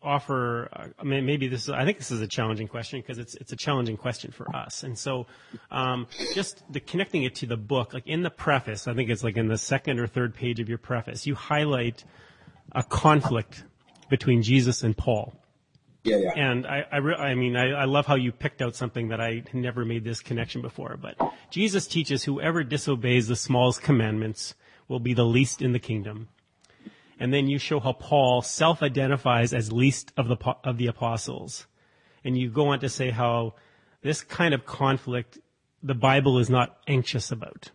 offer. 0.06 0.68
Uh, 0.72 0.86
I 0.98 1.04
mean, 1.04 1.26
maybe 1.26 1.48
this 1.48 1.64
is. 1.64 1.70
I 1.70 1.84
think 1.84 1.98
this 1.98 2.10
is 2.10 2.20
a 2.20 2.26
challenging 2.26 2.68
question 2.68 3.00
because 3.00 3.18
it's 3.18 3.34
it's 3.34 3.52
a 3.52 3.56
challenging 3.56 3.96
question 3.96 4.30
for 4.30 4.54
us. 4.54 4.82
And 4.82 4.98
so, 4.98 5.26
um, 5.70 6.06
just 6.34 6.62
the 6.72 6.80
connecting 6.80 7.24
it 7.24 7.34
to 7.36 7.46
the 7.46 7.56
book, 7.56 7.92
like 7.92 8.06
in 8.06 8.22
the 8.22 8.30
preface, 8.30 8.86
I 8.86 8.94
think 8.94 9.10
it's 9.10 9.24
like 9.24 9.36
in 9.36 9.48
the 9.48 9.58
second 9.58 9.98
or 9.98 10.06
third 10.06 10.34
page 10.34 10.60
of 10.60 10.68
your 10.68 10.78
preface, 10.78 11.26
you 11.26 11.34
highlight 11.34 12.04
a 12.72 12.82
conflict 12.82 13.64
between 14.08 14.42
Jesus 14.42 14.82
and 14.82 14.96
Paul. 14.96 15.34
Yeah, 16.04 16.18
yeah. 16.18 16.32
And 16.36 16.66
I, 16.66 16.86
I, 16.92 16.96
re- 16.98 17.16
I 17.16 17.34
mean, 17.34 17.56
I, 17.56 17.70
I 17.70 17.84
love 17.84 18.06
how 18.06 18.14
you 18.14 18.30
picked 18.30 18.62
out 18.62 18.76
something 18.76 19.08
that 19.08 19.20
I 19.20 19.42
never 19.52 19.84
made 19.84 20.04
this 20.04 20.20
connection 20.20 20.62
before. 20.62 20.96
But 20.96 21.16
Jesus 21.50 21.88
teaches 21.88 22.22
whoever 22.22 22.62
disobeys 22.62 23.26
the 23.26 23.34
smallest 23.34 23.82
commandments 23.82 24.54
will 24.86 25.00
be 25.00 25.14
the 25.14 25.24
least 25.24 25.60
in 25.60 25.72
the 25.72 25.80
kingdom. 25.80 26.28
And 27.18 27.32
then 27.32 27.48
you 27.48 27.58
show 27.58 27.80
how 27.80 27.92
Paul 27.92 28.42
self-identifies 28.42 29.54
as 29.54 29.72
least 29.72 30.12
of 30.16 30.28
the 30.28 30.36
of 30.64 30.76
the 30.76 30.86
apostles, 30.86 31.66
and 32.24 32.36
you 32.36 32.50
go 32.50 32.68
on 32.68 32.80
to 32.80 32.88
say 32.88 33.10
how 33.10 33.54
this 34.02 34.22
kind 34.22 34.52
of 34.52 34.66
conflict 34.66 35.38
the 35.82 35.94
Bible 35.94 36.38
is 36.38 36.50
not 36.50 36.78
anxious 36.86 37.30
about. 37.32 37.70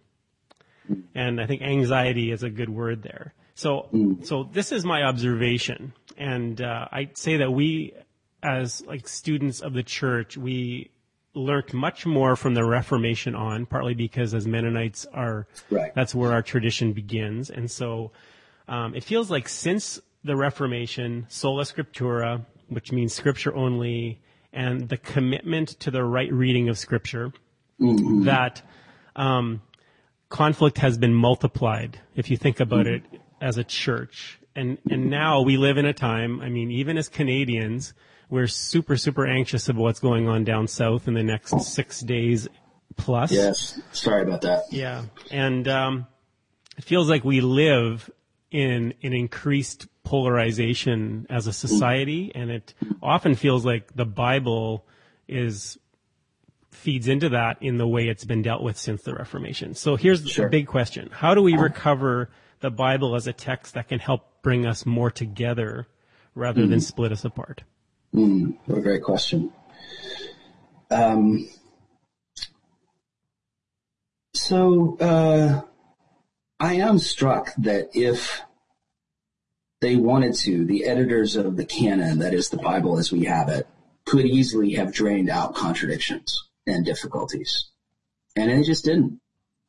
And 1.15 1.39
I 1.39 1.45
think 1.47 1.61
anxiety 1.61 2.31
is 2.31 2.43
a 2.43 2.49
good 2.49 2.69
word 2.69 3.01
there. 3.03 3.33
So, 3.55 3.89
so 4.23 4.43
this 4.43 4.71
is 4.71 4.83
my 4.85 5.03
observation, 5.03 5.93
and 6.17 6.61
uh, 6.61 6.87
I'd 6.91 7.17
say 7.17 7.37
that 7.37 7.51
we, 7.51 7.93
as 8.41 8.83
like 8.85 9.07
students 9.07 9.61
of 9.61 9.73
the 9.73 9.83
church, 9.83 10.37
we 10.37 10.89
learned 11.33 11.73
much 11.73 12.05
more 12.05 12.35
from 12.35 12.53
the 12.55 12.65
Reformation 12.65 13.35
on, 13.35 13.65
partly 13.65 13.93
because 13.93 14.33
as 14.33 14.45
Mennonites 14.47 15.05
are, 15.13 15.47
Right. 15.69 15.93
that's 15.95 16.13
where 16.15 16.31
our 16.33 16.41
tradition 16.41 16.93
begins, 16.93 17.49
and 17.49 17.69
so 17.69 18.11
um, 18.67 18.95
it 18.95 19.03
feels 19.03 19.29
like 19.29 19.47
since 19.47 19.99
the 20.23 20.35
Reformation, 20.35 21.25
sola 21.29 21.63
scriptura, 21.63 22.45
which 22.69 22.91
means 22.91 23.13
scripture 23.13 23.53
only, 23.55 24.21
and 24.53 24.87
the 24.89 24.97
commitment 24.97 25.69
to 25.81 25.91
the 25.91 26.03
right 26.03 26.31
reading 26.31 26.69
of 26.69 26.77
scripture, 26.77 27.33
that 27.79 28.61
um, 29.15 29.61
conflict 30.29 30.77
has 30.79 30.97
been 30.97 31.13
multiplied. 31.13 31.99
If 32.15 32.29
you 32.29 32.37
think 32.37 32.59
about 32.59 32.87
it 32.87 33.03
as 33.39 33.57
a 33.57 33.63
church, 33.63 34.39
and 34.55 34.77
and 34.89 35.09
now 35.09 35.41
we 35.41 35.57
live 35.57 35.77
in 35.77 35.85
a 35.85 35.93
time. 35.93 36.41
I 36.41 36.49
mean, 36.49 36.71
even 36.71 36.97
as 36.97 37.09
Canadians, 37.09 37.93
we're 38.29 38.47
super 38.47 38.97
super 38.97 39.25
anxious 39.25 39.67
about 39.69 39.81
what's 39.81 39.99
going 39.99 40.27
on 40.27 40.43
down 40.43 40.67
south 40.67 41.07
in 41.07 41.13
the 41.13 41.23
next 41.23 41.59
six 41.61 42.01
days 42.01 42.47
plus. 42.97 43.31
yes. 43.31 43.79
Sorry 43.91 44.21
about 44.21 44.41
that. 44.41 44.63
Yeah, 44.69 45.05
and 45.31 45.67
um, 45.67 46.07
it 46.77 46.83
feels 46.83 47.09
like 47.09 47.23
we 47.23 47.41
live 47.41 48.09
in 48.51 48.93
an 49.01 49.13
increased 49.13 49.87
polarization 50.03 51.25
as 51.29 51.47
a 51.47 51.53
society, 51.53 52.31
and 52.35 52.51
it 52.51 52.73
often 53.01 53.33
feels 53.35 53.65
like 53.65 53.95
the 53.95 54.05
Bible 54.05 54.85
is 55.27 55.77
feeds 56.71 57.07
into 57.07 57.29
that 57.29 57.57
in 57.61 57.77
the 57.77 57.87
way 57.87 58.07
it's 58.07 58.25
been 58.25 58.41
dealt 58.41 58.63
with 58.63 58.77
since 58.77 59.03
the 59.03 59.13
Reformation. 59.13 59.73
So 59.73 59.95
here's 59.95 60.27
Sure. 60.27 60.45
the 60.45 60.49
big 60.49 60.67
question: 60.67 61.09
How 61.11 61.33
do 61.33 61.41
we 61.41 61.55
recover 61.55 62.29
the 62.59 62.71
Bible 62.71 63.15
as 63.15 63.27
a 63.27 63.33
text 63.33 63.73
that 63.73 63.87
can 63.87 63.99
help 63.99 64.41
bring 64.41 64.65
us 64.65 64.85
more 64.85 65.09
together 65.11 65.87
rather 66.35 66.65
than 66.67 66.79
split 66.81 67.11
us 67.11 67.23
apart? 67.25 67.63
Mm, 68.13 68.57
what 68.65 68.77
a 68.77 68.81
great 68.81 69.03
question. 69.03 69.51
Um, 70.89 71.47
so 74.33 74.97
uh, 74.99 75.61
I 76.61 76.75
am 76.75 76.99
struck 76.99 77.55
that 77.57 77.89
if 77.95 78.43
they 79.81 79.95
wanted 79.95 80.35
to, 80.35 80.63
the 80.63 80.85
editors 80.85 81.35
of 81.35 81.57
the 81.57 81.65
canon, 81.65 82.19
that 82.19 82.35
is 82.35 82.49
the 82.49 82.57
Bible 82.57 82.99
as 82.99 83.11
we 83.11 83.23
have 83.23 83.49
it, 83.49 83.67
could 84.05 84.27
easily 84.27 84.73
have 84.73 84.93
drained 84.93 85.27
out 85.27 85.55
contradictions 85.55 86.47
and 86.67 86.85
difficulties. 86.85 87.65
And 88.35 88.51
they 88.51 88.61
just 88.61 88.85
didn't, 88.85 89.19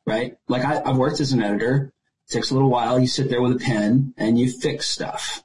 right? 0.05 0.37
Like 0.47 0.63
I, 0.63 0.83
I've 0.85 0.97
worked 0.97 1.19
as 1.19 1.31
an 1.31 1.41
editor. 1.41 1.91
It 2.29 2.33
takes 2.33 2.51
a 2.51 2.53
little 2.53 2.69
while. 2.69 2.99
You 2.99 3.07
sit 3.07 3.27
there 3.27 3.41
with 3.41 3.53
a 3.53 3.59
pen 3.59 4.13
and 4.15 4.37
you 4.37 4.51
fix 4.51 4.85
stuff. 4.85 5.43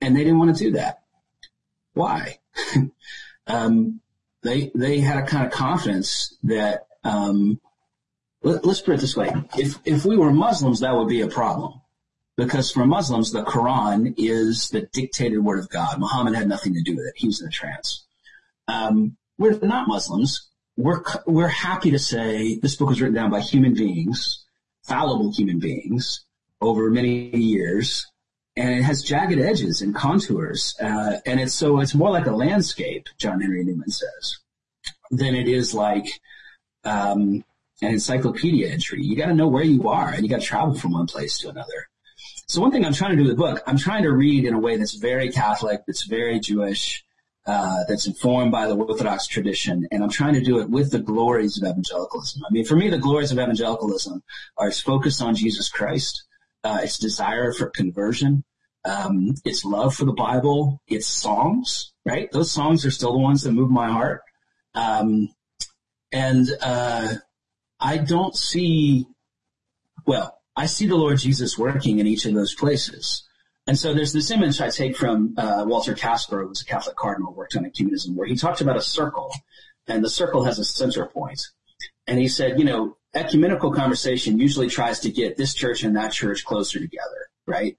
And 0.00 0.16
they 0.16 0.24
didn't 0.24 0.38
want 0.38 0.56
to 0.56 0.64
do 0.64 0.70
that. 0.72 1.02
Why? 1.92 2.38
um, 3.46 4.00
they, 4.42 4.70
they 4.74 5.00
had 5.00 5.18
a 5.18 5.26
kind 5.26 5.44
of 5.44 5.52
confidence 5.52 6.38
that, 6.44 6.86
um, 7.04 7.60
let, 8.42 8.64
us 8.64 8.80
put 8.80 8.94
it 8.94 9.00
this 9.00 9.16
way. 9.16 9.32
If, 9.58 9.78
if 9.84 10.04
we 10.04 10.16
were 10.16 10.32
Muslims, 10.32 10.80
that 10.80 10.94
would 10.94 11.08
be 11.08 11.20
a 11.20 11.28
problem. 11.28 11.80
Because 12.36 12.72
for 12.72 12.86
Muslims, 12.86 13.32
the 13.32 13.42
Quran 13.42 14.14
is 14.16 14.70
the 14.70 14.82
dictated 14.92 15.44
word 15.44 15.58
of 15.58 15.68
God. 15.68 15.98
Muhammad 15.98 16.34
had 16.34 16.48
nothing 16.48 16.74
to 16.74 16.82
do 16.82 16.96
with 16.96 17.06
it. 17.06 17.14
He 17.16 17.26
was 17.26 17.40
in 17.42 17.48
a 17.48 17.50
trance. 17.50 18.06
Um, 18.66 19.16
we're 19.36 19.58
not 19.58 19.88
Muslims. 19.88 20.48
We're, 20.76 21.02
we're 21.26 21.48
happy 21.48 21.90
to 21.90 21.98
say 21.98 22.56
this 22.56 22.76
book 22.76 22.88
was 22.88 23.00
written 23.00 23.14
down 23.14 23.30
by 23.30 23.40
human 23.40 23.74
beings, 23.74 24.46
fallible 24.84 25.32
human 25.32 25.58
beings, 25.58 26.24
over 26.60 26.90
many 26.90 27.36
years, 27.36 28.06
and 28.56 28.74
it 28.74 28.82
has 28.82 29.02
jagged 29.02 29.38
edges 29.38 29.80
and 29.80 29.94
contours, 29.94 30.74
uh, 30.80 31.18
and 31.24 31.40
it's 31.40 31.54
so 31.54 31.80
it's 31.80 31.94
more 31.94 32.10
like 32.10 32.26
a 32.26 32.32
landscape. 32.32 33.06
John 33.18 33.40
Henry 33.40 33.64
Newman 33.64 33.90
says 33.90 34.38
than 35.10 35.34
it 35.34 35.48
is 35.48 35.74
like 35.74 36.20
um, 36.84 37.44
an 37.82 37.92
encyclopedia 37.92 38.68
entry. 38.68 39.02
You 39.02 39.16
got 39.16 39.26
to 39.26 39.34
know 39.34 39.48
where 39.48 39.64
you 39.64 39.88
are, 39.88 40.10
and 40.10 40.22
you 40.22 40.28
got 40.28 40.40
to 40.40 40.46
travel 40.46 40.74
from 40.74 40.92
one 40.92 41.06
place 41.06 41.38
to 41.38 41.48
another. 41.48 41.88
So 42.48 42.60
one 42.60 42.70
thing 42.72 42.84
I'm 42.84 42.92
trying 42.92 43.12
to 43.12 43.16
do 43.16 43.22
with 43.22 43.36
the 43.36 43.42
book, 43.42 43.62
I'm 43.66 43.78
trying 43.78 44.02
to 44.02 44.12
read 44.12 44.44
in 44.44 44.54
a 44.54 44.58
way 44.58 44.76
that's 44.76 44.94
very 44.94 45.30
Catholic, 45.30 45.82
that's 45.86 46.04
very 46.04 46.40
Jewish, 46.40 47.04
uh, 47.46 47.84
that's 47.88 48.06
informed 48.06 48.52
by 48.52 48.66
the 48.66 48.76
Orthodox 48.76 49.26
tradition, 49.26 49.86
and 49.90 50.02
I'm 50.02 50.10
trying 50.10 50.34
to 50.34 50.42
do 50.42 50.58
it 50.60 50.68
with 50.68 50.90
the 50.90 50.98
glories 50.98 51.56
of 51.56 51.68
evangelicalism. 51.68 52.42
I 52.44 52.52
mean, 52.52 52.64
for 52.64 52.76
me, 52.76 52.88
the 52.88 52.98
glories 52.98 53.32
of 53.32 53.38
evangelicalism 53.38 54.22
are 54.58 54.68
its 54.68 54.80
focus 54.80 55.20
on 55.20 55.34
Jesus 55.34 55.68
Christ, 55.68 56.24
uh, 56.64 56.80
its 56.82 56.98
desire 56.98 57.52
for 57.52 57.70
conversion, 57.70 58.44
um, 58.84 59.34
its 59.44 59.64
love 59.64 59.94
for 59.94 60.04
the 60.04 60.12
Bible, 60.12 60.82
its 60.86 61.06
songs, 61.06 61.92
right? 62.04 62.30
Those 62.32 62.50
songs 62.50 62.84
are 62.84 62.90
still 62.90 63.12
the 63.12 63.18
ones 63.18 63.42
that 63.42 63.52
move 63.52 63.70
my 63.70 63.90
heart. 63.90 64.22
Um, 64.74 65.28
and, 66.12 66.48
uh, 66.60 67.14
I 67.80 67.98
don't 67.98 68.36
see, 68.36 69.06
well, 70.06 70.38
I 70.56 70.66
see 70.66 70.86
the 70.86 70.96
Lord 70.96 71.18
Jesus 71.18 71.58
working 71.58 71.98
in 71.98 72.06
each 72.06 72.26
of 72.26 72.34
those 72.34 72.54
places. 72.54 73.26
And 73.66 73.78
so 73.78 73.94
there's 73.94 74.12
this 74.12 74.30
image 74.30 74.60
I 74.60 74.70
take 74.70 74.96
from 74.96 75.34
uh, 75.38 75.64
Walter 75.66 75.94
Kasper, 75.94 76.42
who 76.42 76.48
was 76.48 76.60
a 76.60 76.64
Catholic 76.64 76.96
cardinal, 76.96 77.34
worked 77.34 77.56
on 77.56 77.64
ecumenism, 77.64 78.14
where 78.14 78.26
he 78.26 78.36
talked 78.36 78.60
about 78.60 78.76
a 78.76 78.82
circle, 78.82 79.32
and 79.86 80.04
the 80.04 80.10
circle 80.10 80.44
has 80.44 80.58
a 80.58 80.64
center 80.64 81.06
point. 81.06 81.40
And 82.06 82.18
he 82.18 82.28
said, 82.28 82.58
you 82.58 82.64
know, 82.64 82.96
ecumenical 83.14 83.72
conversation 83.72 84.38
usually 84.38 84.68
tries 84.68 85.00
to 85.00 85.10
get 85.10 85.36
this 85.36 85.54
church 85.54 85.82
and 85.82 85.96
that 85.96 86.12
church 86.12 86.44
closer 86.44 86.78
together, 86.78 87.28
right? 87.46 87.76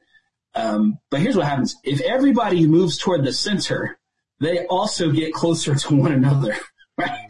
Um, 0.55 0.99
but 1.09 1.21
here's 1.21 1.35
what 1.35 1.47
happens. 1.47 1.75
If 1.83 2.01
everybody 2.01 2.65
moves 2.67 2.97
toward 2.97 3.23
the 3.23 3.33
center, 3.33 3.99
they 4.39 4.65
also 4.67 5.11
get 5.11 5.33
closer 5.33 5.75
to 5.87 5.95
one 5.95 6.11
another, 6.11 6.55
right? 6.97 7.27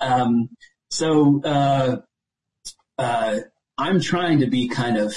Um, 0.00 0.50
so, 0.90 1.40
uh, 1.44 1.96
uh, 2.98 3.38
I'm 3.76 4.00
trying 4.00 4.40
to 4.40 4.46
be 4.46 4.68
kind 4.68 4.96
of 4.96 5.14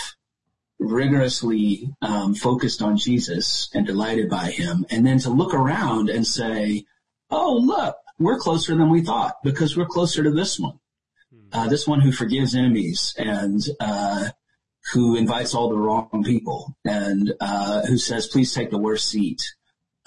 rigorously 0.80 1.90
um, 2.02 2.34
focused 2.34 2.82
on 2.82 2.98
Jesus 2.98 3.70
and 3.74 3.86
delighted 3.86 4.30
by 4.30 4.52
him, 4.52 4.86
and 4.90 5.06
then 5.06 5.20
to 5.20 5.30
look 5.30 5.54
around 5.54 6.10
and 6.10 6.26
say, 6.26 6.86
"Oh, 7.30 7.58
look, 7.58 7.96
we're 8.20 8.40
closer 8.40 8.76
than 8.76 8.90
we 8.90 9.02
thought 9.02 9.38
because 9.44 9.78
we're 9.78 9.86
closer 9.86 10.24
to 10.24 10.32
this 10.32 10.60
one, 10.60 10.80
uh, 11.54 11.68
this 11.68 11.88
one 11.88 12.02
who 12.02 12.12
forgives 12.12 12.56
enemies 12.56 13.16
and 13.18 13.62
uh, 13.80 14.30
who 14.94 15.16
invites 15.16 15.56
all 15.56 15.70
the 15.70 15.78
wrong 15.78 16.24
people 16.26 16.76
and 16.86 17.34
uh, 17.40 17.86
who 17.86 17.98
says, 17.98 18.28
"Please 18.28 18.54
take 18.54 18.70
the 18.70 18.78
worst 18.78 19.10
seat." 19.10 19.42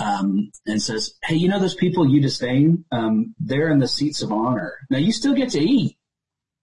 Um, 0.01 0.51
and 0.67 0.83
says, 0.83 1.15
"Hey, 1.23 1.37
you 1.37 1.49
know 1.49 1.61
those 1.61 1.77
people 1.77 2.09
you 2.09 2.21
disdain? 2.21 2.85
Um, 2.91 3.35
they're 3.39 3.71
in 3.71 3.79
the 3.79 3.87
seats 3.87 4.23
of 4.23 4.33
honor. 4.33 4.75
Now 4.91 4.99
you 4.99 5.13
still 5.13 5.35
get 5.35 5.51
to 5.51 5.61
eat, 5.61 5.97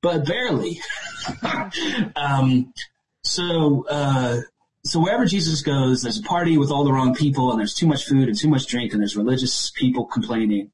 but 0.01 0.25
barely." 0.25 0.81
um, 2.15 2.73
so, 3.23 3.85
uh, 3.89 4.41
so 4.83 4.99
wherever 4.99 5.25
Jesus 5.25 5.61
goes, 5.61 6.01
there's 6.01 6.19
a 6.19 6.23
party 6.23 6.57
with 6.57 6.71
all 6.71 6.83
the 6.83 6.91
wrong 6.91 7.15
people, 7.15 7.51
and 7.51 7.59
there's 7.59 7.73
too 7.73 7.87
much 7.87 8.05
food 8.05 8.27
and 8.27 8.37
too 8.37 8.49
much 8.49 8.67
drink, 8.67 8.91
and 8.91 9.01
there's 9.01 9.15
religious 9.15 9.71
people 9.71 10.05
complaining. 10.05 10.71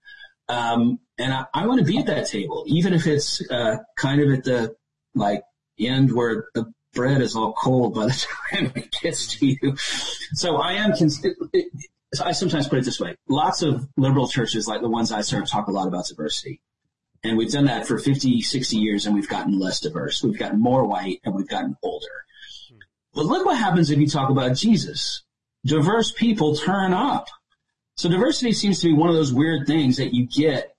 Um, 0.49 0.99
and 1.17 1.33
I, 1.33 1.45
I 1.53 1.67
want 1.67 1.79
to 1.79 1.85
be 1.85 1.97
at 1.97 2.05
that 2.07 2.27
table, 2.27 2.63
even 2.67 2.93
if 2.93 3.05
it's 3.05 3.41
uh, 3.51 3.77
kind 3.97 4.21
of 4.21 4.31
at 4.31 4.43
the 4.43 4.75
like 5.13 5.43
end 5.79 6.13
where 6.13 6.45
the 6.53 6.71
bread 6.93 7.21
is 7.21 7.35
all 7.35 7.53
cold 7.53 7.95
by 7.95 8.05
the 8.05 8.25
time 8.51 8.71
it 8.75 8.91
gets 9.01 9.37
to 9.37 9.45
you. 9.45 9.75
So 10.33 10.57
I 10.57 10.73
am. 10.73 10.93
Cons- 10.97 11.25
I 12.23 12.31
sometimes 12.31 12.67
put 12.67 12.79
it 12.79 12.85
this 12.85 12.99
way: 12.99 13.15
lots 13.27 13.61
of 13.61 13.87
liberal 13.97 14.27
churches, 14.27 14.67
like 14.67 14.81
the 14.81 14.89
ones 14.89 15.11
I 15.11 15.21
serve, 15.21 15.49
talk 15.49 15.67
a 15.67 15.71
lot 15.71 15.87
about 15.87 16.07
diversity. 16.07 16.61
And 17.23 17.37
we've 17.37 17.51
done 17.51 17.65
that 17.65 17.87
for 17.87 17.97
50, 17.97 18.41
60 18.41 18.77
years 18.77 19.05
and 19.05 19.15
we've 19.15 19.27
gotten 19.27 19.59
less 19.59 19.79
diverse. 19.79 20.23
We've 20.23 20.37
gotten 20.37 20.59
more 20.59 20.85
white 20.85 21.19
and 21.25 21.33
we've 21.33 21.47
gotten 21.47 21.75
older. 21.83 22.05
But 23.13 23.25
look 23.25 23.45
what 23.45 23.57
happens 23.57 23.89
if 23.89 23.97
you 23.97 24.07
talk 24.07 24.29
about 24.29 24.55
Jesus. 24.55 25.23
Diverse 25.65 26.11
people 26.11 26.55
turn 26.55 26.93
up. 26.93 27.27
So 27.95 28.09
diversity 28.09 28.53
seems 28.53 28.79
to 28.81 28.87
be 28.87 28.93
one 28.93 29.09
of 29.09 29.15
those 29.15 29.33
weird 29.33 29.65
things 29.65 29.97
that 29.97 30.13
you 30.13 30.27
get 30.27 30.75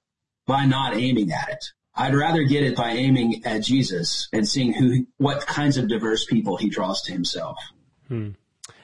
by 0.46 0.64
not 0.64 0.96
aiming 0.96 1.32
at 1.32 1.48
it. 1.48 1.72
I'd 1.94 2.14
rather 2.14 2.44
get 2.44 2.62
it 2.62 2.76
by 2.76 2.90
aiming 2.90 3.44
at 3.44 3.64
Jesus 3.64 4.28
and 4.32 4.48
seeing 4.48 4.72
who, 4.72 5.04
what 5.16 5.46
kinds 5.46 5.76
of 5.76 5.88
diverse 5.88 6.24
people 6.24 6.56
he 6.56 6.68
draws 6.68 7.02
to 7.02 7.12
himself. 7.12 7.58
Hmm. 8.06 8.30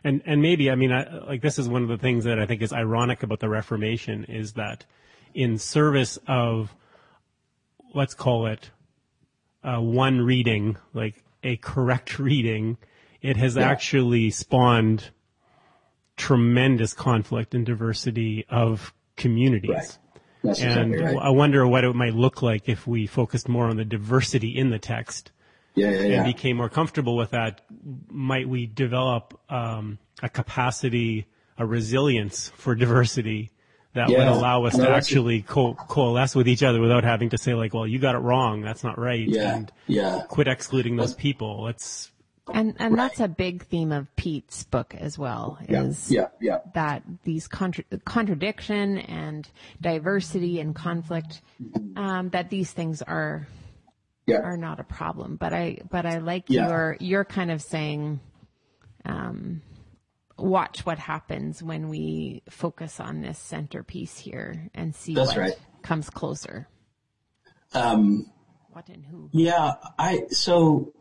And 0.04 0.22
and 0.26 0.42
maybe 0.42 0.70
I 0.70 0.74
mean 0.74 0.92
I, 0.92 1.24
like 1.26 1.40
this 1.40 1.58
is 1.58 1.68
one 1.68 1.82
of 1.82 1.88
the 1.88 1.98
things 1.98 2.24
that 2.24 2.38
I 2.38 2.46
think 2.46 2.60
is 2.62 2.72
ironic 2.72 3.22
about 3.22 3.40
the 3.40 3.48
Reformation 3.48 4.24
is 4.24 4.52
that 4.52 4.84
in 5.32 5.58
service 5.58 6.18
of 6.28 6.74
let's 7.94 8.14
call 8.14 8.46
it 8.46 8.70
uh, 9.62 9.80
one 9.80 10.20
reading, 10.20 10.76
like 10.92 11.24
a 11.42 11.56
correct 11.56 12.18
reading, 12.18 12.76
it 13.22 13.36
has 13.36 13.56
yeah. 13.56 13.62
actually 13.62 14.30
spawned 14.30 15.10
tremendous 16.16 16.92
conflict 16.92 17.54
and 17.54 17.64
diversity 17.64 18.44
of 18.48 18.92
communities. 19.16 19.70
Right. 20.42 20.60
And 20.60 20.92
exactly 20.92 21.16
right. 21.16 21.24
I 21.24 21.30
wonder 21.30 21.66
what 21.66 21.84
it 21.84 21.94
might 21.94 22.14
look 22.14 22.42
like 22.42 22.68
if 22.68 22.86
we 22.86 23.06
focused 23.06 23.48
more 23.48 23.66
on 23.66 23.76
the 23.76 23.84
diversity 23.84 24.50
in 24.50 24.68
the 24.68 24.78
text. 24.78 25.32
Yeah, 25.74 25.90
yeah, 25.90 26.00
yeah. 26.02 26.14
And 26.16 26.24
became 26.24 26.56
more 26.56 26.68
comfortable 26.68 27.16
with 27.16 27.30
that. 27.30 27.62
Might 28.08 28.48
we 28.48 28.66
develop 28.66 29.40
um, 29.48 29.98
a 30.22 30.28
capacity, 30.28 31.26
a 31.58 31.66
resilience 31.66 32.50
for 32.56 32.74
diversity 32.74 33.50
that 33.94 34.08
yeah. 34.08 34.18
would 34.18 34.28
allow 34.28 34.64
us 34.64 34.76
no, 34.76 34.84
to 34.86 34.90
actually 34.90 35.42
co- 35.42 35.74
coalesce 35.74 36.34
with 36.34 36.48
each 36.48 36.62
other 36.62 36.80
without 36.80 37.04
having 37.04 37.30
to 37.30 37.38
say 37.38 37.54
like, 37.54 37.72
well, 37.74 37.86
you 37.86 37.98
got 37.98 38.14
it 38.14 38.18
wrong. 38.18 38.60
That's 38.60 38.84
not 38.84 38.98
right. 38.98 39.26
Yeah. 39.26 39.56
And 39.56 39.72
yeah. 39.86 40.22
quit 40.28 40.48
excluding 40.48 40.96
those 40.96 41.14
people. 41.14 41.62
Let's. 41.62 42.10
And, 42.52 42.76
and 42.78 42.94
right. 42.94 43.08
that's 43.08 43.20
a 43.20 43.28
big 43.28 43.64
theme 43.64 43.90
of 43.90 44.14
Pete's 44.16 44.64
book 44.64 44.94
as 44.98 45.18
well, 45.18 45.58
is 45.66 46.10
yeah. 46.10 46.26
Yeah. 46.40 46.58
that 46.74 47.02
these 47.22 47.48
contra- 47.48 47.84
contradiction 48.04 48.98
and 48.98 49.48
diversity 49.80 50.60
and 50.60 50.74
conflict, 50.74 51.40
um, 51.96 52.28
that 52.30 52.50
these 52.50 52.70
things 52.70 53.00
are, 53.00 53.46
yeah. 54.26 54.38
are 54.38 54.56
not 54.56 54.80
a 54.80 54.84
problem. 54.84 55.36
But 55.36 55.52
I, 55.52 55.78
but 55.90 56.06
I 56.06 56.18
like 56.18 56.44
Yeah. 56.48 56.68
your, 56.68 56.96
you're 57.00 57.24
kind 57.24 57.50
of 57.50 57.62
saying, 57.62 58.20
um, 59.04 59.62
watch 60.38 60.84
what 60.84 60.98
happens 60.98 61.62
when 61.62 61.88
we 61.88 62.42
focus 62.48 62.98
on 63.00 63.20
this 63.20 63.38
centerpiece 63.38 64.18
here 64.18 64.68
and 64.74 64.94
see 64.94 65.14
That's 65.14 65.28
what 65.28 65.36
right. 65.38 65.58
comes 65.82 66.10
closer. 66.10 66.68
Um, 67.72 68.30
What 68.72 68.88
and 68.88 69.04
who. 69.04 69.28
yeah, 69.32 69.74
I, 69.98 70.22
so 70.30 70.92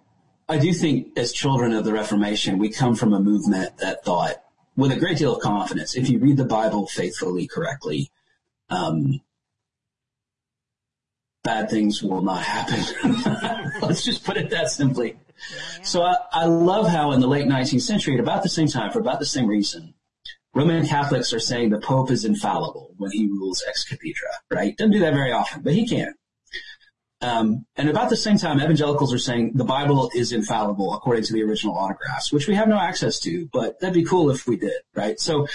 I 0.50 0.58
do 0.60 0.74
think 0.74 1.18
as 1.18 1.32
children 1.32 1.72
of 1.74 1.86
the 1.86 1.94
Reformation, 1.94 2.58
we 2.58 2.70
come 2.70 2.96
from 2.96 3.14
a 3.14 3.20
movement 3.20 3.78
that 3.78 4.04
thought 4.04 4.36
with 4.76 4.92
a 4.92 5.00
great 5.00 5.18
deal 5.18 5.36
of 5.36 5.42
confidence, 5.42 5.96
if 5.96 6.10
you 6.10 6.20
read 6.20 6.38
the 6.38 6.46
Bible 6.46 6.88
faithfully, 6.88 7.48
correctly, 7.48 8.12
um, 8.70 9.22
bad 11.44 11.70
things 11.70 12.02
will 12.02 12.22
not 12.22 12.42
happen. 12.42 13.82
Let's 13.82 14.04
just 14.04 14.24
put 14.24 14.38
it 14.38 14.50
that 14.52 14.70
simply. 14.70 15.18
So 15.84 16.04
I, 16.04 16.16
I 16.32 16.46
love 16.46 16.88
how 16.88 17.12
in 17.12 17.20
the 17.20 17.28
late 17.28 17.48
19th 17.48 17.82
century, 17.82 18.14
at 18.14 18.20
about 18.20 18.44
the 18.44 18.50
same 18.50 18.68
time, 18.68 18.92
for 18.92 19.00
about 19.00 19.20
the 19.20 19.26
same 19.26 19.48
reason, 19.48 19.94
Roman 20.56 20.86
Catholics 20.86 21.34
are 21.34 21.40
saying 21.40 21.70
the 21.72 21.80
Pope 21.80 22.12
is 22.12 22.26
infallible 22.26 22.94
when 22.98 23.12
he 23.12 23.28
rules 23.28 23.64
ex 23.68 23.84
cathedra, 23.84 24.30
right? 24.52 24.78
Doesn't 24.78 24.92
do 24.92 25.00
that 25.00 25.14
very 25.14 25.32
often, 25.32 25.64
but 25.64 25.74
he 25.74 25.88
can. 25.88 26.14
Um, 27.22 27.66
and 27.76 27.90
about 27.90 28.10
the 28.10 28.18
same 28.18 28.38
time, 28.38 28.60
evangelicals 28.60 29.14
are 29.14 29.18
saying 29.18 29.54
the 29.56 29.64
Bible 29.64 30.12
is 30.14 30.32
infallible 30.32 30.94
according 30.94 31.24
to 31.24 31.34
the 31.34 31.42
original 31.42 31.76
autographs, 31.76 32.32
which 32.32 32.48
we 32.48 32.56
have 32.56 32.68
no 32.68 32.78
access 32.78 33.20
to, 33.22 33.50
but 33.52 33.80
that'd 33.80 33.94
be 33.94 34.04
cool 34.04 34.30
if 34.30 34.46
we 34.46 34.58
did, 34.58 34.82
right? 34.94 35.20
So 35.20 35.48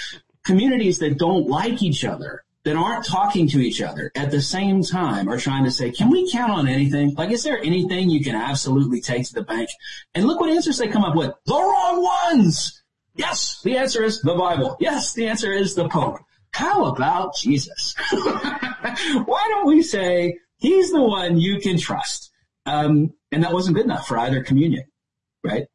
communities 0.43 0.97
that 0.99 1.17
don't 1.17 1.47
like 1.47 1.81
each 1.81 2.03
other, 2.03 2.43
that 2.65 2.75
aren't 2.75 3.05
talking 3.05 3.47
to 3.47 3.59
each 3.59 3.81
other 3.81 4.11
at 4.15 4.31
the 4.31 4.41
same 4.41 4.83
time 4.83 5.29
are 5.29 5.37
trying 5.37 5.63
to 5.63 5.71
say, 5.71 5.91
can 5.91 6.09
we 6.09 6.29
count 6.31 6.51
on 6.51 6.67
anything? 6.67 7.15
Like, 7.15 7.31
is 7.31 7.43
there 7.43 7.59
anything 7.59 8.09
you 8.09 8.23
can 8.23 8.35
absolutely 8.35 9.01
take 9.01 9.25
to 9.27 9.33
the 9.33 9.43
bank? 9.43 9.69
And 10.13 10.25
look 10.25 10.39
what 10.39 10.49
answers 10.49 10.77
they 10.77 10.87
come 10.87 11.05
up 11.05 11.15
with. 11.15 11.31
The 11.45 11.53
wrong 11.53 12.03
ones! 12.33 12.83
Yes, 13.15 13.61
the 13.63 13.77
answer 13.77 14.03
is 14.03 14.21
the 14.21 14.35
Bible. 14.35 14.77
Yes, 14.79 15.13
the 15.13 15.27
answer 15.27 15.51
is 15.51 15.75
the 15.75 15.89
Pope. 15.89 16.19
How 16.51 16.85
about 16.85 17.35
Jesus? 17.35 17.95
Why 18.11 19.45
don't 19.49 19.67
we 19.67 19.81
say 19.83 20.37
he's 20.57 20.91
the 20.91 21.03
one 21.03 21.37
you 21.37 21.59
can 21.59 21.77
trust? 21.77 22.31
Um, 22.65 23.13
and 23.31 23.43
that 23.43 23.53
wasn't 23.53 23.75
good 23.75 23.85
enough 23.85 24.07
for 24.07 24.17
either 24.17 24.43
communion, 24.43 24.85
right? 25.43 25.67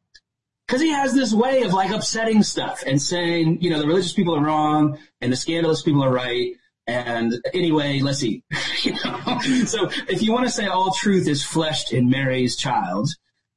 Because 0.67 0.81
he 0.81 0.91
has 0.91 1.13
this 1.13 1.33
way 1.33 1.63
of 1.63 1.73
like 1.73 1.91
upsetting 1.91 2.41
stuff 2.43 2.83
and 2.85 3.01
saying, 3.01 3.61
you 3.61 3.69
know, 3.69 3.79
the 3.79 3.87
religious 3.87 4.13
people 4.13 4.35
are 4.35 4.43
wrong 4.43 4.97
and 5.21 5.31
the 5.31 5.35
scandalous 5.35 5.81
people 5.81 6.03
are 6.03 6.11
right. 6.11 6.53
And 6.87 7.33
anyway, 7.53 7.99
let's 7.99 8.23
eat. 8.23 8.43
you 8.83 8.93
know? 8.93 9.39
So 9.65 9.89
if 10.07 10.21
you 10.21 10.31
want 10.31 10.45
to 10.45 10.51
say 10.51 10.67
all 10.67 10.93
truth 10.93 11.27
is 11.27 11.43
fleshed 11.43 11.93
in 11.93 12.09
Mary's 12.09 12.55
child, 12.55 13.09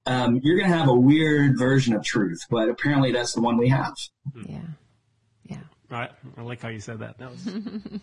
um, 0.07 0.41
you're 0.43 0.57
going 0.57 0.71
to 0.71 0.77
have 0.77 0.89
a 0.89 0.95
weird 0.95 1.59
version 1.59 1.95
of 1.95 2.03
truth, 2.03 2.41
but 2.51 2.69
apparently 2.69 3.13
that's 3.13 3.35
the 3.35 3.43
one 3.43 3.59
we 3.59 3.69
have. 3.69 3.95
Yeah. 4.47 4.61
Yeah. 5.45 5.61
I, 5.91 6.09
I 6.37 6.43
like 6.43 6.63
how 6.63 6.69
you 6.69 6.81
said 6.81 7.01
that. 7.01 7.19
That 7.19 7.31
was. 7.31 7.49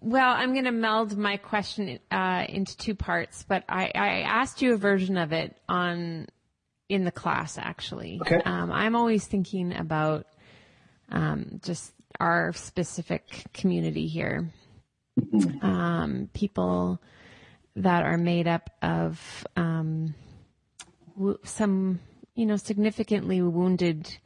Well, 0.00 0.32
I'm 0.32 0.52
going 0.52 0.64
to 0.64 0.72
meld 0.72 1.16
my 1.18 1.38
question 1.38 1.98
uh, 2.10 2.44
into 2.48 2.76
two 2.76 2.94
parts, 2.94 3.44
but 3.48 3.64
I, 3.68 3.90
I 3.94 4.20
asked 4.20 4.62
you 4.62 4.74
a 4.74 4.76
version 4.76 5.16
of 5.16 5.32
it 5.32 5.56
on 5.68 6.26
in 6.88 7.04
the 7.04 7.10
class 7.10 7.58
actually. 7.58 8.18
Okay. 8.22 8.40
Um, 8.44 8.70
I'm 8.70 8.94
always 8.94 9.26
thinking 9.26 9.74
about 9.74 10.26
um, 11.10 11.60
just 11.62 11.92
our 12.20 12.52
specific 12.52 13.44
community 13.52 14.06
here. 14.06 14.50
Um, 15.62 16.28
people 16.32 17.00
that 17.74 18.04
are 18.04 18.16
made 18.18 18.46
up 18.46 18.70
of 18.82 19.46
um, 19.56 20.14
w- 21.16 21.38
some, 21.44 21.98
you 22.34 22.46
know, 22.46 22.56
significantly 22.56 23.42
wounded 23.42 24.16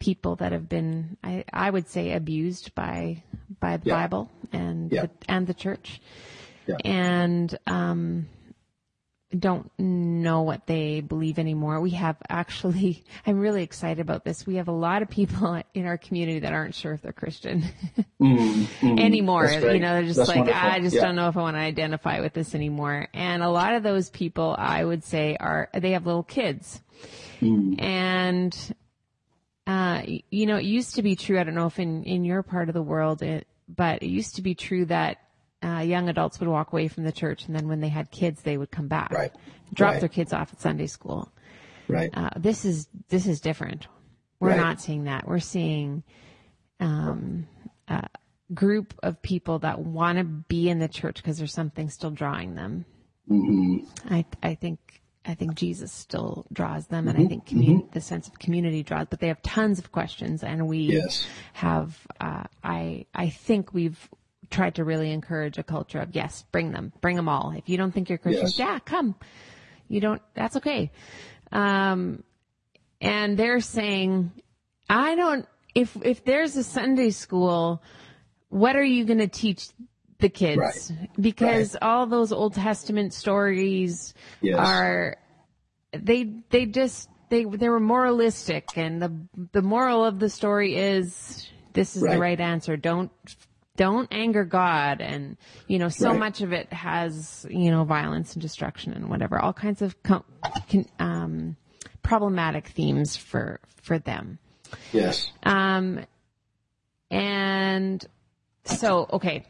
people 0.00 0.34
that 0.36 0.50
have 0.52 0.68
been, 0.68 1.16
I, 1.22 1.44
I 1.52 1.70
would 1.70 1.88
say, 1.88 2.12
abused 2.12 2.74
by 2.74 3.22
by 3.60 3.76
the 3.76 3.90
Yeah. 3.90 3.94
Bible 4.02 4.30
and 4.52 4.90
Yeah. 4.92 5.02
the, 5.02 5.10
and 5.28 5.46
the 5.46 5.54
church, 5.54 6.00
Yeah. 6.66 6.76
and 6.84 7.56
um, 7.68 8.26
don't 9.34 9.70
know 9.78 10.42
what 10.42 10.66
they 10.66 11.00
believe 11.00 11.38
anymore. 11.38 11.80
We 11.80 11.90
have 11.90 12.16
actually, 12.28 13.04
I'm 13.26 13.38
really 13.38 13.62
excited 13.62 14.00
about 14.00 14.24
this. 14.24 14.46
We 14.46 14.56
have 14.56 14.68
a 14.68 14.72
lot 14.72 15.02
of 15.02 15.10
people 15.10 15.60
in 15.74 15.86
our 15.86 15.98
community 15.98 16.40
that 16.40 16.52
aren't 16.52 16.74
sure 16.74 16.92
if 16.92 17.02
they're 17.02 17.12
Christian 17.12 17.64
Mm, 18.20 18.66
mm. 18.80 19.00
anymore. 19.00 19.46
You 19.50 19.78
know, 19.80 19.94
they're 19.94 20.04
just 20.04 20.16
That's 20.16 20.28
like, 20.28 20.38
wonderful. 20.38 20.68
I 20.68 20.80
just 20.80 20.96
Yeah. 20.96 21.02
don't 21.02 21.16
know 21.16 21.28
if 21.28 21.36
I 21.36 21.40
want 21.42 21.56
to 21.56 21.60
identify 21.60 22.20
with 22.20 22.32
this 22.32 22.54
anymore. 22.54 23.08
And 23.12 23.42
a 23.42 23.50
lot 23.50 23.74
of 23.74 23.82
those 23.82 24.08
people, 24.08 24.54
I 24.58 24.84
would 24.84 25.04
say, 25.04 25.36
are 25.38 25.68
they 25.74 25.90
have 25.92 26.06
little 26.06 26.22
kids, 26.22 26.80
Mm. 27.40 27.80
and 27.82 28.74
uh, 29.66 30.02
you 30.30 30.46
know, 30.46 30.56
it 30.56 30.64
used 30.64 30.94
to 30.96 31.02
be 31.02 31.16
true. 31.16 31.38
I 31.38 31.44
don't 31.44 31.54
know 31.54 31.66
if 31.66 31.78
in 31.78 32.04
in 32.04 32.24
your 32.24 32.42
part 32.42 32.68
of 32.68 32.74
the 32.74 32.82
world, 32.82 33.22
it, 33.22 33.46
but 33.68 34.02
it 34.02 34.08
used 34.08 34.36
to 34.36 34.42
be 34.42 34.54
true 34.54 34.84
that. 34.86 35.18
Uh, 35.64 35.80
young 35.80 36.08
adults 36.10 36.38
would 36.40 36.48
walk 36.48 36.72
away 36.72 36.88
from 36.88 37.04
the 37.04 37.12
church, 37.12 37.46
and 37.46 37.56
then 37.56 37.66
when 37.68 37.80
they 37.80 37.88
had 37.88 38.10
kids, 38.10 38.42
they 38.42 38.56
would 38.58 38.70
come 38.70 38.86
back, 38.88 39.10
Right. 39.10 39.32
drop 39.72 39.92
Right. 39.92 40.00
their 40.00 40.08
kids 40.10 40.32
off 40.32 40.52
at 40.52 40.60
Sunday 40.60 40.86
school. 40.86 41.32
Right. 41.88 42.10
Uh, 42.14 42.30
this 42.36 42.64
is 42.64 42.88
this 43.08 43.26
is 43.26 43.40
different. 43.40 43.86
We're 44.40 44.50
Right. 44.50 44.56
not 44.58 44.80
seeing 44.80 45.04
that. 45.04 45.26
We're 45.26 45.38
seeing 45.38 46.02
um, 46.80 47.46
a 47.88 48.08
group 48.52 48.94
of 49.02 49.22
people 49.22 49.60
that 49.60 49.78
want 49.80 50.18
to 50.18 50.24
be 50.24 50.68
in 50.68 50.80
the 50.80 50.88
church 50.88 51.16
because 51.16 51.38
there's 51.38 51.52
something 51.54 51.88
still 51.88 52.10
drawing 52.10 52.54
them. 52.56 52.84
Mhm. 53.30 53.86
I 54.10 54.24
I 54.42 54.54
think 54.54 54.78
I 55.26 55.34
think 55.34 55.54
Jesus 55.54 55.90
still 55.90 56.44
draws 56.52 56.86
them, 56.88 57.06
Mm-hmm. 57.06 57.16
and 57.16 57.24
I 57.24 57.28
think 57.28 57.46
community, 57.46 57.86
the 57.92 58.00
sense 58.02 58.28
of 58.28 58.38
community 58.38 58.82
draws. 58.82 59.06
But 59.08 59.20
they 59.20 59.28
have 59.28 59.40
tons 59.40 59.78
of 59.78 59.90
questions, 59.92 60.42
and 60.44 60.68
we 60.68 60.78
Yes. 60.80 61.26
have. 61.54 62.06
Uh, 62.20 62.44
I 62.62 63.06
I 63.14 63.30
think 63.30 63.72
we've 63.72 64.10
tried 64.54 64.76
to 64.76 64.84
really 64.84 65.10
encourage 65.10 65.58
a 65.58 65.62
culture 65.62 65.98
of 65.98 66.14
yes, 66.14 66.44
bring 66.52 66.70
them, 66.72 66.92
bring 67.00 67.16
them 67.16 67.28
all. 67.28 67.52
If 67.56 67.68
you 67.68 67.76
don't 67.76 67.92
think 67.92 68.08
you're 68.08 68.18
Christians, 68.18 68.58
Yes. 68.58 68.66
yeah, 68.66 68.78
come. 68.78 69.14
You 69.88 70.00
don't. 70.00 70.22
That's 70.34 70.56
okay. 70.56 70.90
Um, 71.52 72.22
and 73.00 73.36
they're 73.36 73.60
saying, 73.60 74.30
I 74.88 75.14
don't. 75.16 75.46
If 75.74 75.96
if 76.02 76.24
there's 76.24 76.56
a 76.56 76.62
Sunday 76.62 77.10
school, 77.10 77.82
what 78.48 78.76
are 78.76 78.84
you 78.84 79.04
going 79.04 79.18
to 79.18 79.28
teach 79.28 79.68
the 80.20 80.28
kids? 80.28 80.92
Right. 80.92 81.10
Because 81.20 81.76
all 81.82 82.06
those 82.06 82.32
Old 82.32 82.54
Testament 82.54 83.12
stories 83.12 84.14
Yes. 84.40 84.56
are 84.58 85.16
they 85.92 86.32
they 86.50 86.66
just 86.66 87.08
they 87.28 87.44
they 87.44 87.68
were 87.68 87.80
moralistic, 87.80 88.76
and 88.76 89.02
the 89.02 89.12
the 89.52 89.62
moral 89.62 90.04
of 90.04 90.18
the 90.20 90.30
story 90.30 90.76
is 90.76 91.48
this 91.72 91.96
is 91.96 92.02
the 92.02 92.08
Right. 92.08 92.20
right 92.20 92.40
answer. 92.40 92.76
Don't 92.76 93.10
don't 93.76 94.08
anger 94.12 94.44
God, 94.44 95.00
and 95.00 95.36
you 95.66 95.78
know 95.78 95.88
so 95.88 96.10
Right. 96.10 96.18
much 96.18 96.40
of 96.40 96.52
it 96.52 96.72
has 96.72 97.46
you 97.50 97.70
know 97.70 97.84
violence 97.84 98.34
and 98.34 98.42
destruction 98.42 98.92
and 98.92 99.08
whatever, 99.08 99.38
all 99.38 99.52
kinds 99.52 99.82
of 99.82 100.00
com- 100.02 100.24
con- 100.70 100.86
um, 100.98 101.56
problematic 102.02 102.68
themes 102.68 103.16
for 103.16 103.60
for 103.82 103.98
them. 103.98 104.38
Yes. 104.92 105.30
Um, 105.42 106.04
and 107.10 108.04
so, 108.64 109.06
okay, 109.12 109.44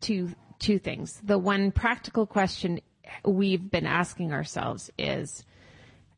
two 0.00 0.30
two 0.58 0.78
things. 0.78 1.20
The 1.24 1.38
one 1.38 1.72
practical 1.72 2.26
question 2.26 2.80
we've 3.24 3.70
been 3.70 3.86
asking 3.86 4.32
ourselves 4.32 4.90
is 4.98 5.44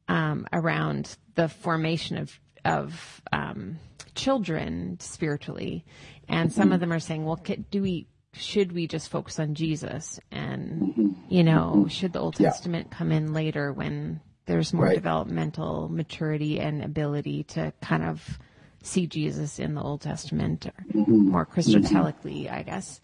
um, 0.08 0.46
around 0.52 1.16
the 1.34 1.48
formation 1.48 2.18
of 2.18 2.38
of 2.64 3.20
um, 3.32 3.78
children 4.14 4.96
spiritually, 5.00 5.84
and 6.28 6.52
some 6.52 6.72
of 6.72 6.80
them 6.80 6.92
are 6.92 7.00
saying, 7.00 7.24
"Well, 7.24 7.42
do 7.70 7.82
we?" 7.82 8.06
Should 8.36 8.72
we 8.72 8.88
just 8.88 9.10
focus 9.10 9.38
on 9.38 9.54
Jesus? 9.54 10.18
And, 10.32 11.14
you 11.28 11.44
know, 11.44 11.86
should 11.88 12.12
the 12.12 12.18
Old 12.18 12.40
Yeah. 12.40 12.48
Testament 12.50 12.90
come 12.90 13.12
in 13.12 13.32
later 13.32 13.72
when 13.72 14.20
there's 14.46 14.72
more 14.72 14.86
Right. 14.86 14.96
developmental 14.96 15.88
maturity 15.88 16.58
and 16.58 16.82
ability 16.82 17.44
to 17.44 17.72
kind 17.80 18.02
of 18.02 18.40
see 18.82 19.06
Jesus 19.06 19.60
in 19.60 19.74
the 19.74 19.80
Old 19.80 20.00
Testament 20.00 20.66
or 20.66 20.72
Mm-hmm. 20.92 21.28
more 21.28 21.46
Christotelically, 21.46 22.50
I 22.50 22.62
guess. 22.64 23.00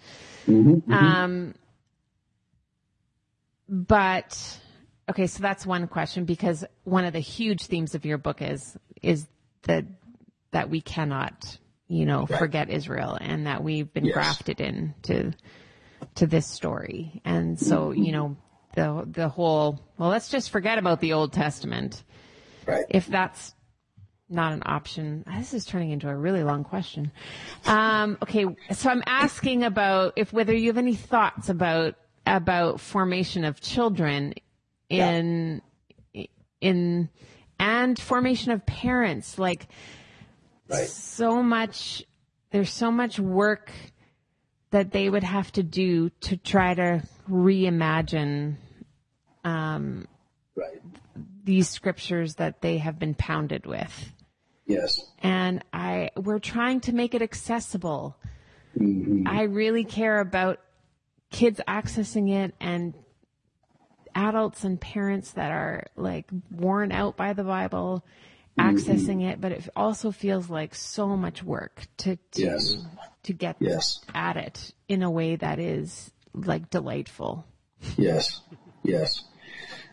Um, 0.49 1.55
but 3.68 4.61
okay, 5.09 5.29
so 5.29 5.40
that's 5.42 5.64
one 5.64 5.87
question 5.87 6.25
because 6.25 6.64
one 6.83 7.05
of 7.05 7.12
the 7.12 7.20
huge 7.20 7.66
themes 7.66 7.94
of 7.94 8.05
your 8.05 8.18
book 8.18 8.42
is 8.42 8.77
is 9.01 9.29
that 9.62 9.85
that 10.52 10.70
we 10.70 10.80
cannot, 10.80 11.58
you 11.88 12.06
know, 12.06 12.26
forget 12.26 12.70
Israel 12.70 13.16
and 13.20 13.46
that 13.46 13.62
we've 13.62 13.92
been 13.92 14.04
Yes. 14.06 14.14
grafted 14.14 14.60
in 14.60 14.94
to 15.02 15.32
to 16.14 16.26
this 16.26 16.46
story. 16.46 17.20
And 17.24 17.59
so, 17.61 17.90
you 17.92 18.12
know, 18.12 18.36
the 18.74 19.07
the 19.11 19.28
whole 19.28 19.80
well, 19.98 20.09
let's 20.09 20.28
just 20.28 20.51
forget 20.51 20.78
about 20.78 21.01
the 21.01 21.12
Old 21.12 21.32
Testament 21.32 22.03
Right. 22.66 22.84
if 22.88 23.07
that's 23.07 23.55
not 24.28 24.53
an 24.53 24.62
option, 24.64 25.24
this 25.26 25.53
is 25.55 25.64
turning 25.64 25.90
into 25.90 26.09
a 26.09 26.14
really 26.14 26.44
long 26.44 26.62
question. 26.62 27.11
Um, 27.66 28.16
okay, 28.22 28.46
so 28.72 28.88
I'm 28.88 29.03
asking 29.07 29.64
about 29.64 30.12
if 30.16 30.32
whether 30.32 30.55
you 30.55 30.68
have 30.68 30.78
any 30.78 30.94
thoughts 30.94 31.48
about 31.48 31.96
about 32.26 32.80
formation 32.80 33.44
of 33.44 33.61
children 33.61 34.34
in 34.88 35.62
in 36.61 37.09
and 37.59 37.98
formation 37.98 38.53
of 38.53 38.64
parents. 38.66 39.38
Like 39.38 39.66
Right. 40.71 40.89
so 40.89 41.43
much, 41.43 42.05
there's 42.51 42.73
so 42.73 42.91
much 42.91 43.18
work 43.18 43.71
that 44.71 44.93
they 44.93 45.11
would 45.11 45.25
have 45.25 45.51
to 45.53 45.62
do 45.62 46.11
to 46.21 46.37
try 46.37 46.75
to 46.75 47.03
reimagine 47.29 48.57
um, 49.45 50.07
Right. 50.55 50.81
these 51.45 51.68
scriptures 51.68 52.37
that 52.37 52.61
they 52.61 52.79
have 52.79 52.99
been 52.99 53.14
pounded 53.14 53.66
with. 53.66 54.12
Yes. 54.66 54.95
And 55.21 55.64
I, 55.73 56.11
we're 56.16 56.39
trying 56.39 56.81
to 56.83 56.93
make 56.93 57.14
it 57.14 57.23
accessible. 57.23 58.16
Mm-hmm. 58.79 59.27
I 59.27 59.43
really 59.43 59.85
care 59.85 60.21
about 60.21 60.61
kids 61.31 61.61
accessing 61.66 62.31
it 62.31 62.55
and 62.61 62.95
adults 64.14 64.64
and 64.64 64.81
parents 64.81 65.33
that 65.33 65.51
are 65.51 65.87
like 65.97 66.27
worn 66.51 66.93
out 66.93 67.16
by 67.16 67.33
the 67.33 67.45
Bible 67.45 68.05
accessing 68.59 69.22
it, 69.30 69.40
but 69.40 69.53
it 69.53 69.68
also 69.76 70.11
feels 70.11 70.51
like 70.51 70.74
so 70.74 71.16
much 71.16 71.42
work 71.42 71.86
to 71.98 72.16
to, 72.32 72.42
Yes. 72.42 72.76
to 73.24 73.32
get 73.32 73.57
Yes. 73.61 74.01
at 74.14 74.36
it 74.36 74.72
in 74.88 75.03
a 75.03 75.11
way 75.11 75.36
that 75.36 75.59
is 75.59 76.11
like 76.34 76.70
delightful. 76.70 77.44
Yes. 77.96 78.40
Yes. 78.82 79.24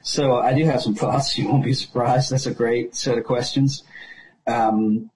So 0.02 0.36
I 0.36 0.54
do 0.54 0.64
have 0.66 0.82
some 0.82 0.96
thoughts. 0.96 1.38
You 1.38 1.48
won't 1.50 1.64
be 1.64 1.74
surprised. 1.74 2.32
That's 2.32 2.46
a 2.46 2.54
great 2.54 2.96
set 2.96 3.18
of 3.18 3.24
questions. 3.26 3.84
Um, 4.46 5.10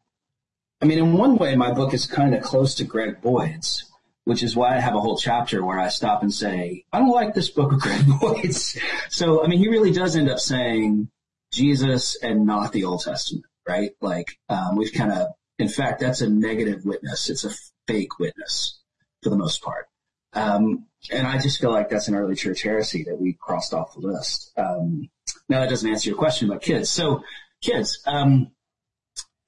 I 0.81 0.85
mean, 0.85 0.97
in 0.99 1.13
one 1.13 1.37
way, 1.37 1.55
my 1.55 1.71
book 1.71 1.93
is 1.93 2.05
kind 2.07 2.33
of 2.33 2.41
close 2.43 2.75
to 2.75 2.83
Greg 2.83 3.21
Boyd's, 3.21 3.85
which 4.25 4.41
is 4.43 4.55
why 4.55 4.75
I 4.75 4.79
have 4.79 4.95
a 4.95 4.99
whole 4.99 5.17
chapter 5.17 5.63
where 5.63 5.79
I 5.79 5.89
stop 5.89 6.21
and 6.23 6.33
say, 6.33 6.85
I 6.91 6.99
don't 6.99 7.09
like 7.11 7.33
this 7.33 7.49
book 7.49 7.71
of 7.71 7.79
Greg 7.79 8.03
Boyd's. 8.19 8.77
So, 9.09 9.43
I 9.43 9.47
mean, 9.47 9.59
he 9.59 9.69
really 9.69 9.91
does 9.91 10.15
end 10.15 10.29
up 10.29 10.39
saying 10.39 11.09
Jesus 11.51 12.17
and 12.21 12.45
not 12.45 12.71
the 12.71 12.85
Old 12.85 13.03
Testament, 13.03 13.45
right? 13.67 13.91
Like, 14.01 14.37
um, 14.49 14.75
we've 14.75 14.93
kind 14.93 15.11
of, 15.11 15.29
in 15.59 15.67
fact, 15.67 15.99
that's 15.99 16.21
a 16.21 16.29
negative 16.29 16.85
witness. 16.85 17.29
It's 17.29 17.43
a 17.43 17.51
fake 17.87 18.19
witness 18.19 18.79
for 19.21 19.29
the 19.29 19.37
most 19.37 19.61
part. 19.61 19.87
Um, 20.33 20.87
and 21.11 21.27
I 21.27 21.39
just 21.39 21.59
feel 21.59 21.71
like 21.71 21.89
that's 21.89 22.07
an 22.07 22.15
early 22.15 22.35
church 22.35 22.61
heresy 22.61 23.03
that 23.03 23.19
we 23.19 23.33
crossed 23.33 23.73
off 23.73 23.93
the 23.93 23.99
list. 23.99 24.51
Um, 24.57 25.09
now 25.49 25.59
that 25.59 25.69
doesn't 25.69 25.89
answer 25.89 26.09
your 26.09 26.17
question 26.17 26.49
about 26.49 26.61
kids. 26.61 26.89
So 26.89 27.23
kids, 27.61 28.01
um, 28.05 28.51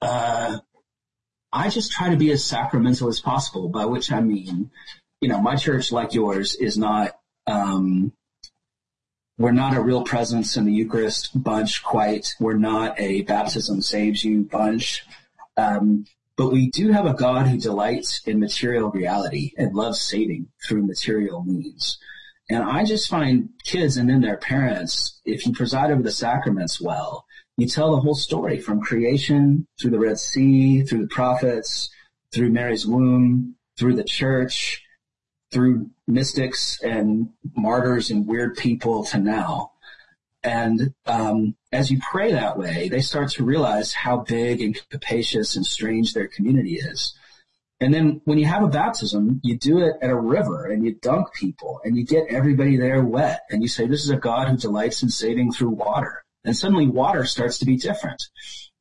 uh, 0.02 0.58
I 1.52 1.68
just 1.70 1.92
try 1.92 2.10
to 2.10 2.16
be 2.16 2.30
as 2.32 2.44
sacramental 2.44 3.08
as 3.08 3.20
possible, 3.20 3.68
by 3.68 3.86
which 3.86 4.12
I 4.12 4.20
mean, 4.20 4.70
you 5.20 5.28
know, 5.28 5.40
my 5.40 5.56
church, 5.56 5.92
like 5.92 6.12
yours, 6.12 6.54
is 6.54 6.76
not, 6.76 7.16
um, 7.46 8.12
we're 9.38 9.52
not 9.52 9.76
a 9.76 9.82
real 9.82 10.04
presence 10.04 10.56
in 10.56 10.64
the 10.64 10.72
Eucharist 10.72 11.42
bunch 11.42 11.82
quite. 11.82 12.34
We're 12.38 12.54
not 12.54 12.98
a 13.00 13.22
baptism 13.22 13.82
saves 13.82 14.24
you 14.24 14.42
bunch. 14.42 15.04
Um, 15.56 16.06
but 16.36 16.52
we 16.52 16.70
do 16.70 16.90
have 16.92 17.06
a 17.06 17.14
God 17.14 17.46
who 17.46 17.58
delights 17.58 18.20
in 18.26 18.40
material 18.40 18.90
reality 18.90 19.52
and 19.56 19.74
loves 19.74 20.00
saving 20.00 20.48
through 20.66 20.86
material 20.86 21.44
means. 21.44 21.98
And 22.50 22.62
I 22.62 22.84
just 22.84 23.08
find 23.08 23.48
kids 23.64 23.96
and 23.96 24.08
then 24.08 24.20
their 24.20 24.36
parents, 24.36 25.20
if 25.24 25.46
you 25.46 25.52
preside 25.52 25.90
over 25.90 26.02
the 26.02 26.12
sacraments 26.12 26.80
well, 26.80 27.24
you 27.56 27.66
tell 27.68 27.94
the 27.94 28.00
whole 28.00 28.16
story 28.16 28.60
from 28.60 28.80
creation 28.80 29.66
through 29.80 29.92
the 29.92 29.98
Red 29.98 30.18
Sea, 30.18 30.82
through 30.82 31.02
the 31.02 31.14
prophets, 31.14 31.88
through 32.32 32.50
Mary's 32.50 32.86
womb, 32.86 33.54
through 33.78 33.94
the 33.94 34.04
church, 34.04 34.83
through 35.54 35.88
mystics 36.08 36.82
and 36.82 37.30
martyrs 37.56 38.10
and 38.10 38.26
weird 38.26 38.56
people 38.56 39.04
to 39.04 39.18
now. 39.18 39.70
And 40.42 40.92
um, 41.06 41.54
as 41.72 41.90
you 41.90 42.00
pray 42.10 42.32
that 42.32 42.58
way, 42.58 42.88
they 42.90 43.00
start 43.00 43.30
to 43.30 43.44
realize 43.44 43.94
how 43.94 44.18
big 44.18 44.60
and 44.60 44.78
capacious 44.90 45.56
and 45.56 45.64
strange 45.64 46.12
their 46.12 46.28
community 46.28 46.74
is. 46.74 47.14
And 47.80 47.94
then 47.94 48.20
when 48.24 48.38
you 48.38 48.46
have 48.46 48.62
a 48.62 48.68
baptism, 48.68 49.40
you 49.42 49.56
do 49.56 49.78
it 49.78 49.94
at 50.02 50.10
a 50.10 50.16
river 50.16 50.66
and 50.66 50.84
you 50.84 50.94
dunk 50.94 51.32
people 51.34 51.80
and 51.84 51.96
you 51.96 52.04
get 52.04 52.26
everybody 52.28 52.76
there 52.76 53.02
wet 53.02 53.42
and 53.48 53.62
you 53.62 53.68
say, 53.68 53.86
this 53.86 54.04
is 54.04 54.10
a 54.10 54.16
God 54.16 54.48
who 54.48 54.56
delights 54.56 55.02
in 55.02 55.08
saving 55.08 55.52
through 55.52 55.70
water. 55.70 56.24
And 56.44 56.56
suddenly 56.56 56.88
water 56.88 57.24
starts 57.24 57.58
to 57.58 57.66
be 57.66 57.76
different. 57.76 58.22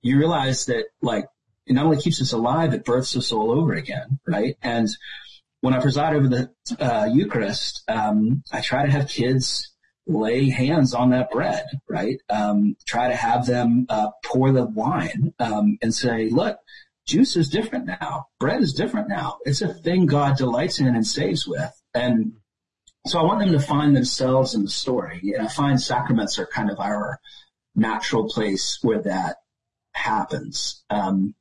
You 0.02 0.18
realize 0.18 0.66
that 0.66 0.86
like 1.02 1.28
it 1.66 1.74
not 1.74 1.86
only 1.86 2.02
keeps 2.02 2.22
us 2.22 2.34
alive, 2.34 2.74
it 2.74 2.84
births 2.84 3.16
us 3.16 3.32
all 3.32 3.52
over 3.52 3.74
again, 3.74 4.20
right? 4.28 4.58
And 4.62 4.90
when 5.64 5.74
I 5.74 5.80
preside 5.80 6.14
over 6.14 6.28
the 6.28 6.52
uh, 6.78 7.08
Eucharist, 7.10 7.90
um, 7.90 8.44
I 8.52 8.60
try 8.60 8.86
to 8.86 8.92
have 8.92 9.08
kids 9.08 9.72
lay 10.06 10.50
hands 10.50 10.94
on 10.94 11.12
that 11.12 11.32
bread, 11.32 11.66
right? 11.88 12.20
Um, 12.30 12.76
try 12.86 13.08
to 13.08 13.16
have 13.16 13.46
them 13.46 13.86
uh, 13.88 14.10
pour 14.26 14.52
the 14.52 14.66
wine 14.66 15.34
um, 15.40 15.78
and 15.82 15.96
say, 15.96 16.28
look, 16.28 16.58
juice 17.08 17.38
is 17.38 17.50
different 17.50 17.86
now. 17.86 18.26
Bread 18.42 18.62
is 18.62 18.74
different 18.74 19.08
now. 19.08 19.38
It's 19.46 19.62
a 19.62 19.74
thing 19.74 20.06
God 20.06 20.36
delights 20.36 20.82
in 20.82 20.88
and 20.88 21.08
saves 21.08 21.48
with. 21.48 21.72
And 21.94 22.34
so 23.08 23.22
I 23.22 23.24
want 23.24 23.40
them 23.40 23.54
to 23.54 23.60
find 23.62 23.96
themselves 23.96 24.56
in 24.56 24.64
the 24.64 24.70
story. 24.70 25.22
And 25.34 25.48
I 25.48 25.50
find 25.50 25.80
sacraments 25.80 26.38
are 26.40 26.46
kind 26.46 26.72
of 26.72 26.80
our 26.82 27.22
natural 27.74 28.28
place 28.28 28.80
where 28.82 29.02
that 29.04 29.38
happens. 29.94 30.84
Um, 30.90 31.36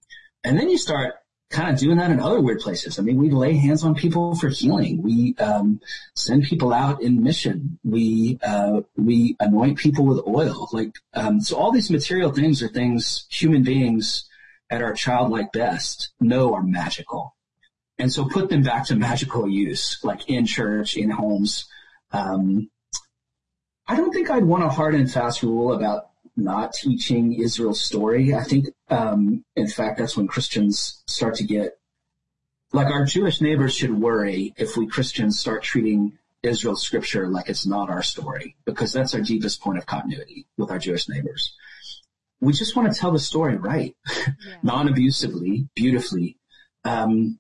and 0.44 0.56
then 0.56 0.70
you 0.70 0.78
start 0.78 1.14
kind 1.52 1.72
of 1.72 1.78
doing 1.78 1.98
that 1.98 2.10
in 2.10 2.18
other 2.18 2.40
weird 2.40 2.60
places. 2.60 2.98
I 2.98 3.02
mean, 3.02 3.16
we 3.16 3.30
lay 3.30 3.54
hands 3.54 3.84
on 3.84 3.94
people 3.94 4.34
for 4.34 4.48
healing. 4.48 5.02
We 5.02 5.36
um, 5.36 5.80
send 6.14 6.44
people 6.44 6.72
out 6.72 7.02
in 7.02 7.22
mission. 7.22 7.78
We 7.84 8.38
uh, 8.42 8.80
we 8.96 9.36
anoint 9.38 9.78
people 9.78 10.06
with 10.06 10.26
oil. 10.26 10.68
Like 10.72 10.96
um, 11.14 11.40
so, 11.40 11.56
all 11.56 11.70
these 11.70 11.90
material 11.90 12.32
things 12.32 12.62
are 12.62 12.68
things 12.68 13.26
human 13.30 13.62
beings 13.62 14.28
at 14.70 14.82
our 14.82 14.94
childlike 14.94 15.52
best 15.52 16.12
know 16.20 16.54
are 16.54 16.62
magical, 16.62 17.36
and 17.98 18.12
so 18.12 18.24
put 18.24 18.48
them 18.48 18.62
back 18.62 18.86
to 18.86 18.96
magical 18.96 19.48
use, 19.48 19.98
like 20.02 20.28
in 20.28 20.46
church, 20.46 20.96
in 20.96 21.10
homes. 21.10 21.66
Um, 22.10 22.70
I 23.86 23.96
don't 23.96 24.12
think 24.12 24.30
I'd 24.30 24.44
want 24.44 24.64
a 24.64 24.68
hard 24.68 24.94
and 24.94 25.10
fast 25.10 25.42
rule 25.42 25.74
about 25.74 26.11
not 26.36 26.72
teaching 26.72 27.34
Israel's 27.34 27.80
story. 27.80 28.34
I 28.34 28.44
think, 28.44 28.68
um, 28.88 29.44
in 29.56 29.68
fact, 29.68 29.98
that's 29.98 30.16
when 30.16 30.28
Christians 30.28 31.02
start 31.06 31.34
to 31.36 31.44
get, 31.44 31.78
like 32.72 32.88
our 32.88 33.04
Jewish 33.04 33.40
neighbors 33.40 33.74
should 33.74 33.92
worry 33.92 34.54
if 34.56 34.76
we 34.76 34.86
Christians 34.86 35.38
start 35.38 35.62
treating 35.62 36.18
Israel's 36.42 36.82
scripture 36.82 37.28
like 37.28 37.48
it's 37.48 37.66
not 37.66 37.90
our 37.90 38.02
story, 38.02 38.56
because 38.64 38.92
that's 38.92 39.14
our 39.14 39.20
deepest 39.20 39.60
point 39.60 39.78
of 39.78 39.86
continuity 39.86 40.46
with 40.56 40.70
our 40.70 40.78
Jewish 40.78 41.08
neighbors. 41.08 41.54
We 42.40 42.52
just 42.52 42.74
want 42.74 42.92
to 42.92 42.98
tell 42.98 43.12
the 43.12 43.20
story 43.20 43.56
right, 43.56 43.94
non-abusively, 44.62 45.68
beautifully. 45.74 46.38
Um, 46.84 47.38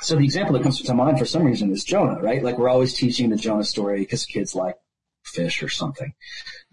so 0.00 0.16
the 0.16 0.24
example 0.24 0.54
that 0.54 0.62
comes 0.62 0.80
to 0.80 0.94
mind 0.94 1.18
for 1.18 1.24
some 1.24 1.44
reason 1.44 1.70
is 1.70 1.84
Jonah, 1.84 2.20
right? 2.20 2.42
Like 2.42 2.58
we're 2.58 2.68
always 2.68 2.94
teaching 2.94 3.30
the 3.30 3.36
Jonah 3.36 3.64
story 3.64 4.00
because 4.00 4.24
kids 4.24 4.54
like 4.54 4.74
fish 5.24 5.62
or 5.62 5.68
something. 5.68 6.12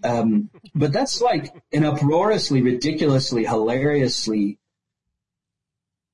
Um, 0.03 0.49
but 0.75 0.93
that's 0.93 1.21
like 1.21 1.53
an 1.71 1.83
uproariously, 1.83 2.61
ridiculously, 2.61 3.45
hilariously 3.45 4.59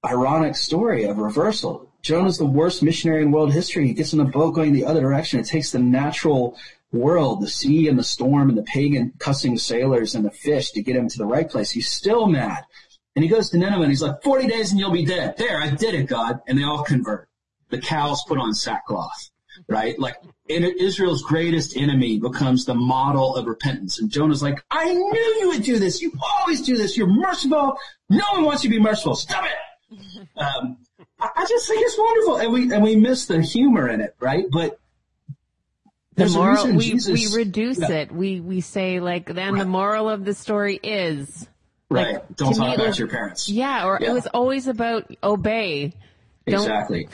ironic 0.05 0.55
story 0.55 1.05
of 1.05 1.17
reversal. 1.17 1.91
Jonah's 2.01 2.37
the 2.37 2.45
worst 2.45 2.83
missionary 2.83 3.23
in 3.23 3.31
world 3.31 3.51
history. 3.51 3.87
He 3.87 3.93
gets 3.93 4.13
in 4.13 4.19
the 4.19 4.25
boat 4.25 4.53
going 4.53 4.73
the 4.73 4.85
other 4.85 5.01
direction. 5.01 5.39
It 5.39 5.47
takes 5.47 5.71
the 5.71 5.79
natural 5.79 6.57
world, 6.91 7.41
the 7.41 7.49
sea 7.49 7.87
and 7.87 7.99
the 7.99 8.03
storm 8.03 8.49
and 8.49 8.57
the 8.57 8.63
pagan 8.63 9.13
cussing 9.19 9.57
sailors 9.57 10.15
and 10.15 10.23
the 10.23 10.31
fish 10.31 10.71
to 10.71 10.81
get 10.81 10.95
him 10.95 11.09
to 11.09 11.17
the 11.17 11.25
right 11.25 11.49
place. 11.49 11.71
He's 11.71 11.89
still 11.89 12.27
mad. 12.27 12.63
And 13.15 13.23
he 13.23 13.29
goes 13.29 13.49
to 13.49 13.57
Nineveh 13.57 13.81
and 13.81 13.91
he's 13.91 14.01
like, 14.01 14.21
40 14.23 14.47
days 14.47 14.71
and 14.71 14.79
you'll 14.79 14.91
be 14.91 15.03
dead. 15.03 15.37
There, 15.37 15.59
I 15.59 15.71
did 15.71 15.95
it, 15.95 16.07
God. 16.07 16.39
And 16.47 16.57
they 16.57 16.63
all 16.63 16.83
convert. 16.83 17.27
The 17.69 17.79
cows 17.79 18.23
put 18.27 18.37
on 18.37 18.53
sackcloth, 18.53 19.31
right? 19.67 19.99
Like 19.99 20.15
Israel's 20.49 21.21
greatest 21.21 21.75
enemy 21.77 22.17
becomes 22.19 22.65
the 22.65 22.75
model 22.75 23.35
of 23.35 23.45
repentance. 23.47 23.99
And 23.99 24.09
Jonah's 24.09 24.41
like, 24.43 24.63
I 24.71 24.93
knew 24.93 25.37
you 25.41 25.47
would 25.49 25.63
do 25.63 25.79
this. 25.79 26.01
You 26.01 26.11
always 26.39 26.61
do 26.61 26.75
this. 26.77 26.97
You're 26.97 27.07
merciful. 27.07 27.77
No 28.09 28.23
one 28.33 28.43
wants 28.45 28.63
you 28.63 28.69
to 28.69 28.75
be 28.77 28.81
merciful. 28.81 29.15
Stop 29.15 29.45
it. 29.45 29.51
Um, 30.37 30.77
I, 31.19 31.29
I 31.37 31.45
just 31.47 31.67
think 31.67 31.81
it's 31.83 31.97
wonderful. 31.97 32.37
And 32.37 32.51
we, 32.53 32.73
and 32.73 32.83
we 32.83 32.95
miss 32.95 33.25
the 33.25 33.41
humor 33.41 33.87
in 33.87 34.01
it, 34.01 34.15
right? 34.19 34.45
But 34.51 34.79
The 35.27 35.35
there's 36.15 36.35
a 36.35 36.37
moral, 36.37 36.55
reason 36.55 36.75
we, 36.75 36.91
Jesus- 36.91 37.31
we 37.31 37.37
reduce 37.37 37.79
Yeah. 37.79 37.91
it. 37.91 38.11
We, 38.11 38.39
we 38.41 38.61
say 38.61 38.99
like, 38.99 39.33
then 39.33 39.57
the 39.57 39.65
moral 39.65 40.09
of 40.09 40.25
the 40.25 40.33
story 40.33 40.79
is, 40.83 41.47
Right. 41.89 42.15
like, 42.15 42.35
Don't 42.35 42.53
to 42.53 42.59
me 42.59 42.65
talk 42.67 42.73
it 42.73 42.77
back 42.79 42.87
was- 42.87 42.99
your 42.99 43.07
parents. 43.07 43.49
yeah, 43.49 43.85
or 43.85 43.97
Yeah. 44.01 44.09
it 44.09 44.13
was 44.13 44.27
always 44.27 44.67
about 44.67 45.09
obey. 45.23 45.93
Exactly. 46.47 47.09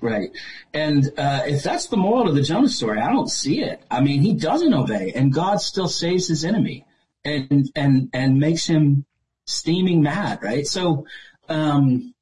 Right. 0.00 0.30
And 0.72 1.04
uh, 1.18 1.42
if 1.46 1.62
that's 1.62 1.88
the 1.88 1.96
moral 1.96 2.28
of 2.28 2.34
the 2.34 2.42
Jonah 2.42 2.68
story, 2.68 3.00
I 3.00 3.10
don't 3.10 3.30
see 3.30 3.62
it. 3.62 3.82
I 3.90 4.00
mean, 4.00 4.22
he 4.22 4.34
doesn't 4.34 4.72
obey, 4.72 5.12
and 5.14 5.32
God 5.32 5.60
still 5.60 5.88
saves 5.88 6.28
his 6.28 6.44
enemy 6.44 6.84
and 7.24 7.70
and 7.74 8.10
and 8.12 8.38
makes 8.38 8.66
him 8.66 9.04
steaming 9.46 10.02
mad. 10.02 10.38
Right. 10.42 10.66
So, 10.66 11.06
um, 11.48 12.14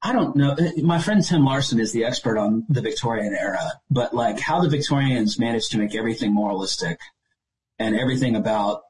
I 0.00 0.12
don't 0.12 0.36
know. 0.36 0.56
My 0.82 1.00
friend 1.00 1.24
Tim 1.24 1.44
Larsen 1.44 1.80
is 1.80 1.92
the 1.92 2.04
expert 2.04 2.38
on 2.38 2.64
the 2.68 2.82
Victorian 2.82 3.34
era, 3.34 3.72
but 3.90 4.14
like 4.14 4.38
how 4.38 4.60
the 4.60 4.68
Victorians 4.68 5.38
managed 5.38 5.72
to 5.72 5.78
make 5.78 5.96
everything 5.96 6.32
moralistic 6.32 7.00
and 7.78 7.98
everything 7.98 8.36
about 8.36 8.82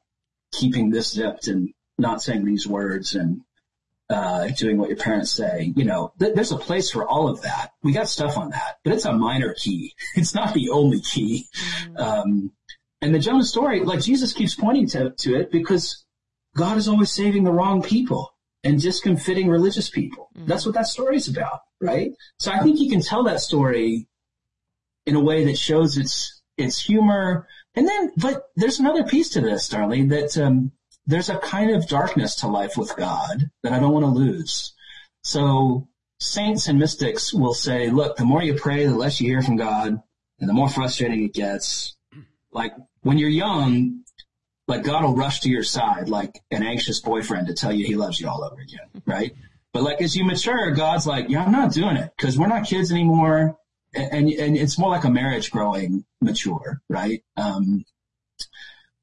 keeping 0.51 0.91
this 0.91 1.13
zipped 1.13 1.47
and 1.47 1.73
not 1.97 2.21
saying 2.21 2.45
these 2.45 2.67
words 2.67 3.15
and 3.15 3.41
uh, 4.09 4.47
doing 4.49 4.77
what 4.77 4.89
your 4.89 4.97
parents 4.97 5.31
say. 5.31 5.73
You 5.75 5.85
know, 5.85 6.13
th- 6.19 6.33
there's 6.35 6.51
a 6.51 6.57
place 6.57 6.89
for 6.89 7.07
all 7.07 7.27
of 7.29 7.41
that. 7.41 7.71
We 7.83 7.91
got 7.91 8.07
stuff 8.09 8.37
on 8.37 8.51
that, 8.51 8.77
but 8.83 8.93
it's 8.93 9.05
a 9.05 9.13
minor 9.13 9.53
key. 9.53 9.93
It's 10.15 10.33
not 10.33 10.53
the 10.53 10.69
only 10.69 11.01
key. 11.01 11.47
Um, 11.97 12.51
and 13.01 13.13
the 13.13 13.19
Jonah 13.19 13.43
story, 13.43 13.81
like 13.83 14.01
Jesus 14.01 14.33
keeps 14.33 14.55
pointing 14.55 14.87
to, 14.89 15.11
to 15.11 15.35
it 15.35 15.51
because 15.51 16.05
God 16.55 16.77
is 16.77 16.87
always 16.87 17.11
saving 17.11 17.43
the 17.43 17.51
wrong 17.51 17.83
people 17.83 18.33
and 18.63 18.81
discomfiting 18.81 19.47
religious 19.47 19.89
people. 19.89 20.29
That's 20.35 20.65
what 20.65 20.75
that 20.75 20.87
story 20.87 21.17
is 21.17 21.27
about, 21.27 21.59
right? 21.79 22.11
So 22.39 22.51
I 22.51 22.59
think 22.59 22.79
you 22.79 22.89
can 22.89 23.01
tell 23.01 23.23
that 23.25 23.41
story 23.41 24.07
in 25.05 25.15
a 25.15 25.21
way 25.21 25.45
that 25.45 25.57
shows 25.57 25.97
its, 25.97 26.41
its 26.57 26.79
humor 26.79 27.47
and 27.77 27.87
then, 27.87 28.11
but 28.17 28.49
there's 28.55 28.79
another 28.79 29.03
piece 29.03 29.29
to 29.29 29.41
this, 29.41 29.69
Darlene, 29.69 30.09
that 30.09 30.35
um, 30.43 30.71
there's 31.07 31.29
a 31.29 31.37
kind 31.37 31.71
of 31.71 31.87
darkness 31.87 32.35
to 32.35 32.47
life 32.47 32.77
with 32.77 32.95
God 32.97 33.49
that 33.63 33.71
I 33.71 33.79
don't 33.79 33.93
want 33.93 34.05
to 34.05 34.11
lose. 34.11 34.75
So 35.23 35.87
saints 36.19 36.67
and 36.67 36.77
mystics 36.77 37.33
will 37.33 37.53
say, 37.53 37.89
look, 37.89 38.17
the 38.17 38.25
more 38.25 38.43
you 38.43 38.55
pray, 38.55 38.85
the 38.85 38.95
less 38.95 39.19
you 39.19 39.29
hear 39.29 39.41
from 39.41 39.55
God, 39.55 40.01
and 40.39 40.49
the 40.49 40.53
more 40.53 40.69
frustrating 40.69 41.23
it 41.23 41.33
gets. 41.33 41.95
Like 42.51 42.73
when 43.01 43.17
you're 43.17 43.29
young, 43.29 44.03
like 44.67 44.83
God 44.83 45.03
will 45.03 45.15
rush 45.15 45.39
to 45.41 45.49
your 45.49 45.63
side 45.63 46.09
like 46.09 46.41
an 46.51 46.63
anxious 46.63 46.99
boyfriend 46.99 47.47
to 47.47 47.53
tell 47.53 47.71
you 47.71 47.85
he 47.85 47.95
loves 47.95 48.19
you 48.19 48.27
all 48.27 48.43
over 48.43 48.61
again, 48.61 49.01
right? 49.05 49.33
But 49.73 49.83
like 49.83 50.01
as 50.01 50.15
you 50.15 50.25
mature, 50.25 50.71
God's 50.71 51.07
like, 51.07 51.29
yeah, 51.29 51.43
I'm 51.43 51.51
not 51.51 51.71
doing 51.71 51.95
it 51.95 52.11
because 52.17 52.37
we're 52.37 52.47
not 52.47 52.67
kids 52.67 52.91
anymore. 52.91 53.57
And, 53.93 54.29
and 54.29 54.57
it's 54.57 54.77
more 54.77 54.89
like 54.89 55.05
a 55.05 55.09
marriage 55.09 55.51
growing 55.51 56.05
mature, 56.21 56.81
right? 56.89 57.23
Um, 57.37 57.85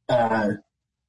uh, 0.09 0.52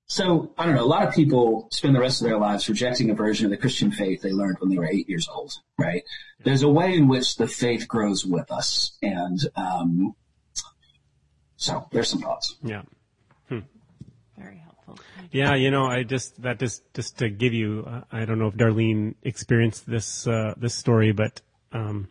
so 0.08 0.53
I 0.58 0.66
don't 0.66 0.76
know. 0.76 0.84
A 0.84 0.86
lot 0.86 1.08
of 1.08 1.14
people 1.14 1.68
spend 1.72 1.95
the 1.95 1.99
rest 1.99 2.22
of 2.22 2.28
their 2.28 2.38
lives 2.38 2.70
rejecting 2.70 3.10
a 3.10 3.16
version 3.16 3.45
of 3.45 3.51
the 3.51 3.58
Christian 3.58 3.91
faith 3.91 4.22
they 4.22 4.32
learned 4.32 4.58
when 4.60 4.70
they 4.70 4.78
were 4.78 4.88
eight 4.88 5.10
years 5.10 5.28
old, 5.28 5.53
right? 5.78 6.03
There's 6.43 6.64
a 6.64 6.70
way 6.70 6.95
in 6.95 7.08
which 7.08 7.38
the 7.38 7.47
faith 7.47 7.88
grows 7.88 8.26
with 8.26 8.51
us. 8.51 8.97
And, 9.01 9.39
um, 9.56 10.16
so 11.58 11.88
there's 11.91 12.10
some 12.10 12.22
thoughts. 12.22 12.56
Yeah. 12.64 12.84
Very 14.38 14.58
helpful. 14.58 14.99
Yeah, 15.32 15.56
you 15.56 15.72
know, 15.72 15.86
I 15.86 16.03
just 16.03 16.41
that 16.41 16.60
just 16.60 16.84
just 16.93 17.20
to 17.20 17.30
give 17.30 17.53
you, 17.53 17.86
uh, 17.88 18.01
I 18.12 18.26
don't 18.26 18.38
know 18.38 18.47
if 18.47 18.56
Darlene 18.56 19.16
experienced 19.24 19.89
this 19.89 20.28
uh, 20.28 20.53
this 20.58 20.76
story, 20.76 21.12
but 21.14 21.41
um, 21.72 22.10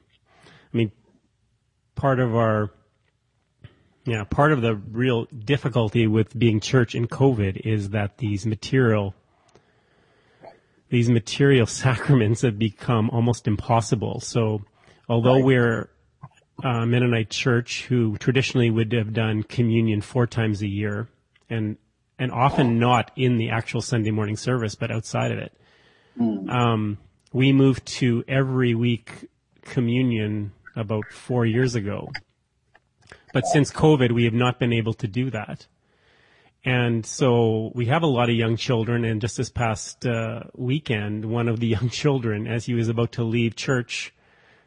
I 0.73 0.77
mean, 0.77 0.93
part 1.95 2.21
of 2.21 2.35
our 2.35 2.71
yeah, 4.05 4.25
part 4.25 4.53
of 4.53 4.61
the 4.61 4.75
real 4.75 5.25
difficulty 5.27 6.07
with 6.07 6.39
being 6.39 6.61
church 6.61 6.95
in 6.95 7.09
COVID 7.09 7.57
is 7.65 7.91
that 7.91 8.19
these 8.19 8.47
material 8.47 9.15
these 10.91 11.11
material 11.11 11.67
sacraments 11.83 12.43
have 12.43 12.59
become 12.59 13.11
almost 13.11 13.49
impossible. 13.49 14.21
So, 14.21 14.63
although 15.09 15.37
Right. 15.37 15.45
we're 15.45 15.91
a 16.63 16.87
Mennonite 16.87 17.31
church 17.31 17.87
who 17.87 18.17
traditionally 18.19 18.71
would 18.71 18.93
have 18.93 19.13
done 19.13 19.43
communion 19.43 20.01
four 20.01 20.27
times 20.27 20.63
a 20.63 20.69
year, 20.69 21.09
and 21.51 21.77
and 22.19 22.31
often 22.31 22.79
not 22.79 23.11
in 23.17 23.39
the 23.39 23.51
actual 23.51 23.81
Sunday 23.81 24.13
morning 24.13 24.37
service, 24.37 24.77
but 24.77 24.91
outside 24.93 25.33
of 25.33 25.39
it, 25.39 25.53
um, 26.49 26.99
we 27.33 27.53
moved 27.53 27.85
to 27.87 28.23
every 28.29 28.75
week 28.75 29.29
communion 29.63 30.53
about 30.77 31.07
four 31.11 31.45
years 31.45 31.75
ago. 31.75 32.09
But 33.35 33.47
since 33.49 33.73
COVID, 33.73 34.13
we 34.13 34.25
have 34.25 34.33
not 34.33 34.61
been 34.61 34.73
able 34.73 34.95
to 34.95 35.09
do 35.09 35.29
that. 35.31 35.67
And 36.65 37.05
so 37.05 37.73
we 37.75 37.87
have 37.87 38.05
a 38.05 38.07
lot 38.07 38.31
of 38.31 38.37
young 38.37 38.57
children. 38.57 39.05
And 39.05 39.21
just 39.21 39.37
this 39.37 39.51
past 39.51 40.07
uh, 40.07 40.45
weekend, 40.55 41.25
one 41.25 41.49
of 41.49 41.59
the 41.59 41.67
young 41.77 41.89
children, 41.89 42.47
as 42.47 42.65
he 42.65 42.75
was 42.75 42.89
about 42.89 43.11
to 43.13 43.25
leave 43.25 43.57
church 43.57 44.15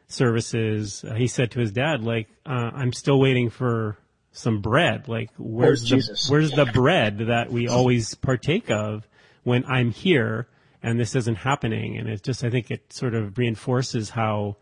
services, 0.06 1.02
uh, 1.02 1.14
he 1.14 1.26
said 1.26 1.50
to 1.52 1.60
his 1.60 1.72
dad, 1.72 2.04
like, 2.04 2.28
uh, 2.44 2.70
I'm 2.74 2.92
still 2.92 3.18
waiting 3.18 3.48
for 3.48 3.96
some 4.32 4.60
bread. 4.60 5.08
Like, 5.08 5.30
where's 5.38 5.80
Where's 5.80 5.82
the, 5.82 5.96
Jesus? 5.96 6.30
where's 6.30 6.52
the 6.52 6.66
bread 6.66 7.18
that 7.18 7.50
we 7.50 7.68
always 7.68 8.14
partake 8.16 8.70
of 8.70 9.08
when 9.44 9.64
I'm 9.64 9.92
here 9.92 10.46
and 10.82 11.00
this 11.00 11.16
isn't 11.16 11.36
happening? 11.36 11.96
And 11.96 12.06
it 12.06 12.22
just, 12.22 12.44
I 12.44 12.50
think 12.50 12.70
it 12.70 12.92
sort 12.92 13.14
of 13.14 13.38
reinforces 13.38 14.10
how 14.10 14.56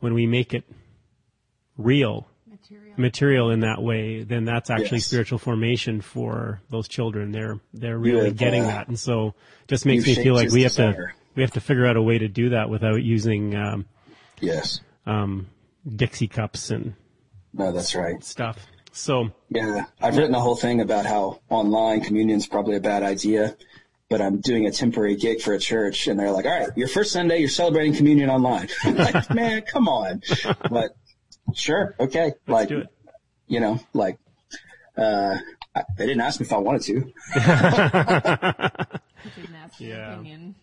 when 0.00 0.14
we 0.14 0.26
make 0.26 0.52
it 0.52 0.64
real, 1.78 2.26
Material. 2.70 2.94
material 2.96 3.50
in 3.50 3.60
that 3.60 3.82
way, 3.82 4.22
then 4.22 4.44
that's 4.44 4.70
actually 4.70 4.98
Yes. 4.98 5.06
spiritual 5.06 5.38
formation 5.38 6.00
for 6.00 6.60
those 6.70 6.86
children. 6.88 7.32
They're 7.32 7.58
they're 7.74 7.98
really 7.98 8.26
have, 8.26 8.36
getting 8.36 8.62
that, 8.62 8.88
and 8.88 8.98
so 8.98 9.28
it 9.62 9.68
just 9.68 9.84
makes 9.86 10.06
you've 10.06 10.18
me 10.18 10.24
feel 10.24 10.34
like 10.34 10.50
we 10.50 10.62
have 10.62 10.72
to 10.74 10.94
we 11.34 11.42
have 11.42 11.52
to 11.52 11.60
figure 11.60 11.86
out 11.86 11.96
a 11.96 12.02
way 12.02 12.18
to 12.18 12.28
do 12.28 12.50
that 12.50 12.70
without 12.70 13.02
using 13.02 13.54
um, 13.56 13.86
Yes. 14.40 14.80
um, 15.06 15.48
Dixie 15.96 16.28
cups 16.28 16.70
and 16.70 16.94
No, 17.52 17.72
that's 17.72 17.94
right. 17.94 18.22
stuff. 18.22 18.58
So 18.92 19.30
Yeah. 19.48 19.84
I've 20.00 20.16
written 20.16 20.34
a 20.34 20.40
whole 20.40 20.56
thing 20.56 20.80
about 20.80 21.06
how 21.06 21.40
online 21.48 22.00
communion's 22.02 22.46
probably 22.48 22.76
a 22.76 22.80
bad 22.80 23.02
idea, 23.04 23.56
but 24.08 24.20
I'm 24.20 24.40
doing 24.40 24.66
a 24.66 24.72
temporary 24.72 25.14
gig 25.16 25.40
for 25.40 25.54
a 25.54 25.58
church 25.60 26.08
and 26.08 26.18
they're 26.18 26.32
like, 26.32 26.44
all 26.46 26.58
right, 26.58 26.70
your 26.76 26.88
first 26.88 27.12
Sunday, 27.12 27.38
you're 27.38 27.48
celebrating 27.48 27.94
communion 27.94 28.28
online. 28.30 28.68
I'm 28.84 28.96
like, 28.96 29.30
man, 29.32 29.62
come 29.62 29.88
on. 29.88 30.22
But 30.68 30.96
sure. 31.54 31.94
Okay. 31.98 32.24
let's 32.26 32.48
like, 32.48 32.68
do 32.68 32.78
it. 32.78 32.88
you 33.46 33.60
know, 33.60 33.78
like, 33.92 34.18
uh, 34.96 35.36
I, 35.74 35.82
they 35.96 36.06
didn't 36.06 36.20
ask 36.22 36.40
me 36.40 36.46
if 36.46 36.52
I 36.52 36.58
wanted 36.58 36.82
to. 36.82 36.94
Didn't 39.36 39.54
ask 39.54 39.80
Yeah. 39.80 40.14
opinion. 40.14 40.54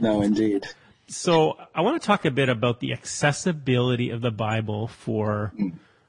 No, 0.00 0.22
indeed. 0.22 0.66
So 1.08 1.56
I 1.74 1.82
want 1.82 2.00
to 2.00 2.06
talk 2.06 2.24
a 2.24 2.30
bit 2.30 2.48
about 2.48 2.80
the 2.80 2.92
accessibility 2.92 4.10
of 4.10 4.20
the 4.22 4.32
Bible 4.32 4.88
for 4.88 5.52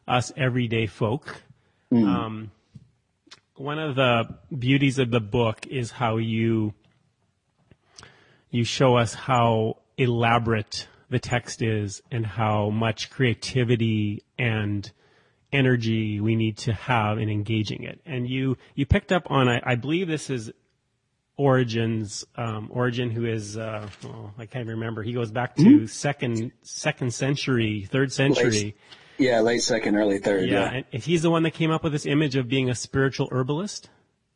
us 0.08 0.34
everyday 0.36 0.88
folk. 0.88 1.44
Um, 1.92 2.52
one 3.56 3.80
of 3.80 3.96
the 3.96 4.36
beauties 4.58 5.00
of 5.00 5.12
the 5.12 5.20
book 5.20 5.68
is 5.68 5.92
how 5.92 6.18
you 6.18 6.74
you 8.50 8.64
show 8.64 8.96
us 8.98 9.14
how 9.14 9.78
elaborate 9.98 10.88
the 11.10 11.20
text 11.20 11.62
is 11.62 12.02
and 12.12 12.26
how 12.26 12.70
much 12.70 13.10
creativity 13.10 14.24
and 14.38 14.92
energy 15.54 16.20
we 16.20 16.36
need 16.36 16.58
to 16.58 16.74
have 16.74 17.18
in 17.18 17.30
engaging 17.30 17.84
it. 17.84 18.00
And 18.06 18.28
you 18.30 18.58
you 18.76 18.86
picked 18.86 19.12
up 19.12 19.24
on 19.30 19.48
I, 19.48 19.62
I 19.66 19.76
believe 19.76 20.08
this 20.08 20.30
is 20.30 20.52
Origen's, 21.38 22.26
um, 22.36 22.68
Origen, 22.72 23.12
who 23.12 23.26
is, 23.26 23.58
uh, 23.58 23.88
well, 24.04 24.34
I 24.40 24.48
can't 24.48 24.68
remember. 24.68 25.04
He 25.04 25.14
goes 25.14 25.30
back 25.30 25.56
to 25.58 25.86
second, 25.86 26.52
second 26.64 27.14
century, 27.14 27.88
third 27.92 28.12
century. 28.12 28.76
Yeah. 29.20 29.42
Late 29.42 29.62
second, 29.62 29.96
early 29.98 30.18
third. 30.18 30.50
Yeah. 30.50 30.62
Yeah. 30.62 30.72
And 30.78 30.86
and 30.92 31.04
he's 31.04 31.22
the 31.22 31.30
one 31.30 31.44
that 31.44 31.52
came 31.52 31.70
up 31.70 31.84
with 31.84 31.94
this 31.94 32.08
image 32.08 32.36
of 32.36 32.48
being 32.48 32.70
a 32.72 32.76
spiritual 32.76 33.30
herbalist? 33.32 33.90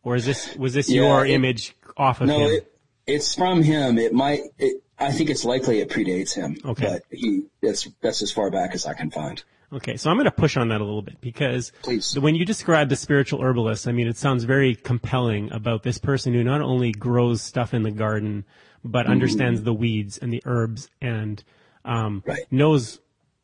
Or 0.03 0.15
is 0.15 0.25
this, 0.25 0.55
was 0.55 0.73
this 0.75 0.89
Yeah, 0.89 1.01
your 1.01 1.25
it- 1.25 1.31
image 1.31 1.75
off 1.97 2.21
of 2.21 2.27
No, 2.27 2.39
him? 2.41 2.51
it, 2.51 2.71
it's 3.07 3.33
from 3.33 3.63
him. 3.63 3.97
It 3.97 4.13
might, 4.13 4.41
it, 4.59 4.83
I 5.01 5.11
think 5.11 5.29
it's 5.29 5.43
likely 5.43 5.79
it 5.79 5.89
predates 5.89 6.33
him. 6.35 6.57
Okay. 6.63 6.85
But 6.85 7.03
he, 7.09 7.43
it's, 7.61 7.89
that's 8.01 8.21
as 8.21 8.31
far 8.31 8.49
back 8.51 8.73
as 8.73 8.85
I 8.85 8.93
can 8.93 9.09
find. 9.11 9.43
Okay, 9.73 9.95
so 9.95 10.09
I'm 10.09 10.17
going 10.17 10.25
to 10.25 10.31
push 10.31 10.57
on 10.57 10.67
that 10.67 10.81
a 10.81 10.83
little 10.83 11.01
bit 11.01 11.21
because 11.21 11.71
Please. 11.81 12.19
when 12.19 12.35
you 12.35 12.43
describe 12.45 12.89
the 12.89 12.97
spiritual 12.97 13.41
herbalist, 13.41 13.87
I 13.87 13.93
mean, 13.93 14.07
it 14.07 14.17
sounds 14.17 14.43
very 14.43 14.75
compelling 14.75 15.49
about 15.51 15.83
this 15.83 15.97
person 15.97 16.33
who 16.33 16.43
not 16.43 16.61
only 16.61 16.91
grows 16.91 17.41
stuff 17.41 17.73
in 17.73 17.83
the 17.83 17.91
garden, 17.91 18.45
but 18.83 19.03
Mm-hmm. 19.03 19.11
understands 19.11 19.63
the 19.63 19.73
weeds 19.73 20.17
and 20.17 20.33
the 20.33 20.41
herbs 20.45 20.89
and 21.01 21.43
um, 21.85 22.23
Right. 22.25 22.39
knows 22.51 22.99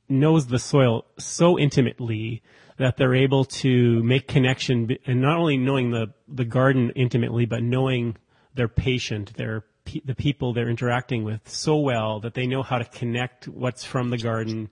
knows 0.09 0.47
the 0.47 0.59
soil 0.59 1.05
so 1.19 1.59
intimately 1.59 2.41
that 2.77 2.97
they're 2.97 3.15
able 3.15 3.43
to 3.45 4.01
make 4.03 4.27
connection 4.27 4.97
and 5.05 5.21
not 5.21 5.37
only 5.37 5.57
knowing 5.57 5.91
the 5.91 6.13
the 6.27 6.45
garden 6.45 6.91
intimately, 6.95 7.45
but 7.45 7.61
knowing 7.63 8.15
their 8.55 8.67
patient, 8.67 9.33
their 9.35 9.63
pe- 9.87 10.01
the 10.05 10.15
people 10.15 10.53
they're 10.53 10.69
interacting 10.69 11.23
with 11.23 11.47
so 11.49 11.77
well 11.77 12.19
that 12.19 12.33
they 12.33 12.45
know 12.45 12.61
how 12.63 12.77
to 12.77 12.85
connect 12.85 13.47
what's 13.47 13.83
from 13.83 14.09
the 14.09 14.17
garden 14.17 14.69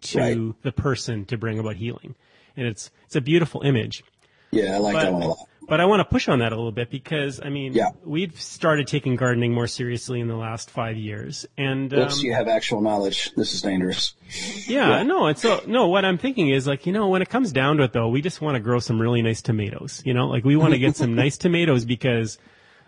to 0.00 0.18
Right. 0.18 0.62
the 0.62 0.72
person 0.72 1.24
to 1.26 1.36
bring 1.36 1.58
about 1.58 1.76
healing. 1.76 2.14
And 2.56 2.66
it's 2.66 2.90
it's 3.04 3.16
a 3.16 3.20
beautiful 3.20 3.60
image. 3.62 4.02
Yeah. 4.50 4.76
I 4.76 4.78
like 4.78 4.94
that 4.96 5.12
one 5.12 5.22
a 5.22 5.28
lot. 5.28 5.38
But 5.68 5.80
I 5.80 5.84
want 5.86 5.98
to 5.98 6.04
push 6.04 6.28
on 6.28 6.38
that 6.38 6.52
a 6.52 6.56
little 6.56 6.70
bit 6.70 6.90
because 6.90 7.40
I 7.44 7.48
mean, 7.50 7.72
Yeah. 7.74 7.88
we've 8.04 8.40
started 8.40 8.86
taking 8.86 9.16
gardening 9.16 9.52
more 9.52 9.66
seriously 9.66 10.20
in 10.20 10.28
the 10.28 10.36
last 10.36 10.70
five 10.70 10.96
years, 10.96 11.44
and 11.58 11.92
um, 11.92 12.08
you 12.20 12.32
have 12.32 12.46
actual 12.46 12.80
knowledge. 12.80 13.32
This 13.34 13.52
is 13.52 13.62
dangerous. 13.62 14.14
yeah, 14.68 15.02
no, 15.02 15.26
it's 15.26 15.42
so 15.42 15.60
no. 15.66 15.88
What 15.88 16.04
I'm 16.04 16.18
thinking 16.18 16.48
is 16.50 16.66
like 16.68 16.86
you 16.86 16.92
know 16.92 17.08
when 17.08 17.20
it 17.20 17.28
comes 17.28 17.50
down 17.52 17.78
to 17.78 17.82
it 17.82 17.92
though, 17.92 18.08
we 18.08 18.22
just 18.22 18.40
want 18.40 18.54
to 18.54 18.60
grow 18.60 18.78
some 18.78 19.00
really 19.02 19.22
nice 19.22 19.42
tomatoes. 19.42 20.02
You 20.06 20.14
know, 20.14 20.28
like 20.28 20.44
we 20.44 20.54
want 20.56 20.72
to 20.72 20.78
get 20.78 20.94
some 20.96 21.14
nice 21.24 21.36
tomatoes 21.36 21.84
because 21.84 22.38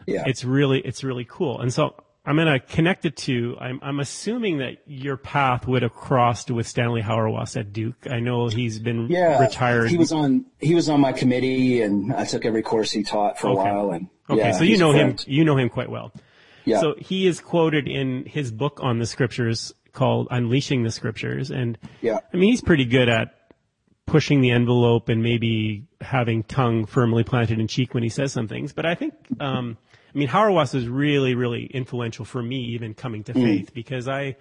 Yeah. 0.08 0.24
it's 0.26 0.44
really 0.44 0.80
it's 0.80 1.04
really 1.04 1.24
cool. 1.24 1.60
And 1.60 1.72
so 1.72 1.94
I'm 2.24 2.36
gonna 2.36 2.60
connect 2.60 3.04
it 3.04 3.16
to. 3.18 3.56
I'm 3.60 3.78
I'm 3.82 4.00
assuming 4.00 4.58
that 4.58 4.78
your 4.86 5.16
path 5.16 5.66
would 5.66 5.82
have 5.82 5.94
crossed 5.94 6.50
with 6.50 6.66
Stanley 6.66 7.02
Hauerwas 7.02 7.56
at 7.56 7.72
Duke. 7.72 8.06
I 8.10 8.20
know 8.20 8.48
he's 8.48 8.78
been 8.78 9.08
yeah. 9.08 9.40
retired. 9.40 9.90
He 9.90 9.96
was 9.96 10.12
on, 10.12 10.44
he 10.60 10.74
was 10.74 10.88
on 10.88 11.00
my 11.00 11.12
committee 11.12 11.82
and 11.82 12.12
I 12.12 12.24
took 12.24 12.44
every 12.44 12.62
course 12.62 12.90
he 12.90 13.02
taught 13.02 13.38
for 13.38 13.48
a 13.48 13.54
while. 13.54 13.92
And 13.92 14.08
okay, 14.28 14.40
yeah, 14.40 14.52
so 14.52 14.64
you 14.64 14.78
know 14.78 14.92
him. 14.92 15.16
You 15.26 15.44
know 15.44 15.56
him 15.56 15.68
quite 15.68 15.90
well. 15.90 16.12
Yeah. 16.64 16.80
So 16.80 16.94
he 16.98 17.26
is 17.26 17.40
quoted 17.40 17.88
in 17.88 18.26
his 18.26 18.52
book 18.52 18.78
on 18.82 18.98
the 18.98 19.06
scriptures 19.06 19.72
called 19.92 20.28
Unleashing 20.30 20.82
the 20.82 20.90
Scriptures. 20.90 21.50
And 21.50 21.78
Yeah. 22.02 22.18
I 22.32 22.36
mean, 22.36 22.50
he's 22.50 22.60
pretty 22.60 22.84
good 22.84 23.08
at 23.08 23.34
pushing 24.06 24.40
the 24.40 24.50
envelope 24.50 25.08
and 25.08 25.22
maybe 25.22 25.86
having 26.00 26.42
tongue 26.42 26.86
firmly 26.86 27.24
planted 27.24 27.58
in 27.58 27.68
cheek 27.68 27.94
when 27.94 28.02
he 28.02 28.08
says 28.08 28.32
some 28.32 28.48
things. 28.48 28.72
But 28.72 28.86
I 28.86 28.94
think, 28.94 29.14
um, 29.40 29.76
I 30.18 30.20
mean, 30.20 30.30
Hauerwas 30.30 30.74
is 30.74 30.88
really, 30.88 31.36
really 31.36 31.66
influential 31.66 32.24
for 32.24 32.42
me 32.42 32.56
even 32.74 32.92
coming 32.92 33.22
to 33.22 33.34
faith 33.34 33.72
because 33.72 34.08
I, 34.08 34.34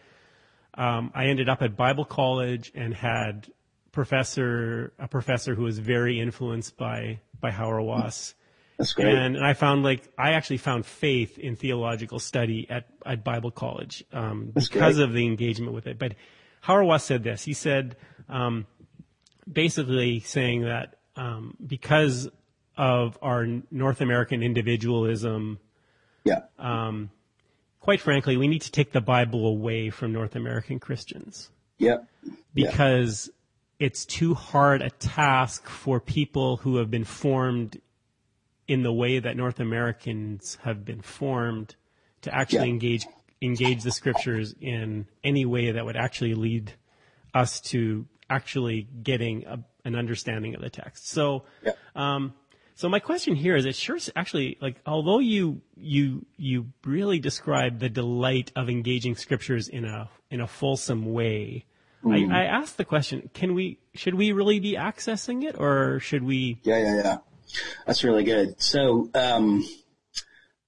um, 0.74 1.12
I 1.14 1.26
ended 1.26 1.50
up 1.50 1.62
at 1.62 1.78
Bible 1.78 2.04
college 2.04 2.72
and 2.74 2.96
had 2.96 3.48
professor, 3.92 4.92
a 4.98 5.08
professor 5.08 5.54
who 5.54 5.62
was 5.62 5.78
very 5.78 6.20
influenced 6.20 6.78
by 6.78 7.20
by 7.40 7.52
Hauerwas. 7.52 8.34
That's 8.80 8.94
great. 8.94 9.14
And, 9.14 9.36
and 9.36 9.46
I 9.46 9.54
found 9.54 9.84
like 9.84 10.12
I 10.18 10.32
actually 10.32 10.58
found 10.58 10.84
faith 10.84 11.38
in 11.38 11.56
theological 11.56 12.18
study 12.18 12.66
at, 12.72 12.88
at 13.06 13.24
Bible 13.24 13.52
college 13.52 14.04
um, 14.12 14.54
because 14.56 14.96
great. 14.96 15.04
of 15.08 15.14
the 15.14 15.28
engagement 15.28 15.74
with 15.74 15.86
it. 15.86 16.00
But 16.00 16.16
Hauerwas 16.64 17.02
said 17.02 17.24
this. 17.24 17.44
He 17.44 17.54
said, 17.54 17.98
um, 18.30 18.66
basically 19.48 20.22
saying 20.22 20.64
that 20.64 20.96
um, 21.16 21.56
because 21.64 22.28
of 22.78 23.20
our 23.22 23.46
North 23.70 24.02
American 24.02 24.42
individualism, 24.42 25.60
yeah. 26.24 26.42
um, 26.60 27.10
quite 27.80 28.02
frankly, 28.02 28.38
we 28.38 28.48
need 28.48 28.62
to 28.64 28.72
take 28.72 28.92
the 28.92 29.02
Bible 29.02 29.48
away 29.48 29.90
from 29.90 30.12
North 30.14 30.36
American 30.36 30.80
Christians 30.80 31.50
Yeah. 31.78 31.98
because 32.54 33.30
it's 33.80 34.06
too 34.06 34.34
hard 34.34 34.82
a 34.82 34.90
task 34.90 35.68
for 35.68 36.00
people 36.00 36.58
who 36.58 36.78
have 36.78 36.90
been 36.90 37.04
formed 37.04 37.80
in 38.68 38.84
the 38.84 38.92
way 38.92 39.20
that 39.20 39.38
North 39.38 39.60
Americans 39.60 40.58
have 40.64 40.84
been 40.84 41.02
formed 41.02 41.76
to 42.22 42.34
actually 42.36 42.68
Yeah. 42.68 42.74
engage 42.74 43.06
engage 43.42 43.84
the 43.84 43.92
scriptures 43.92 44.56
in 44.60 45.06
any 45.24 45.46
way 45.46 45.72
that 45.72 45.86
would 45.86 45.96
actually 45.96 46.34
lead 46.34 46.74
us 47.36 47.62
to 47.62 48.08
actually 48.32 48.88
getting 49.04 49.46
a, 49.46 49.60
an 49.86 49.96
understanding 49.96 50.56
of 50.56 50.62
the 50.62 50.72
text. 50.72 51.08
So, 51.08 51.46
Yeah. 51.64 51.74
um, 51.96 52.34
so 52.78 52.88
my 52.88 53.00
question 53.00 53.36
here 53.36 53.56
is, 53.56 53.66
it 53.66 53.76
sure 53.76 53.98
actually 54.16 54.58
like, 54.62 54.78
although 54.86 55.20
you 55.20 55.62
you 55.76 56.26
you 56.38 56.68
really 56.86 57.20
describe 57.20 57.80
the 57.80 57.90
delight 57.90 58.52
of 58.56 58.70
engaging 58.70 59.16
scriptures 59.16 59.68
in 59.68 59.84
a 59.84 60.10
in 60.30 60.42
a 60.42 60.48
fulsome 60.48 61.12
way, 61.12 61.66
I, 62.06 62.26
I 62.30 62.44
asked 62.44 62.78
the 62.78 62.86
question: 62.86 63.30
Can 63.34 63.56
we? 63.56 63.80
Should 63.96 64.14
we 64.14 64.32
really 64.32 64.60
be 64.60 64.76
accessing 64.76 65.44
it, 65.44 65.56
or 65.58 66.00
should 66.00 66.24
we? 66.24 66.60
Yeah, 66.64 66.78
yeah, 66.78 66.96
yeah. 67.04 67.18
That's 67.88 68.04
really 68.04 68.24
good. 68.24 68.62
So, 68.62 69.10
um, 69.16 69.68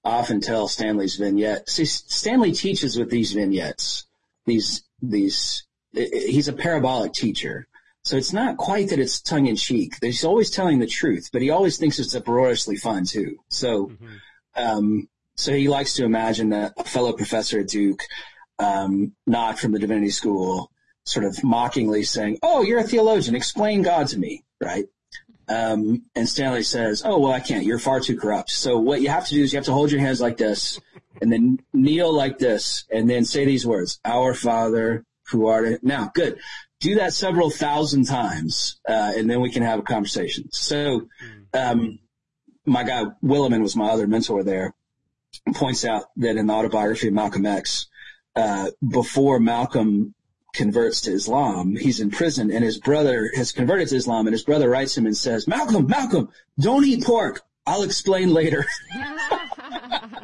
I 0.03 0.11
often 0.11 0.41
tell 0.41 0.67
Stanley's 0.67 1.17
vignette. 1.17 1.69
See, 1.69 1.85
Stanley 1.85 2.53
teaches 2.53 2.97
with 2.97 3.09
these 3.09 3.33
vignettes. 3.33 4.05
These, 4.45 4.83
these, 5.01 5.65
he's 5.93 6.47
a 6.47 6.53
parabolic 6.53 7.13
teacher. 7.13 7.67
So 8.09 8.17
it's 8.17 8.33
not 8.33 8.57
quite 8.57 8.89
that 8.89 8.97
it's 8.97 9.21
tongue 9.21 9.45
in 9.45 9.55
cheek. 9.55 9.93
He's 10.01 10.25
always 10.25 10.49
telling 10.49 10.79
the 10.79 10.87
truth, 10.87 11.29
but 11.31 11.43
he 11.43 11.51
always 11.51 11.77
thinks 11.77 11.99
it's 11.99 12.15
uproariously 12.15 12.75
fun 12.75 13.05
too. 13.05 13.37
So, 13.49 13.91
um, 14.55 15.07
so 15.35 15.53
he 15.53 15.67
likes 15.67 15.93
to 15.93 16.05
imagine 16.05 16.49
that 16.49 16.73
a 16.75 16.85
fellow 16.85 17.13
professor 17.13 17.59
at 17.59 17.67
Duke, 17.67 18.01
um, 18.57 19.13
not 19.27 19.59
from 19.59 19.73
the 19.73 19.77
divinity 19.77 20.09
school, 20.09 20.71
sort 21.03 21.23
of 21.23 21.43
mockingly 21.43 22.01
saying, 22.01 22.39
"Oh, 22.41 22.63
you're 22.63 22.79
a 22.79 22.83
theologian. 22.83 23.35
Explain 23.35 23.83
God 23.83 24.07
to 24.07 24.17
me." 24.17 24.43
Right? 24.59 24.85
Um, 25.47 26.05
and 26.15 26.27
Stanley 26.27 26.63
says, 26.63 27.03
"Oh, 27.05 27.19
well, 27.19 27.31
I 27.31 27.41
can't. 27.41 27.63
You're 27.63 27.77
far 27.77 27.99
too 27.99 28.17
corrupt. 28.17 28.49
So 28.49 28.79
what 28.79 29.03
you 29.03 29.09
have 29.09 29.27
to 29.27 29.35
do 29.35 29.43
is 29.43 29.53
you 29.53 29.57
have 29.57 29.65
to 29.65 29.71
hold 29.71 29.91
your 29.91 30.01
hands 30.01 30.19
like 30.19 30.37
this, 30.37 30.79
and 31.21 31.31
then 31.31 31.59
kneel 31.73 32.11
like 32.11 32.39
this, 32.39 32.85
and 32.91 33.07
then 33.07 33.23
say 33.23 33.45
these 33.45 33.67
words: 33.67 33.99
Our 34.03 34.33
Father 34.33 35.05
who 35.29 35.45
art 35.45 35.67
in. 35.67 35.79
Now, 35.83 36.11
good. 36.15 36.39
Do 36.79 36.95
that 36.95 37.13
several 37.13 37.49
thousand 37.49 38.05
times, 38.05 38.79
uh, 38.87 39.11
and 39.15 39.29
then 39.29 39.41
we 39.41 39.51
can 39.51 39.63
have 39.63 39.79
a 39.79 39.83
conversation. 39.83 40.49
So, 40.51 41.07
um, 41.53 41.99
my 42.65 42.83
guy 42.83 43.05
Willimon 43.23 43.61
was 43.61 43.75
my 43.75 43.89
other 43.89 44.07
mentor 44.07 44.43
there. 44.43 44.73
Points 45.53 45.83
out 45.83 46.05
that 46.17 46.37
in 46.37 46.47
the 46.47 46.53
autobiography 46.53 47.09
of 47.09 47.13
Malcolm 47.13 47.45
X, 47.45 47.87
uh, 48.35 48.71
before 48.87 49.39
Malcolm 49.39 50.13
converts 50.53 51.01
to 51.01 51.11
Islam, 51.11 51.75
he's 51.75 51.99
in 51.99 52.11
prison 52.11 52.51
and 52.51 52.63
his 52.63 52.77
brother 52.77 53.29
has 53.35 53.51
converted 53.51 53.87
to 53.89 53.95
Islam 53.95 54.27
and 54.27 54.33
his 54.33 54.43
brother 54.43 54.69
writes 54.69 54.97
him 54.97 55.05
and 55.05 55.15
says, 55.15 55.47
Malcolm, 55.47 55.87
Malcolm, 55.87 56.29
don't 56.59 56.85
eat 56.85 57.03
pork. 57.03 57.41
I'll 57.65 57.83
explain 57.83 58.33
later. 58.33 58.65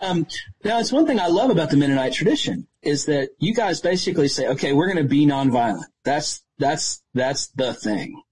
um, 0.00 0.26
now 0.64 0.78
it's 0.78 0.92
one 0.92 1.06
thing 1.06 1.20
I 1.20 1.26
love 1.26 1.50
about 1.50 1.70
the 1.70 1.76
Mennonite 1.76 2.12
tradition 2.12 2.66
is 2.82 3.06
that 3.06 3.30
you 3.38 3.54
guys 3.54 3.80
basically 3.80 4.28
say, 4.28 4.48
okay, 4.48 4.72
we're 4.72 4.86
going 4.86 5.02
to 5.02 5.08
be 5.08 5.26
nonviolent. 5.26 5.84
That's, 6.04 6.42
that's, 6.58 7.02
that's 7.14 7.48
the 7.48 7.74
thing. 7.74 8.22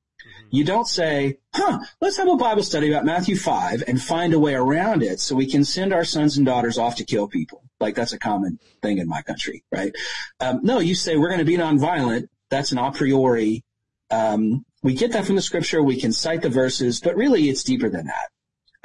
You 0.50 0.64
don't 0.64 0.86
say, 0.86 1.38
huh, 1.52 1.80
let's 2.00 2.16
have 2.18 2.28
a 2.28 2.36
Bible 2.36 2.62
study 2.62 2.90
about 2.90 3.04
Matthew 3.04 3.36
5 3.36 3.84
and 3.86 4.00
find 4.00 4.32
a 4.32 4.38
way 4.38 4.54
around 4.54 5.02
it 5.02 5.20
so 5.20 5.34
we 5.34 5.50
can 5.50 5.64
send 5.64 5.92
our 5.92 6.04
sons 6.04 6.36
and 6.36 6.46
daughters 6.46 6.78
off 6.78 6.96
to 6.96 7.04
kill 7.04 7.26
people. 7.26 7.64
Like 7.80 7.94
that's 7.94 8.12
a 8.12 8.18
common 8.18 8.58
thing 8.80 8.98
in 8.98 9.08
my 9.08 9.22
country, 9.22 9.64
right? 9.72 9.92
Um, 10.40 10.60
no, 10.62 10.78
you 10.78 10.94
say 10.94 11.16
we're 11.16 11.28
going 11.28 11.40
to 11.40 11.44
be 11.44 11.56
nonviolent. 11.56 12.28
That's 12.48 12.72
an 12.72 12.78
a 12.78 12.92
priori. 12.92 13.64
Um, 14.10 14.64
we 14.82 14.94
get 14.94 15.12
that 15.12 15.26
from 15.26 15.34
the 15.34 15.42
scripture. 15.42 15.82
We 15.82 16.00
can 16.00 16.12
cite 16.12 16.42
the 16.42 16.48
verses, 16.48 17.00
but 17.00 17.16
really 17.16 17.48
it's 17.48 17.64
deeper 17.64 17.88
than 17.88 18.06
that. 18.06 18.30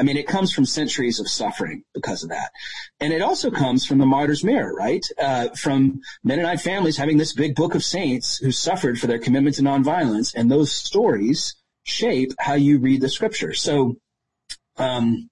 I 0.02 0.04
mean, 0.04 0.18
it 0.18 0.26
comes 0.26 0.52
from 0.52 0.66
centuries 0.66 1.20
of 1.20 1.30
suffering 1.30 1.84
because 1.94 2.24
of 2.24 2.30
that. 2.30 2.50
And 3.00 3.14
it 3.14 3.22
also 3.22 3.52
comes 3.52 3.86
from 3.86 4.00
the 4.00 4.06
martyr's 4.08 4.44
mirror, 4.44 4.74
right? 4.74 5.06
Uh, 5.22 5.50
from 5.50 6.02
Mennonite 6.24 6.60
families 6.60 6.98
having 6.98 7.18
this 7.18 7.34
big 7.34 7.54
book 7.54 7.76
of 7.76 7.84
saints 7.84 8.40
who 8.40 8.52
suffered 8.52 9.00
for 9.00 9.06
their 9.06 9.20
commitment 9.20 9.58
to 9.58 9.62
nonviolence. 9.62 10.34
And 10.34 10.50
those 10.50 10.72
stories 10.72 11.56
shape 11.84 12.32
how 12.40 12.56
you 12.56 12.80
read 12.80 13.02
the 13.02 13.10
scripture. 13.10 13.54
So, 13.54 13.98
um, 14.78 15.30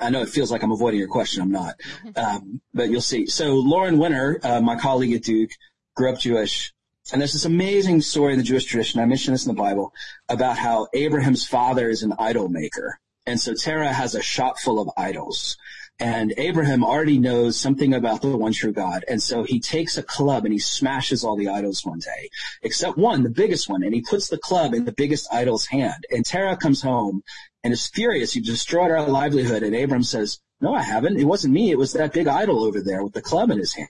I, 0.00 0.10
know 0.10 0.22
it 0.22 0.28
feels 0.28 0.50
like 0.50 0.64
I'm 0.64 0.72
avoiding 0.72 0.98
your 0.98 1.08
question. 1.08 1.42
I'm 1.42 1.52
not. 1.52 1.76
Um, 2.16 2.60
but 2.74 2.90
you'll 2.90 3.00
see. 3.00 3.26
So 3.26 3.54
Lauren 3.54 3.96
Winner, 3.96 4.40
uh, 4.42 4.60
my 4.60 4.74
colleague 4.74 5.12
at 5.12 5.22
Duke, 5.22 5.52
grew 5.94 6.12
up 6.12 6.18
Jewish. 6.18 6.72
And 7.12 7.20
there's 7.20 7.32
this 7.32 7.44
amazing 7.44 8.00
story 8.00 8.32
in 8.32 8.40
the 8.40 8.44
Jewish 8.44 8.64
tradition. 8.64 9.00
I 9.00 9.06
mentioned 9.06 9.34
this 9.34 9.46
in 9.46 9.54
the 9.54 9.62
Bible 9.62 9.92
about 10.28 10.58
how 10.58 10.88
Abraham's 10.94 11.46
father 11.46 11.88
is 11.88 12.02
an 12.02 12.12
idol 12.18 12.48
maker. 12.48 12.98
And 13.30 13.40
so 13.40 13.54
Terah 13.54 13.92
has 13.92 14.16
a 14.16 14.22
shop 14.22 14.58
full 14.58 14.80
of 14.80 14.90
idols. 14.96 15.56
And 16.00 16.34
Abraham 16.36 16.82
already 16.82 17.16
knows 17.16 17.56
something 17.56 17.94
about 17.94 18.22
the 18.22 18.36
one 18.36 18.52
true 18.52 18.72
God. 18.72 19.04
And 19.06 19.22
so 19.22 19.44
he 19.44 19.60
takes 19.60 19.96
a 19.96 20.02
club 20.02 20.44
and 20.44 20.52
he 20.52 20.58
smashes 20.58 21.22
all 21.22 21.36
the 21.36 21.46
idols 21.46 21.86
one 21.86 22.00
day, 22.00 22.28
except 22.62 22.98
one, 22.98 23.22
the 23.22 23.30
biggest 23.30 23.68
one. 23.68 23.84
And 23.84 23.94
he 23.94 24.00
puts 24.00 24.26
the 24.26 24.38
club 24.38 24.74
in 24.74 24.84
the 24.84 24.90
biggest 24.90 25.32
idol's 25.32 25.66
hand. 25.66 26.04
And 26.10 26.26
Terah 26.26 26.56
comes 26.56 26.82
home 26.82 27.22
and 27.62 27.72
is 27.72 27.86
furious. 27.86 28.34
You 28.34 28.42
destroyed 28.42 28.90
our 28.90 29.06
livelihood. 29.06 29.62
And 29.62 29.76
Abram 29.76 30.02
says, 30.02 30.40
no, 30.60 30.74
I 30.74 30.82
haven't. 30.82 31.18
It 31.18 31.24
wasn't 31.24 31.54
me. 31.54 31.70
It 31.70 31.78
was 31.78 31.94
that 31.94 32.12
big 32.12 32.28
idol 32.28 32.64
over 32.64 32.82
there 32.82 33.02
with 33.02 33.14
the 33.14 33.22
club 33.22 33.50
in 33.50 33.58
his 33.58 33.72
hand. 33.72 33.88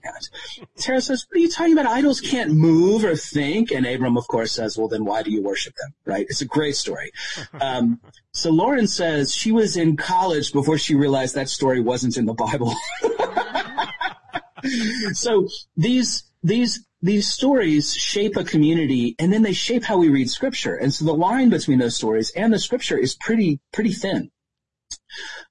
Terah 0.76 1.00
says, 1.00 1.26
what 1.28 1.36
are 1.36 1.40
you 1.40 1.50
talking 1.50 1.72
about? 1.72 1.86
Idols 1.86 2.20
can't 2.20 2.52
move 2.52 3.04
or 3.04 3.16
think. 3.16 3.72
And 3.72 3.84
Abram, 3.84 4.16
of 4.16 4.28
course, 4.28 4.52
says, 4.52 4.78
well, 4.78 4.86
then 4.86 5.04
why 5.04 5.24
do 5.24 5.32
you 5.32 5.42
worship 5.42 5.74
them? 5.74 5.92
Right? 6.04 6.26
It's 6.28 6.42
a 6.42 6.46
great 6.46 6.76
story. 6.76 7.12
Um, 7.60 8.00
so 8.32 8.50
Lauren 8.50 8.86
says 8.86 9.34
she 9.34 9.52
was 9.52 9.76
in 9.76 9.96
college 9.96 10.52
before 10.52 10.78
she 10.78 10.94
realized 10.94 11.34
that 11.34 11.48
story 11.48 11.80
wasn't 11.80 12.16
in 12.16 12.24
the 12.24 12.32
Bible. 12.32 12.74
so 15.12 15.48
these, 15.76 16.24
these, 16.42 16.86
these 17.02 17.28
stories 17.28 17.94
shape 17.94 18.36
a 18.36 18.44
community 18.44 19.14
and 19.18 19.32
then 19.32 19.42
they 19.42 19.52
shape 19.52 19.84
how 19.84 19.98
we 19.98 20.08
read 20.08 20.30
scripture. 20.30 20.74
And 20.74 20.92
so 20.92 21.04
the 21.04 21.12
line 21.12 21.50
between 21.50 21.80
those 21.80 21.96
stories 21.96 22.30
and 22.30 22.52
the 22.52 22.58
scripture 22.58 22.96
is 22.96 23.14
pretty, 23.14 23.60
pretty 23.72 23.92
thin. 23.92 24.30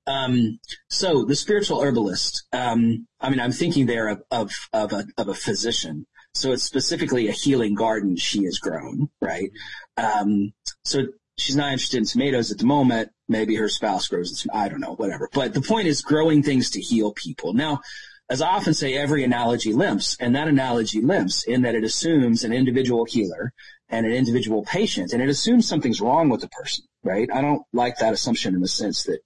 Um, 0.08 0.60
so 0.90 1.26
the 1.26 1.36
spiritual 1.36 1.82
herbalist, 1.82 2.44
um, 2.54 3.08
I 3.20 3.30
mean, 3.30 3.40
I'm 3.40 3.52
thinking 3.52 3.86
there 3.86 4.08
of, 4.08 4.24
of, 4.32 4.52
of 4.74 4.94
a, 4.94 5.06
of 5.18 5.28
a 5.28 5.34
physician. 5.34 6.06
So 6.34 6.52
it's 6.52 6.64
specifically 6.64 7.28
a 7.28 7.32
healing 7.32 7.74
garden 7.74 8.16
she 8.16 8.44
has 8.46 8.60
grown, 8.60 9.10
right? 9.22 9.50
Um, 9.98 10.54
so 10.84 11.08
she's 11.38 11.56
not 11.56 11.72
interested 11.72 11.98
in 11.98 12.06
tomatoes 12.06 12.52
at 12.52 12.60
the 12.60 12.66
moment. 12.66 13.12
Maybe 13.28 13.56
her 13.56 13.70
spouse 13.70 14.08
grows, 14.08 14.46
I 14.54 14.70
don't 14.70 14.80
know, 14.80 14.96
whatever. 14.96 15.30
But 15.34 15.54
the 15.54 15.62
point 15.62 15.88
is 15.88 16.02
growing 16.02 16.44
things 16.44 16.70
to 16.72 16.82
heal 16.82 17.14
people. 17.14 17.54
Now, 17.54 17.82
as 18.30 18.42
I 18.44 18.50
often 18.50 18.76
say, 18.76 18.96
every 18.96 19.24
analogy 19.24 19.74
limps, 19.74 20.16
and 20.20 20.36
that 20.36 20.48
analogy 20.48 21.02
limps 21.02 21.44
in 21.44 21.64
that 21.64 21.74
it 21.74 21.84
assumes 21.84 22.44
an 22.44 22.54
individual 22.54 23.06
healer 23.06 23.52
and 23.90 24.06
an 24.06 24.12
individual 24.12 24.64
patient, 24.64 25.14
and 25.14 25.22
it 25.22 25.30
assumes 25.30 25.68
something's 25.68 26.00
wrong 26.00 26.30
with 26.30 26.42
the 26.42 26.50
person, 26.50 26.86
right? 27.04 27.28
I 27.34 27.42
don't 27.42 27.64
like 27.74 27.98
that 27.98 28.14
assumption 28.14 28.54
in 28.54 28.62
the 28.62 28.68
sense 28.68 29.04
that 29.04 29.22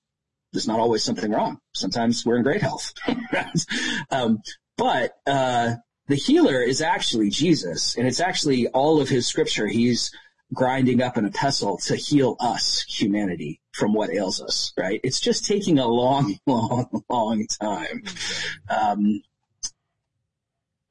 there's 0.53 0.67
not 0.67 0.79
always 0.79 1.03
something 1.03 1.31
wrong. 1.31 1.59
Sometimes 1.73 2.25
we're 2.25 2.37
in 2.37 2.43
great 2.43 2.61
health. 2.61 2.93
um, 4.11 4.39
but 4.77 5.17
uh, 5.27 5.75
the 6.07 6.15
healer 6.15 6.61
is 6.61 6.81
actually 6.81 7.29
Jesus, 7.29 7.97
and 7.97 8.07
it's 8.07 8.19
actually 8.19 8.67
all 8.67 9.01
of 9.01 9.09
his 9.09 9.27
scripture. 9.27 9.67
He's 9.67 10.11
grinding 10.53 11.01
up 11.01 11.17
in 11.17 11.25
a 11.25 11.31
pestle 11.31 11.77
to 11.77 11.95
heal 11.95 12.35
us, 12.39 12.83
humanity, 12.87 13.59
from 13.73 13.93
what 13.93 14.11
ails 14.11 14.41
us, 14.41 14.71
right? 14.77 15.01
It's 15.03 15.19
just 15.19 15.45
taking 15.45 15.79
a 15.79 15.87
long, 15.87 16.37
long, 16.47 17.03
long 17.09 17.47
time. 17.47 18.03
Um, 18.69 19.21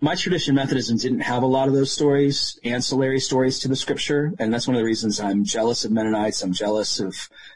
my 0.01 0.17
tradition, 0.17 0.57
Methodism, 0.57 0.97
didn't 0.97 1.21
have 1.21 1.45
a 1.45 1.47
lot 1.47 1.69
of 1.69 1.75
those 1.75 1.93
stories, 1.93 2.59
ancillary 2.65 3.21
stories 3.21 3.61
to 3.61 3.69
the 3.69 3.77
scripture, 3.77 4.33
and 4.41 4.53
that's 4.53 4.67
one 4.67 4.75
of 4.75 4.81
the 4.81 4.85
reasons 4.85 5.21
I'm 5.21 5.45
jealous 5.45 5.85
of 5.85 5.93
Mennonites. 5.93 6.43
I'm 6.43 6.53
jealous 6.53 6.99
of 6.99 7.15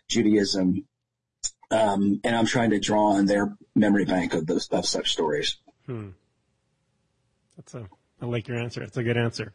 Judaism, 0.09 0.87
um, 1.71 2.21
and 2.25 2.37
I'm 2.37 2.47
trying 2.47 2.71
to 2.71 2.79
draw 2.79 3.13
on 3.13 3.27
their 3.27 3.57
memory 3.75 4.05
bank 4.05 4.35
of 4.35 4.47
those 4.47 4.69
of 4.69 4.87
such 4.87 5.13
stories. 5.13 5.57
That's 7.57 7.75
a. 7.75 7.89
I 8.21 8.27
like 8.27 8.49
your 8.49 8.59
answer. 8.59 8.83
It's 8.83 8.97
a 8.97 9.03
good 9.03 9.17
answer. 9.19 9.53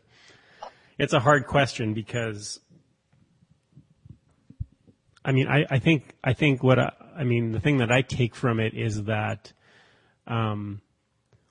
It's 1.00 1.14
a 1.14 1.20
hard 1.20 1.48
question 1.48 1.96
because 1.96 2.60
I 5.24 5.32
mean, 5.32 5.48
I, 5.48 5.66
I 5.70 5.80
think, 5.80 6.16
I 6.24 6.34
think 6.34 6.64
what 6.64 6.80
I, 6.80 6.94
I 7.16 7.24
mean, 7.24 7.52
the 7.52 7.60
thing 7.60 7.78
that 7.78 7.92
I 7.92 8.02
take 8.02 8.36
from 8.36 8.60
it 8.60 8.74
is 8.74 9.04
that, 9.04 9.54
um, 10.28 10.82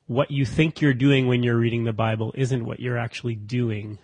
what 0.06 0.30
you 0.30 0.44
think 0.44 0.80
you're 0.80 0.94
doing 0.94 1.28
when 1.28 1.44
you're 1.44 1.56
reading 1.56 1.84
the 1.84 1.92
Bible 1.92 2.32
isn't 2.34 2.64
what 2.64 2.80
you're 2.80 2.98
actually 2.98 3.36
doing. 3.36 3.98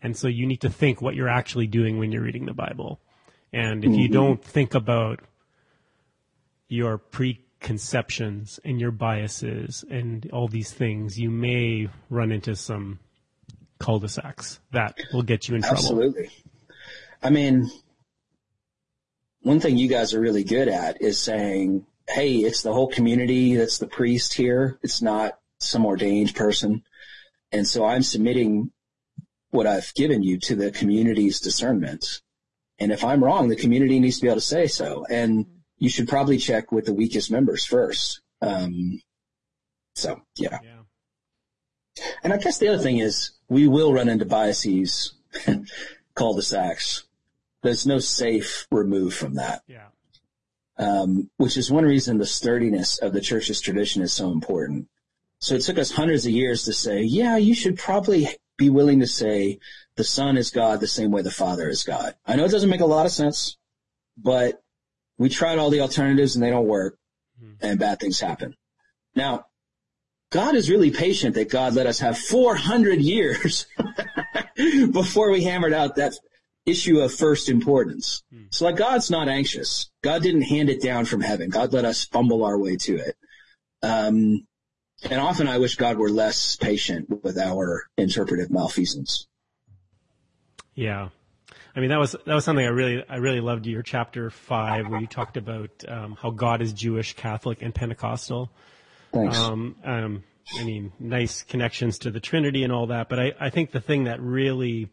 And 0.00 0.16
so 0.16 0.26
you 0.26 0.46
need 0.46 0.62
to 0.62 0.70
think 0.70 1.02
what 1.02 1.14
you're 1.14 1.28
actually 1.28 1.66
doing 1.66 1.98
when 1.98 2.10
you're 2.10 2.22
reading 2.22 2.46
the 2.46 2.54
Bible. 2.54 3.00
And 3.52 3.84
if 3.84 3.90
mm-hmm. 3.90 4.00
you 4.00 4.08
don't 4.08 4.42
think 4.42 4.74
about 4.74 5.20
your 6.72 6.98
preconceptions 6.98 8.58
and 8.64 8.80
your 8.80 8.90
biases 8.90 9.84
and 9.90 10.28
all 10.32 10.48
these 10.48 10.72
things, 10.72 11.18
you 11.18 11.30
may 11.30 11.88
run 12.08 12.32
into 12.32 12.56
some 12.56 12.98
cul-de-sacs 13.78 14.60
that 14.70 14.96
will 15.12 15.22
get 15.22 15.48
you 15.48 15.56
in 15.56 15.62
trouble. 15.62 15.76
Absolutely. 15.76 16.30
I 17.22 17.30
mean, 17.30 17.70
one 19.42 19.60
thing 19.60 19.76
you 19.76 19.88
guys 19.88 20.14
are 20.14 20.20
really 20.20 20.44
good 20.44 20.68
at 20.68 21.02
is 21.02 21.20
saying, 21.20 21.84
Hey, 22.08 22.36
it's 22.38 22.62
the 22.62 22.72
whole 22.72 22.88
community 22.88 23.54
that's 23.54 23.78
the 23.78 23.86
priest 23.86 24.34
here. 24.34 24.78
It's 24.82 25.02
not 25.02 25.38
some 25.58 25.86
ordained 25.86 26.34
person. 26.34 26.82
And 27.52 27.66
so 27.66 27.84
I'm 27.84 28.02
submitting 28.02 28.72
what 29.50 29.66
I've 29.66 29.92
given 29.94 30.22
you 30.22 30.38
to 30.40 30.56
the 30.56 30.70
community's 30.70 31.38
discernment. 31.40 32.22
And 32.78 32.90
if 32.90 33.04
I'm 33.04 33.22
wrong, 33.22 33.48
the 33.48 33.56
community 33.56 34.00
needs 34.00 34.16
to 34.16 34.22
be 34.22 34.28
able 34.28 34.36
to 34.36 34.40
say 34.40 34.66
so. 34.66 35.04
And 35.08 35.46
you 35.82 35.88
should 35.88 36.06
probably 36.06 36.38
check 36.38 36.70
with 36.70 36.84
the 36.84 36.94
weakest 36.94 37.28
members 37.28 37.64
first. 37.64 38.20
Um, 38.40 39.02
so 39.96 40.22
yeah. 40.36 40.60
yeah. 40.62 42.04
And 42.22 42.32
I 42.32 42.36
guess 42.36 42.58
the 42.58 42.68
other 42.68 42.80
thing 42.80 42.98
is 42.98 43.32
we 43.48 43.66
will 43.66 43.92
run 43.92 44.08
into 44.08 44.24
biases, 44.24 45.14
cul-de-sacs. 46.14 47.02
There's 47.64 47.84
no 47.84 47.98
safe 47.98 48.68
remove 48.70 49.12
from 49.12 49.34
that. 49.34 49.62
Yeah. 49.66 49.88
Um, 50.78 51.28
which 51.38 51.56
is 51.56 51.68
one 51.68 51.84
reason 51.84 52.18
the 52.18 52.26
sturdiness 52.26 52.98
of 52.98 53.12
the 53.12 53.20
church's 53.20 53.60
tradition 53.60 54.02
is 54.02 54.12
so 54.12 54.30
important. 54.30 54.86
So 55.40 55.56
it 55.56 55.62
took 55.62 55.78
us 55.78 55.90
hundreds 55.90 56.24
of 56.26 56.30
years 56.30 56.62
to 56.66 56.72
say, 56.72 57.02
yeah, 57.02 57.38
you 57.38 57.56
should 57.56 57.76
probably 57.76 58.28
be 58.56 58.70
willing 58.70 59.00
to 59.00 59.08
say 59.08 59.58
the 59.96 60.04
son 60.04 60.36
is 60.36 60.50
God 60.50 60.78
the 60.78 60.86
same 60.86 61.10
way 61.10 61.22
the 61.22 61.32
father 61.32 61.68
is 61.68 61.82
God. 61.82 62.14
I 62.24 62.36
know 62.36 62.44
it 62.44 62.52
doesn't 62.52 62.70
make 62.70 62.80
a 62.82 62.86
lot 62.86 63.04
of 63.04 63.10
sense, 63.10 63.56
but 64.16 64.61
we 65.18 65.28
tried 65.28 65.58
all 65.58 65.70
the 65.70 65.80
alternatives 65.80 66.34
and 66.34 66.42
they 66.42 66.50
don't 66.50 66.66
work 66.66 66.98
mm-hmm. 67.42 67.64
and 67.64 67.78
bad 67.78 68.00
things 68.00 68.20
happen. 68.20 68.54
Now, 69.14 69.46
God 70.30 70.54
is 70.54 70.70
really 70.70 70.90
patient 70.90 71.34
that 71.34 71.50
God 71.50 71.74
let 71.74 71.86
us 71.86 71.98
have 72.00 72.18
400 72.18 73.00
years 73.00 73.66
before 74.56 75.30
we 75.30 75.44
hammered 75.44 75.74
out 75.74 75.96
that 75.96 76.14
issue 76.64 77.00
of 77.00 77.12
first 77.12 77.48
importance. 77.48 78.22
Mm. 78.32 78.46
So 78.50 78.64
like 78.64 78.76
God's 78.76 79.10
not 79.10 79.28
anxious. 79.28 79.90
God 80.02 80.22
didn't 80.22 80.42
hand 80.42 80.70
it 80.70 80.80
down 80.82 81.04
from 81.04 81.20
heaven. 81.20 81.50
God 81.50 81.72
let 81.72 81.84
us 81.84 82.04
fumble 82.04 82.44
our 82.44 82.58
way 82.58 82.76
to 82.76 82.96
it. 82.96 83.16
Um, 83.82 84.46
and 85.02 85.20
often 85.20 85.48
I 85.48 85.58
wish 85.58 85.76
God 85.76 85.98
were 85.98 86.10
less 86.10 86.56
patient 86.56 87.22
with 87.24 87.36
our 87.36 87.84
interpretive 87.98 88.50
malfeasance. 88.50 89.26
Yeah. 90.74 91.08
I 91.74 91.80
mean, 91.80 91.88
that 91.90 91.98
was, 91.98 92.12
that 92.12 92.34
was 92.34 92.44
something 92.44 92.64
I 92.64 92.70
really, 92.70 93.04
I 93.08 93.16
really 93.16 93.40
loved 93.40 93.66
your 93.66 93.82
chapter 93.82 94.30
five 94.30 94.88
where 94.88 95.00
you 95.00 95.06
talked 95.06 95.36
about, 95.36 95.70
um, 95.88 96.16
how 96.20 96.30
God 96.30 96.60
is 96.60 96.72
Jewish, 96.72 97.14
Catholic, 97.14 97.62
and 97.62 97.74
Pentecostal. 97.74 98.50
Thanks. 99.12 99.38
Um, 99.38 99.76
um, 99.84 100.24
I 100.58 100.64
mean, 100.64 100.92
nice 100.98 101.42
connections 101.42 101.98
to 102.00 102.10
the 102.10 102.20
Trinity 102.20 102.62
and 102.62 102.72
all 102.72 102.86
that, 102.88 103.08
but 103.08 103.18
I, 103.18 103.32
I 103.40 103.50
think 103.50 103.70
the 103.70 103.80
thing 103.80 104.04
that 104.04 104.20
really, 104.20 104.90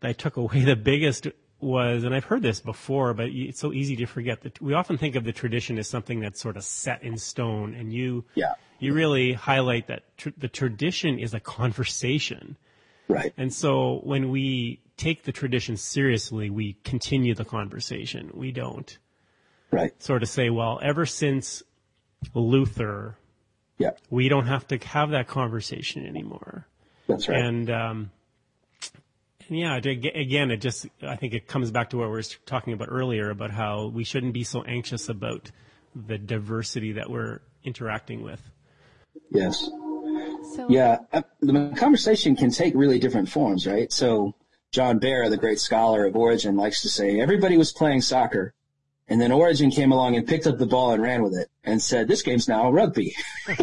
that 0.00 0.08
I 0.08 0.12
took 0.12 0.36
away 0.36 0.60
the 0.64 0.76
biggest 0.76 1.28
was, 1.60 2.04
and 2.04 2.14
I've 2.14 2.24
heard 2.24 2.42
this 2.42 2.60
before, 2.60 3.14
but 3.14 3.28
it's 3.28 3.60
so 3.60 3.72
easy 3.72 3.96
to 3.96 4.06
forget 4.06 4.42
that 4.42 4.60
we 4.60 4.74
often 4.74 4.98
think 4.98 5.14
of 5.14 5.24
the 5.24 5.32
tradition 5.32 5.78
as 5.78 5.88
something 5.88 6.20
that's 6.20 6.40
sort 6.40 6.56
of 6.56 6.64
set 6.64 7.02
in 7.02 7.16
stone, 7.16 7.74
and 7.74 7.92
you, 7.92 8.24
yeah. 8.34 8.54
you 8.80 8.92
really 8.92 9.32
highlight 9.32 9.86
that 9.86 10.16
tr- 10.16 10.30
the 10.36 10.48
tradition 10.48 11.18
is 11.18 11.34
a 11.34 11.40
conversation. 11.40 12.56
Right. 13.08 13.32
And 13.36 13.52
so 13.52 14.00
when 14.04 14.30
we 14.30 14.80
take 14.96 15.24
the 15.24 15.32
tradition 15.32 15.76
seriously, 15.76 16.50
we 16.50 16.74
continue 16.84 17.34
the 17.34 17.44
conversation. 17.44 18.30
We 18.34 18.52
don't. 18.52 18.96
Right. 19.70 20.00
Sort 20.02 20.22
of 20.22 20.28
say, 20.28 20.50
well, 20.50 20.78
ever 20.82 21.06
since 21.06 21.62
Luther, 22.34 23.16
yeah. 23.78 23.90
we 24.10 24.28
don't 24.28 24.46
have 24.46 24.66
to 24.68 24.78
have 24.78 25.10
that 25.10 25.28
conversation 25.28 26.06
anymore. 26.06 26.66
That's 27.08 27.28
right. 27.28 27.42
And, 27.42 27.70
um, 27.70 28.10
yeah, 29.48 29.76
again, 29.76 30.50
it 30.50 30.58
just, 30.58 30.86
I 31.02 31.16
think 31.16 31.34
it 31.34 31.48
comes 31.48 31.70
back 31.70 31.90
to 31.90 31.98
what 31.98 32.06
we 32.06 32.12
were 32.12 32.22
talking 32.46 32.72
about 32.72 32.88
earlier 32.90 33.30
about 33.30 33.50
how 33.50 33.86
we 33.86 34.04
shouldn't 34.04 34.32
be 34.32 34.44
so 34.44 34.62
anxious 34.62 35.08
about 35.08 35.50
the 35.94 36.16
diversity 36.16 36.92
that 36.92 37.10
we're 37.10 37.40
interacting 37.64 38.22
with. 38.22 38.40
Yes. 39.30 39.68
So, 40.54 40.66
yeah, 40.68 40.98
uh, 41.12 41.22
the 41.40 41.72
conversation 41.76 42.36
can 42.36 42.50
take 42.50 42.74
really 42.74 42.98
different 42.98 43.28
forms, 43.28 43.66
right? 43.66 43.92
So 43.92 44.34
John 44.70 45.00
Behr, 45.00 45.28
the 45.30 45.36
great 45.36 45.60
scholar 45.60 46.06
of 46.06 46.16
Origen, 46.16 46.56
likes 46.56 46.82
to 46.82 46.88
say 46.88 47.20
everybody 47.20 47.56
was 47.56 47.72
playing 47.72 48.02
soccer. 48.02 48.54
And 49.08 49.20
then 49.20 49.32
Origen 49.32 49.70
came 49.70 49.92
along 49.92 50.16
and 50.16 50.26
picked 50.26 50.46
up 50.46 50.58
the 50.58 50.66
ball 50.66 50.92
and 50.92 51.02
ran 51.02 51.22
with 51.22 51.34
it 51.34 51.48
and 51.64 51.82
said, 51.82 52.08
this 52.08 52.22
game's 52.22 52.48
now 52.48 52.70
rugby. 52.70 53.14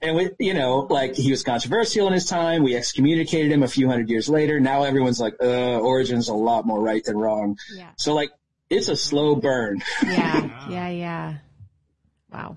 and 0.00 0.16
we, 0.16 0.30
you 0.38 0.54
know, 0.54 0.86
like 0.88 1.14
he 1.14 1.30
was 1.30 1.42
controversial 1.42 2.06
in 2.06 2.12
his 2.12 2.24
time. 2.26 2.62
We 2.62 2.76
excommunicated 2.76 3.52
him 3.52 3.62
a 3.62 3.68
few 3.68 3.88
hundred 3.88 4.08
years 4.08 4.28
later. 4.28 4.60
Now 4.60 4.84
everyone's 4.84 5.20
like, 5.20 5.34
uh, 5.40 5.80
Origen's 5.80 6.28
a 6.28 6.34
lot 6.34 6.66
more 6.66 6.80
right 6.80 7.04
than 7.04 7.18
wrong. 7.18 7.58
Yeah. 7.74 7.90
So 7.96 8.14
like, 8.14 8.30
it's 8.70 8.88
a 8.88 8.96
slow 8.96 9.36
burn. 9.36 9.82
yeah, 10.02 10.68
yeah, 10.70 10.88
yeah. 10.88 11.34
Wow. 12.32 12.56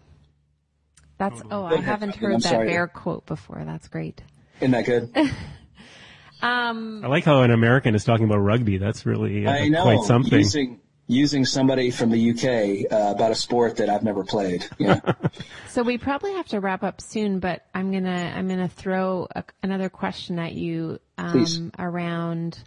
That's, 1.18 1.41
oh, 1.49 1.65
I 1.65 1.78
haven't 1.78 2.15
heard 2.15 2.34
I'm 2.34 2.39
that 2.39 2.49
sorry. 2.49 2.70
Behr 2.70 2.91
quote 2.91 3.26
before. 3.26 3.63
That's 3.65 3.88
great. 3.88 4.22
Isn't 4.59 4.72
that 4.72 4.86
good? 4.86 5.15
um, 6.41 7.03
I 7.03 7.07
like 7.07 7.24
how 7.24 7.41
an 7.41 7.51
American 7.51 7.95
is 7.95 8.03
talking 8.03 8.26
about 8.26 8.38
rugby. 8.38 8.78
That's 8.78 9.05
really 9.05 9.45
uh, 9.45 9.65
know, 9.65 9.84
quite 9.84 10.01
something. 10.01 10.38
Using, 10.38 10.80
using 11.07 11.45
somebody 11.45 11.89
from 11.89 12.11
the 12.11 12.32
UK 12.32 12.91
uh, 12.91 13.11
about 13.15 13.32
a 13.32 13.36
sport 13.36 13.78
that 13.78 13.89
I've 13.89 14.03
never 14.03 14.24
played. 14.24 14.68
Yeah. 14.78 14.99
so 15.70 15.82
we 15.82 15.97
probably 15.97 16.34
have 16.34 16.47
to 16.49 16.59
wrap 16.59 16.84
up 16.84 17.01
soon, 17.01 17.39
but 17.39 17.65
I'm 17.74 17.91
gonna 17.91 18.34
I'm 18.36 18.47
gonna 18.47 18.68
throw 18.68 19.28
a, 19.34 19.43
another 19.63 19.89
question 19.89 20.38
at 20.38 20.53
you 20.53 20.99
um, 21.18 21.72
around. 21.80 22.61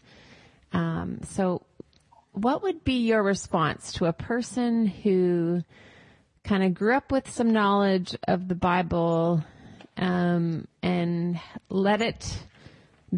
Um, 0.72 1.20
so, 1.24 1.66
what 2.32 2.62
would 2.62 2.84
be 2.84 3.06
your 3.06 3.22
response 3.22 3.92
to 3.94 4.06
a 4.06 4.12
person 4.12 4.86
who 4.86 5.62
kind 6.50 6.64
of 6.64 6.74
grew 6.74 6.96
up 6.96 7.12
with 7.12 7.30
some 7.30 7.52
knowledge 7.52 8.16
of 8.26 8.48
the 8.48 8.56
Bible 8.56 9.40
um, 9.96 10.66
and 10.82 11.38
let 11.68 12.02
it 12.02 12.42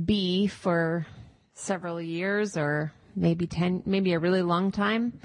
be 0.04 0.46
for 0.46 1.06
several 1.54 1.98
years 1.98 2.58
or 2.58 2.92
maybe 3.16 3.46
10, 3.46 3.84
maybe 3.86 4.12
a 4.12 4.18
really 4.18 4.42
long 4.42 4.70
time, 4.70 5.18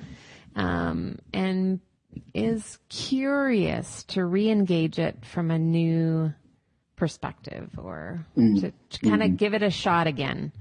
um, 0.56 1.20
and 1.34 1.82
is 2.34 2.80
curious 2.88 4.04
to 4.04 4.24
re-engage 4.24 5.00
it 5.00 5.26
from 5.26 5.52
a 5.52 5.60
new 5.60 6.32
perspective 6.96 7.70
or 7.78 8.26
mm. 8.38 8.62
to, 8.62 8.72
to 8.90 9.00
kind 9.02 9.22
of 9.22 9.32
mm. 9.32 9.38
give 9.38 9.54
it 9.54 9.64
a 9.64 9.70
shot 9.70 10.08
again. 10.08 10.54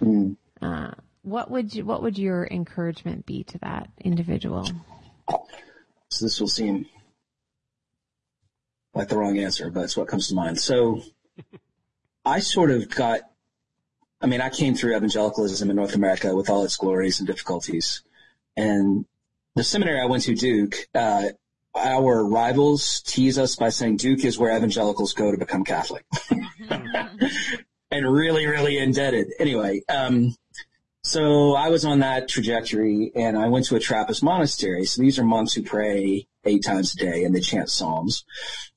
Mm. 0.00 0.36
Uh, 0.62 0.92
what 1.20 1.50
would 1.50 1.74
you, 1.74 1.84
what 1.84 2.00
would 2.00 2.16
your 2.16 2.46
encouragement 2.46 3.26
be 3.26 3.44
to 3.44 3.58
that 3.58 3.90
individual? 4.00 4.66
So 6.08 6.24
this 6.24 6.40
will 6.40 6.48
seem 6.48 6.86
like 8.94 9.08
the 9.08 9.16
wrong 9.16 9.38
answer, 9.38 9.70
but 9.70 9.84
it's 9.84 9.96
what 9.96 10.08
comes 10.08 10.28
to 10.28 10.34
mind. 10.34 10.60
So 10.60 11.02
I 12.24 12.40
sort 12.40 12.70
of 12.70 12.88
got 12.88 13.22
I 14.24 14.26
mean, 14.26 14.40
I 14.40 14.48
came 14.48 14.74
through 14.74 14.96
evangelicalism 14.96 15.68
in 15.68 15.76
North 15.76 15.94
America 15.94 16.34
with 16.34 16.48
all 16.48 16.64
its 16.64 16.76
glories 16.76 17.20
and 17.20 17.26
difficulties. 17.26 18.02
And 18.56 19.04
the 19.54 19.62
seminary 19.62 20.00
I 20.00 20.06
went 20.06 20.22
to, 20.22 20.34
Duke, 20.34 20.76
uh, 20.94 21.24
our 21.74 22.24
rivals 22.24 23.02
tease 23.02 23.38
us 23.38 23.56
by 23.56 23.68
saying 23.68 23.98
Duke 23.98 24.24
is 24.24 24.38
where 24.38 24.56
evangelicals 24.56 25.12
go 25.12 25.30
to 25.30 25.36
become 25.36 25.62
Catholic. 25.62 26.06
and 26.70 28.12
really, 28.12 28.46
really 28.46 28.78
indebted. 28.78 29.32
Anyway, 29.38 29.82
um, 29.90 30.34
so 31.02 31.54
I 31.54 31.68
was 31.68 31.84
on 31.84 31.98
that 31.98 32.26
trajectory 32.28 33.12
and 33.14 33.36
I 33.36 33.48
went 33.48 33.66
to 33.66 33.76
a 33.76 33.80
Trappist 33.80 34.22
monastery. 34.22 34.86
So 34.86 35.02
these 35.02 35.18
are 35.18 35.24
monks 35.24 35.52
who 35.52 35.62
pray 35.62 36.26
eight 36.44 36.64
times 36.64 36.94
a 36.94 36.96
day 36.96 37.24
and 37.24 37.34
they 37.34 37.40
chant 37.40 37.68
psalms. 37.68 38.24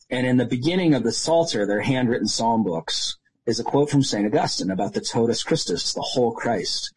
And 0.09 0.25
in 0.25 0.37
the 0.37 0.45
beginning 0.45 0.93
of 0.93 1.03
the 1.03 1.11
Psalter, 1.11 1.65
their 1.65 1.81
handwritten 1.81 2.27
psalm 2.27 2.63
books, 2.63 3.17
is 3.45 3.59
a 3.59 3.63
quote 3.63 3.89
from 3.89 4.03
St. 4.03 4.25
Augustine 4.25 4.71
about 4.71 4.93
the 4.93 5.01
totus 5.01 5.43
Christus, 5.43 5.93
the 5.93 6.01
whole 6.01 6.33
Christ. 6.33 6.93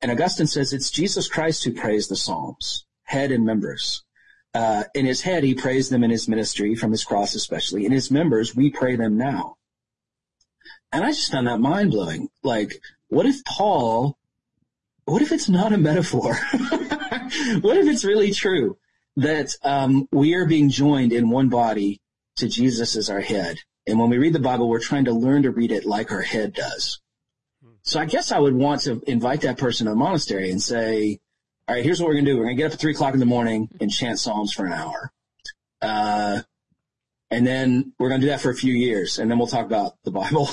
And 0.00 0.10
Augustine 0.10 0.46
says 0.46 0.72
it's 0.72 0.90
Jesus 0.90 1.28
Christ 1.28 1.64
who 1.64 1.72
prays 1.72 2.08
the 2.08 2.16
Psalms, 2.16 2.86
head 3.04 3.30
and 3.30 3.44
members. 3.44 4.02
Uh, 4.52 4.84
in 4.94 5.04
his 5.04 5.22
head, 5.22 5.44
he 5.44 5.54
prays 5.54 5.88
them 5.88 6.04
in 6.04 6.10
his 6.10 6.28
ministry, 6.28 6.74
from 6.74 6.90
his 6.90 7.04
cross 7.04 7.34
especially. 7.34 7.84
In 7.84 7.92
his 7.92 8.10
members, 8.10 8.54
we 8.54 8.70
pray 8.70 8.96
them 8.96 9.16
now. 9.16 9.56
And 10.92 11.04
I 11.04 11.08
just 11.08 11.32
found 11.32 11.46
that 11.46 11.60
mind 11.60 11.90
blowing. 11.90 12.28
Like, 12.42 12.80
what 13.08 13.26
if 13.26 13.44
Paul 13.44 14.16
what 15.06 15.22
if 15.22 15.32
it's 15.32 15.48
not 15.48 15.72
a 15.72 15.78
metaphor? 15.78 16.34
what 17.60 17.76
if 17.76 17.86
it's 17.86 18.04
really 18.04 18.32
true 18.32 18.78
that 19.16 19.54
um, 19.62 20.08
we 20.12 20.34
are 20.34 20.46
being 20.46 20.70
joined 20.70 21.12
in 21.12 21.30
one 21.30 21.48
body 21.48 22.00
to 22.36 22.48
Jesus 22.48 22.96
as 22.96 23.10
our 23.10 23.20
head? 23.20 23.58
And 23.86 23.98
when 23.98 24.10
we 24.10 24.18
read 24.18 24.32
the 24.32 24.40
Bible, 24.40 24.68
we're 24.68 24.80
trying 24.80 25.04
to 25.06 25.12
learn 25.12 25.42
to 25.42 25.50
read 25.50 25.72
it 25.72 25.84
like 25.84 26.10
our 26.10 26.22
head 26.22 26.54
does. 26.54 27.00
So 27.82 28.00
I 28.00 28.06
guess 28.06 28.32
I 28.32 28.38
would 28.38 28.54
want 28.54 28.82
to 28.82 29.02
invite 29.06 29.42
that 29.42 29.58
person 29.58 29.84
to 29.84 29.90
the 29.90 29.96
monastery 29.96 30.50
and 30.50 30.62
say, 30.62 31.20
all 31.68 31.74
right, 31.74 31.84
here's 31.84 32.00
what 32.00 32.08
we're 32.08 32.14
going 32.14 32.24
to 32.24 32.30
do. 32.32 32.38
We're 32.38 32.44
going 32.44 32.56
to 32.56 32.62
get 32.62 32.66
up 32.66 32.72
at 32.72 32.80
three 32.80 32.92
o'clock 32.92 33.12
in 33.12 33.20
the 33.20 33.26
morning 33.26 33.68
and 33.78 33.90
chant 33.90 34.18
Psalms 34.18 34.52
for 34.54 34.64
an 34.64 34.72
hour. 34.72 35.12
Uh, 35.82 36.40
and 37.30 37.46
then 37.46 37.92
we're 37.98 38.08
going 38.08 38.22
to 38.22 38.26
do 38.26 38.30
that 38.30 38.40
for 38.40 38.50
a 38.50 38.54
few 38.54 38.72
years 38.72 39.18
and 39.18 39.30
then 39.30 39.38
we'll 39.38 39.46
talk 39.46 39.66
about 39.66 39.94
the 40.04 40.10
Bible. 40.10 40.48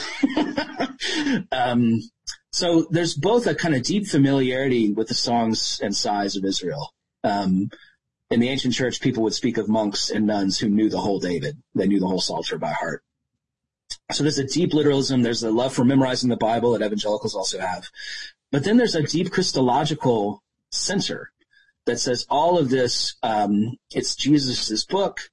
um, 1.52 2.02
so 2.52 2.86
there's 2.90 3.14
both 3.14 3.48
a 3.48 3.56
kind 3.56 3.76
of 3.76 3.84
deep 3.84 4.08
familiarity 4.08 4.92
with 4.92 5.08
the 5.08 5.14
songs 5.14 5.80
and 5.82 5.96
sighs 5.96 6.36
of 6.36 6.44
Israel. 6.44 6.94
Um, 7.24 7.70
in 8.32 8.40
the 8.40 8.50
ancient 8.50 8.74
church, 8.74 9.02
people 9.02 9.24
would 9.24 9.34
speak 9.34 9.58
of 9.58 9.68
monks 9.68 10.10
and 10.10 10.26
nuns 10.26 10.58
who 10.58 10.70
knew 10.70 10.90
the 10.90 11.02
whole 11.02 11.20
David. 11.20 11.62
They 11.76 11.86
knew 11.86 12.00
the 12.00 12.08
whole 12.08 12.22
Psalter 12.22 12.58
by 12.58 12.72
heart. 12.72 13.04
So 14.14 14.24
there's 14.24 14.40
a 14.40 14.46
deep 14.46 14.74
literalism. 14.74 15.22
There's 15.22 15.44
a 15.44 15.52
love 15.52 15.74
for 15.74 15.84
memorizing 15.84 16.30
the 16.30 16.38
Bible 16.38 16.72
that 16.72 16.86
evangelicals 16.86 17.36
also 17.36 17.60
have. 17.60 17.90
But 18.52 18.64
then 18.64 18.78
there's 18.78 18.96
a 18.96 19.04
deep 19.04 19.32
Christological 19.32 20.42
censor 20.72 21.32
that 21.86 22.00
says 22.00 22.26
all 22.30 22.58
of 22.58 22.70
this, 22.70 23.16
um, 23.22 23.78
it's 23.94 24.16
Jesus' 24.16 24.86
book. 24.86 25.30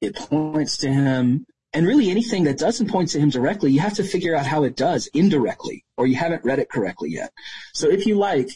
It 0.00 0.16
points 0.16 0.78
to 0.78 0.92
him. 0.92 1.46
And 1.72 1.86
really 1.86 2.10
anything 2.10 2.44
that 2.44 2.58
doesn't 2.58 2.90
point 2.90 3.10
to 3.10 3.20
him 3.20 3.30
directly, 3.30 3.70
you 3.70 3.78
have 3.78 3.94
to 3.94 4.02
figure 4.02 4.34
out 4.34 4.46
how 4.46 4.64
it 4.64 4.76
does 4.76 5.06
indirectly, 5.14 5.84
or 5.96 6.08
you 6.08 6.16
haven't 6.16 6.44
read 6.44 6.58
it 6.58 6.68
correctly 6.68 7.10
yet. 7.10 7.32
So 7.74 7.88
if 7.88 8.06
you 8.06 8.16
like, 8.16 8.50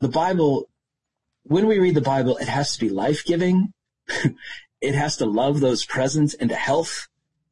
the 0.00 0.08
Bible, 0.08 0.68
when 1.44 1.66
we 1.66 1.78
read 1.78 1.94
the 1.94 2.00
Bible, 2.00 2.36
it 2.36 2.48
has 2.48 2.74
to 2.74 2.80
be 2.80 2.88
life-giving. 2.88 3.72
it 4.80 4.94
has 4.94 5.16
to 5.18 5.26
love 5.26 5.60
those 5.60 5.84
present 5.84 6.34
into 6.34 6.54
health. 6.54 7.08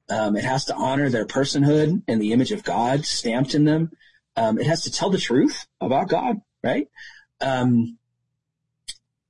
Um, 0.09 0.36
it 0.36 0.45
has 0.45 0.64
to 0.66 0.74
honor 0.74 1.09
their 1.09 1.26
personhood 1.26 2.03
and 2.09 2.20
the 2.20 2.32
image 2.32 2.53
of 2.53 2.64
God 2.64 3.05
stamped 3.05 3.55
in 3.55 3.64
them. 3.64 3.93
Um, 4.36 4.59
it 4.59 4.66
has 4.66 4.82
to 4.82 4.93
tell 4.93 5.11
the 5.11 5.18
truth 5.18 5.66
about 5.80 6.09
God, 6.09 6.41
right? 6.62 6.88
Um, 7.41 7.99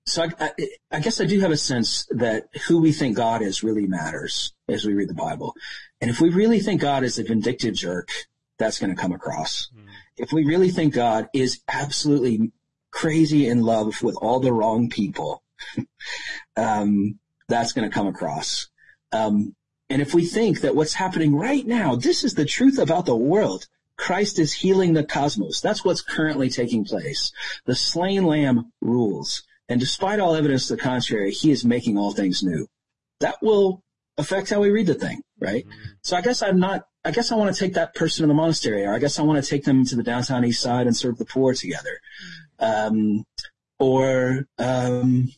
so 0.06 0.24
I, 0.24 0.28
I, 0.40 0.50
I, 0.90 1.00
guess 1.00 1.20
I 1.20 1.26
do 1.26 1.40
have 1.40 1.50
a 1.50 1.56
sense 1.56 2.06
that 2.10 2.48
who 2.66 2.80
we 2.80 2.92
think 2.92 3.16
God 3.16 3.42
is 3.42 3.62
really 3.62 3.86
matters 3.86 4.52
as 4.68 4.84
we 4.84 4.94
read 4.94 5.08
the 5.08 5.14
Bible. 5.14 5.54
And 6.00 6.10
if 6.10 6.20
we 6.20 6.30
really 6.30 6.60
think 6.60 6.80
God 6.80 7.04
is 7.04 7.18
a 7.18 7.24
vindictive 7.24 7.74
jerk, 7.74 8.10
that's 8.58 8.78
going 8.78 8.94
to 8.94 9.00
come 9.00 9.12
across. 9.12 9.70
Mm. 9.74 9.86
If 10.16 10.32
we 10.32 10.44
really 10.44 10.70
think 10.70 10.94
God 10.94 11.28
is 11.32 11.60
absolutely 11.68 12.52
crazy 12.90 13.46
in 13.46 13.62
love 13.62 14.02
with 14.02 14.16
all 14.16 14.40
the 14.40 14.52
wrong 14.52 14.88
people, 14.88 15.42
um, 16.56 17.18
that's 17.48 17.72
going 17.72 17.88
to 17.88 17.94
come 17.94 18.06
across. 18.06 18.68
Um, 19.12 19.54
and 19.88 20.00
if 20.00 20.14
we 20.14 20.24
think 20.24 20.60
that 20.60 20.76
what's 20.76 20.94
happening 20.94 21.34
right 21.34 21.66
now, 21.66 21.96
this 21.96 22.22
is 22.22 22.34
the 22.34 22.44
truth 22.44 22.78
about 22.78 23.06
the 23.06 23.16
world, 23.16 23.66
Christ 23.96 24.38
is 24.38 24.52
healing 24.52 24.94
the 24.94 25.04
cosmos. 25.04 25.60
That's 25.60 25.84
what's 25.84 26.00
currently 26.00 26.48
taking 26.48 26.84
place. 26.84 27.32
The 27.66 27.74
slain 27.74 28.24
lamb 28.24 28.72
rules. 28.80 29.42
And 29.68 29.78
despite 29.78 30.20
all 30.20 30.34
evidence 30.34 30.68
to 30.68 30.76
the 30.76 30.82
contrary, 30.82 31.32
he 31.32 31.50
is 31.50 31.64
making 31.64 31.98
all 31.98 32.12
things 32.12 32.42
new. 32.42 32.66
That 33.20 33.36
will 33.42 33.82
affect 34.16 34.50
how 34.50 34.60
we 34.60 34.70
read 34.70 34.86
the 34.86 34.94
thing, 34.94 35.22
right? 35.38 35.66
Mm-hmm. 35.66 35.90
So 36.02 36.16
I 36.16 36.22
guess 36.22 36.42
I'm 36.42 36.58
not, 36.58 36.86
I 37.04 37.10
guess 37.10 37.30
I 37.30 37.36
want 37.36 37.54
to 37.54 37.58
take 37.58 37.74
that 37.74 37.94
person 37.94 38.22
to 38.22 38.28
the 38.28 38.34
monastery, 38.34 38.84
or 38.84 38.94
I 38.94 38.98
guess 38.98 39.18
I 39.18 39.22
want 39.22 39.42
to 39.42 39.48
take 39.48 39.64
them 39.64 39.84
to 39.86 39.96
the 39.96 40.02
downtown 40.02 40.44
east 40.44 40.62
side 40.62 40.86
and 40.86 40.96
serve 40.96 41.18
the 41.18 41.24
poor 41.24 41.54
together. 41.54 42.00
Um, 42.60 43.24
or, 43.78 44.46
um, 44.58 45.30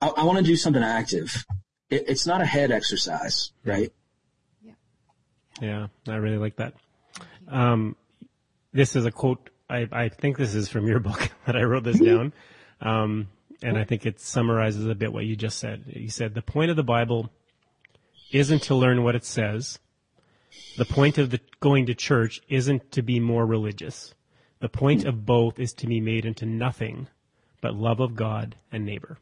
I, 0.00 0.08
I 0.08 0.24
want 0.24 0.38
to 0.38 0.44
do 0.44 0.56
something 0.56 0.82
active 0.82 1.44
it, 1.92 2.08
it's 2.08 2.26
not 2.26 2.40
a 2.40 2.46
head 2.46 2.72
exercise, 2.72 3.52
right? 3.64 3.92
Yeah. 4.62 4.72
Yeah, 5.60 5.86
I 6.08 6.16
really 6.16 6.38
like 6.38 6.56
that. 6.56 6.74
Um, 7.48 7.96
this 8.72 8.96
is 8.96 9.04
a 9.04 9.12
quote. 9.12 9.50
I, 9.68 9.86
I 9.92 10.08
think 10.08 10.38
this 10.38 10.54
is 10.54 10.68
from 10.68 10.86
your 10.88 11.00
book 11.08 11.30
that 11.46 11.56
I 11.56 11.62
wrote 11.62 11.84
this 11.84 12.00
down. 12.00 12.32
Um, 12.80 13.28
and 13.62 13.78
I 13.78 13.84
think 13.84 14.06
it 14.06 14.18
summarizes 14.18 14.86
a 14.86 14.94
bit 14.94 15.12
what 15.12 15.24
you 15.24 15.36
just 15.36 15.58
said. 15.58 15.84
You 15.86 16.08
said 16.08 16.34
the 16.34 16.42
point 16.42 16.70
of 16.70 16.76
the 16.76 16.82
Bible 16.82 17.30
isn't 18.32 18.62
to 18.64 18.74
learn 18.74 19.04
what 19.04 19.14
it 19.14 19.24
says. 19.24 19.78
The 20.76 20.84
point 20.84 21.18
of 21.18 21.30
the 21.30 21.40
going 21.60 21.86
to 21.86 21.94
church 21.94 22.40
isn't 22.48 22.90
to 22.92 23.02
be 23.02 23.20
more 23.20 23.46
religious. 23.46 24.14
The 24.62 24.68
point 24.68 25.04
of 25.04 25.26
both 25.26 25.58
is 25.58 25.72
to 25.74 25.88
be 25.88 26.00
made 26.00 26.24
into 26.24 26.46
nothing 26.46 27.08
but 27.60 27.74
love 27.74 27.98
of 27.98 28.14
God 28.14 28.54
and 28.70 28.86
neighbor. 28.86 29.18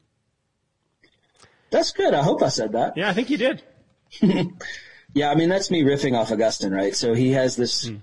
That's 1.70 1.92
good. 1.92 2.12
I 2.12 2.22
hope 2.22 2.42
I 2.42 2.50
said 2.50 2.72
that. 2.72 2.94
Yeah, 2.94 3.08
I 3.08 3.14
think 3.14 3.30
you 3.30 3.38
did. 3.38 3.62
yeah, 5.14 5.30
I 5.30 5.34
mean, 5.34 5.48
that's 5.48 5.70
me 5.70 5.82
riffing 5.82 6.14
off 6.14 6.30
Augustine, 6.30 6.72
right? 6.72 6.94
So 6.94 7.14
he 7.14 7.30
has 7.32 7.56
this 7.56 7.88
mm. 7.88 8.02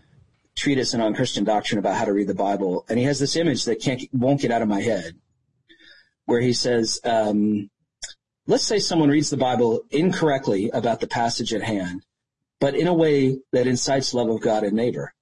treatise 0.56 0.96
on 0.96 1.14
Christian 1.14 1.44
doctrine 1.44 1.78
about 1.78 1.96
how 1.96 2.06
to 2.06 2.14
read 2.14 2.26
the 2.26 2.34
Bible, 2.34 2.88
and 2.90 2.98
he 2.98 3.06
has 3.06 3.20
this 3.20 3.36
image 3.36 3.66
that 3.66 3.84
can't, 3.84 4.02
won't 4.14 4.42
get 4.42 4.50
out 4.50 4.64
of 4.64 4.68
my 4.68 4.82
head, 4.82 5.14
where 6.26 6.42
he 6.42 6.54
says, 6.54 7.00
um, 7.04 7.70
let's 8.48 8.64
say 8.64 8.80
someone 8.80 9.10
reads 9.10 9.30
the 9.30 9.38
Bible 9.38 9.84
incorrectly 9.92 10.72
about 10.72 11.02
the 11.02 11.08
passage 11.08 11.54
at 11.54 11.62
hand, 11.62 12.02
but 12.60 12.74
in 12.74 12.88
a 12.88 12.96
way 12.96 13.38
that 13.52 13.68
incites 13.68 14.16
love 14.16 14.28
of 14.28 14.42
God 14.42 14.64
and 14.64 14.74
neighbor. 14.74 15.14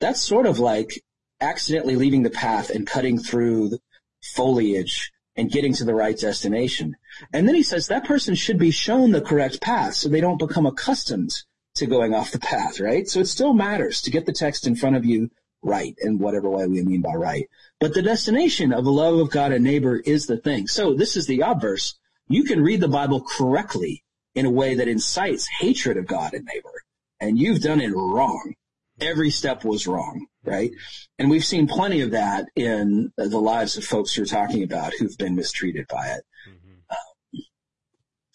That's 0.00 0.22
sort 0.22 0.46
of 0.46 0.60
like 0.60 1.02
accidentally 1.40 1.96
leaving 1.96 2.22
the 2.22 2.30
path 2.30 2.70
and 2.70 2.86
cutting 2.86 3.18
through 3.18 3.78
foliage 4.22 5.12
and 5.36 5.50
getting 5.50 5.72
to 5.74 5.84
the 5.84 5.94
right 5.94 6.18
destination. 6.18 6.96
And 7.32 7.46
then 7.46 7.54
he 7.54 7.62
says 7.62 7.86
that 7.86 8.04
person 8.04 8.34
should 8.34 8.58
be 8.58 8.70
shown 8.70 9.12
the 9.12 9.20
correct 9.20 9.60
path 9.60 9.94
so 9.94 10.08
they 10.08 10.20
don't 10.20 10.38
become 10.38 10.66
accustomed 10.66 11.32
to 11.76 11.86
going 11.86 12.12
off 12.12 12.32
the 12.32 12.40
path, 12.40 12.80
right? 12.80 13.08
So 13.08 13.20
it 13.20 13.26
still 13.26 13.54
matters 13.54 14.02
to 14.02 14.10
get 14.10 14.26
the 14.26 14.32
text 14.32 14.66
in 14.66 14.74
front 14.74 14.96
of 14.96 15.04
you 15.04 15.30
right 15.62 15.94
in 16.00 16.18
whatever 16.18 16.48
way 16.48 16.66
we 16.66 16.82
mean 16.82 17.02
by 17.02 17.14
right. 17.14 17.48
But 17.78 17.94
the 17.94 18.02
destination 18.02 18.72
of 18.72 18.84
the 18.84 18.92
love 18.92 19.18
of 19.18 19.30
God 19.30 19.52
and 19.52 19.64
neighbor 19.64 19.96
is 19.96 20.26
the 20.26 20.36
thing. 20.36 20.66
So 20.66 20.94
this 20.94 21.16
is 21.16 21.26
the 21.26 21.40
obverse. 21.40 21.94
You 22.28 22.44
can 22.44 22.62
read 22.62 22.80
the 22.80 22.88
Bible 22.88 23.20
correctly 23.20 24.02
in 24.34 24.44
a 24.44 24.50
way 24.50 24.74
that 24.74 24.88
incites 24.88 25.48
hatred 25.60 25.96
of 25.96 26.06
God 26.06 26.34
and 26.34 26.44
neighbor. 26.44 26.82
And 27.20 27.38
you've 27.38 27.60
done 27.60 27.80
it 27.80 27.92
wrong 27.94 28.54
every 29.00 29.30
step 29.30 29.64
was 29.64 29.86
wrong, 29.86 30.26
right? 30.44 30.70
And 31.18 31.30
we've 31.30 31.44
seen 31.44 31.66
plenty 31.66 32.00
of 32.00 32.12
that 32.12 32.46
in 32.56 33.12
the 33.16 33.38
lives 33.38 33.76
of 33.76 33.84
folks 33.84 34.16
you're 34.16 34.26
talking 34.26 34.62
about 34.62 34.92
who've 34.98 35.16
been 35.18 35.34
mistreated 35.34 35.86
by 35.88 36.06
it. 36.08 36.24
Mm-hmm. 36.48 36.74
Um, 36.90 37.42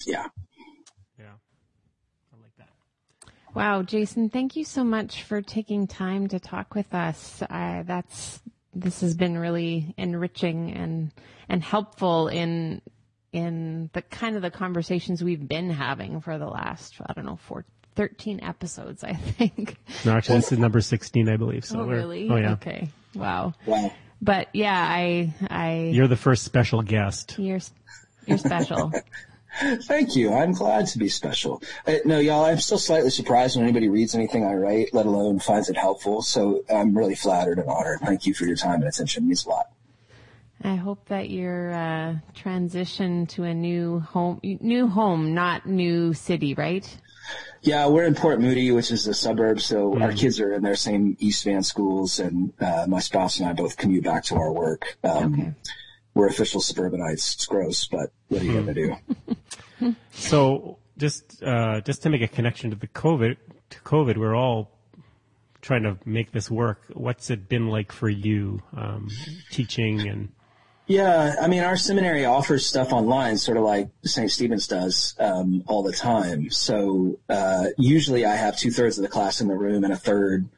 yeah. 0.05 0.27
Yeah. 1.17 1.25
I 2.33 2.41
like 2.41 2.55
that. 2.57 2.69
Wow, 3.53 3.83
Jason, 3.83 4.29
thank 4.29 4.55
you 4.55 4.65
so 4.65 4.83
much 4.83 5.23
for 5.23 5.41
taking 5.41 5.87
time 5.87 6.27
to 6.27 6.39
talk 6.39 6.75
with 6.75 6.93
us. 6.93 7.41
Uh, 7.49 7.83
that's, 7.85 8.41
this 8.73 9.01
has 9.01 9.15
been 9.15 9.37
really 9.37 9.93
enriching 9.97 10.71
and, 10.73 11.11
and 11.49 11.63
helpful 11.63 12.27
in 12.27 12.81
in 13.33 13.89
the 13.93 14.01
kind 14.03 14.35
of 14.35 14.43
the 14.43 14.51
conversations 14.51 15.23
we've 15.23 15.47
been 15.47 15.71
having 15.71 16.21
for 16.21 16.37
the 16.37 16.45
last, 16.45 16.93
I 17.03 17.13
don't 17.13 17.25
know, 17.25 17.35
four, 17.35 17.65
13 17.95 18.41
episodes, 18.41 19.03
I 19.03 19.13
think. 19.13 19.77
No, 20.05 20.13
actually, 20.13 20.37
this 20.39 20.51
is 20.51 20.59
number 20.59 20.81
16, 20.81 21.29
I 21.29 21.37
believe. 21.37 21.65
So 21.65 21.81
oh, 21.81 21.85
really? 21.85 22.29
Oh, 22.29 22.35
yeah. 22.35 22.53
Okay. 22.53 22.89
Wow. 23.15 23.53
Wow. 23.65 23.93
But 24.21 24.47
yeah, 24.53 24.73
I, 24.73 25.33
I. 25.49 25.91
You're 25.93 26.07
the 26.07 26.15
first 26.15 26.43
special 26.43 26.81
guest. 26.81 27.35
You're, 27.37 27.59
you're 28.25 28.37
special. 28.37 28.91
Thank 29.83 30.15
you. 30.15 30.33
I'm 30.33 30.53
glad 30.53 30.87
to 30.87 30.97
be 30.97 31.09
special. 31.09 31.61
Uh, 31.85 31.97
no, 32.05 32.19
y'all, 32.19 32.45
I'm 32.45 32.57
still 32.59 32.79
slightly 32.79 33.11
surprised 33.11 33.55
when 33.55 33.65
anybody 33.65 33.87
reads 33.87 34.15
anything 34.15 34.43
I 34.45 34.53
write, 34.53 34.93
let 34.93 35.05
alone 35.05 35.39
finds 35.39 35.69
it 35.69 35.77
helpful. 35.77 36.21
So 36.21 36.63
I'm 36.73 36.97
really 36.97 37.15
flattered 37.15 37.59
and 37.59 37.69
honored. 37.69 37.99
Thank 37.99 38.25
you 38.25 38.33
for 38.33 38.45
your 38.45 38.55
time 38.55 38.75
and 38.75 38.85
attention. 38.85 39.23
It 39.23 39.27
means 39.27 39.45
a 39.45 39.49
lot. 39.49 39.69
I 40.63 40.75
hope 40.75 41.05
that 41.09 41.29
your 41.29 41.73
uh, 41.73 42.15
transition 42.33 43.27
to 43.27 43.43
a 43.43 43.53
new 43.53 43.99
home, 43.99 44.39
new 44.41 44.87
home, 44.87 45.33
not 45.33 45.65
new 45.65 46.13
city, 46.13 46.53
right? 46.53 46.87
Yeah, 47.61 47.87
we're 47.87 48.03
in 48.03 48.15
Port 48.15 48.41
Moody, 48.41 48.71
which 48.71 48.91
is 48.91 49.07
a 49.07 49.13
suburb. 49.13 49.61
So 49.61 49.93
mm. 49.93 50.01
our 50.03 50.11
kids 50.11 50.39
are 50.39 50.53
in 50.53 50.63
their 50.63 50.75
same 50.75 51.15
East 51.19 51.43
Van 51.45 51.63
schools, 51.63 52.19
and 52.19 52.53
uh, 52.59 52.85
my 52.87 52.99
spouse 52.99 53.39
and 53.39 53.47
I 53.47 53.53
both 53.53 53.77
commute 53.77 54.03
back 54.03 54.25
to 54.25 54.35
our 54.35 54.51
work. 54.51 54.97
Um, 55.03 55.33
okay. 55.33 55.53
We're 56.13 56.27
official 56.27 56.61
suburbanites. 56.61 57.35
It's 57.35 57.45
gross, 57.45 57.87
but 57.87 58.11
what 58.27 58.41
are 58.41 58.45
you 58.45 58.53
going 58.53 58.65
to 58.67 58.73
do? 59.79 59.95
so 60.11 60.77
just 60.97 61.41
uh, 61.41 61.81
just 61.81 62.03
to 62.03 62.09
make 62.09 62.21
a 62.21 62.27
connection 62.27 62.69
to 62.69 62.75
the 62.75 62.87
COVID 62.87 63.37
to 63.71 63.79
COVID, 63.79 64.17
we're 64.17 64.35
all 64.35 64.71
trying 65.61 65.83
to 65.83 65.97
make 66.05 66.31
this 66.31 66.51
work. 66.51 66.81
What's 66.93 67.29
it 67.29 67.49
been 67.49 67.67
like 67.67 67.91
for 67.91 68.09
you 68.09 68.61
um, 68.75 69.09
teaching 69.49 70.07
and 70.07 70.29
yeah, 70.87 71.35
I 71.41 71.47
mean, 71.47 71.63
our 71.63 71.77
seminary 71.77 72.25
offers 72.25 72.65
stuff 72.65 72.91
online, 72.91 73.37
sort 73.37 73.57
of 73.57 73.63
like 73.63 73.89
St. 74.03 74.29
Stephen's 74.29 74.67
does 74.67 75.15
um, 75.19 75.63
all 75.67 75.83
the 75.83 75.93
time. 75.93 76.49
So 76.49 77.19
uh, 77.29 77.67
usually, 77.77 78.25
I 78.25 78.35
have 78.35 78.57
two 78.57 78.71
thirds 78.71 78.97
of 78.97 79.03
the 79.03 79.09
class 79.09 79.39
in 79.39 79.47
the 79.47 79.55
room 79.55 79.83
and 79.83 79.93
a 79.93 79.97
third 79.97 80.49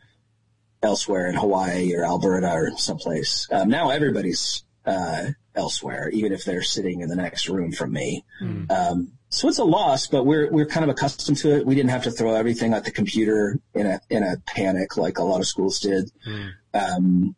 elsewhere 0.82 1.28
in 1.28 1.36
Hawaii 1.36 1.94
or 1.96 2.06
Alberta 2.06 2.52
or 2.52 2.72
someplace. 2.78 3.48
Um, 3.52 3.70
now 3.70 3.90
everybody's 3.90 4.64
uh, 4.86 5.28
elsewhere, 5.54 6.10
even 6.10 6.34
if 6.34 6.44
they're 6.44 6.64
sitting 6.64 7.02
in 7.02 7.10
the 7.10 7.16
next 7.16 7.48
room 7.48 7.72
from 7.72 7.92
me. 7.92 8.24
Mm. 8.42 8.72
Um, 8.72 9.12
so 9.30 9.48
it's 9.48 9.58
a 9.58 9.64
loss, 9.64 10.08
but 10.08 10.26
we're 10.26 10.50
we're 10.52 10.66
kind 10.66 10.84
of 10.84 10.90
accustomed 10.90 11.38
to 11.40 11.58
it. 11.58 11.66
We 11.66 11.76
didn't 11.76 11.90
have 11.90 12.04
to 12.04 12.12
throw 12.12 12.36
everything 12.36 12.74
at 12.74 12.86
the 12.86 12.92
computer 12.92 13.60
in 13.74 13.86
a 13.86 14.00
in 14.10 14.24
a 14.24 14.38
panic 14.46 14.98
like 14.98 15.18
a 15.18 15.24
lot 15.24 15.40
of 15.40 15.48
schools 15.48 15.80
did. 15.80 16.12
Mm. 16.28 16.52
Um, 16.74 17.36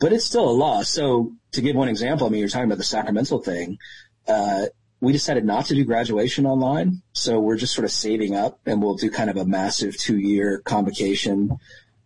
but 0.00 0.12
it's 0.12 0.24
still 0.24 0.48
a 0.48 0.52
loss. 0.52 0.88
So 0.88 1.32
to 1.54 1.62
give 1.62 1.76
one 1.76 1.88
example, 1.88 2.26
I 2.26 2.30
mean, 2.30 2.40
you're 2.40 2.48
talking 2.48 2.66
about 2.66 2.78
the 2.78 2.84
sacramental 2.84 3.40
thing. 3.40 3.78
Uh, 4.26 4.66
we 5.00 5.12
decided 5.12 5.44
not 5.44 5.66
to 5.66 5.74
do 5.74 5.84
graduation 5.84 6.46
online. 6.46 7.02
So 7.12 7.38
we're 7.38 7.56
just 7.56 7.74
sort 7.74 7.84
of 7.84 7.90
saving 7.90 8.34
up 8.34 8.58
and 8.66 8.82
we'll 8.82 8.94
do 8.94 9.10
kind 9.10 9.30
of 9.30 9.36
a 9.36 9.44
massive 9.44 9.96
two 9.96 10.18
year 10.18 10.62
convocation 10.64 11.58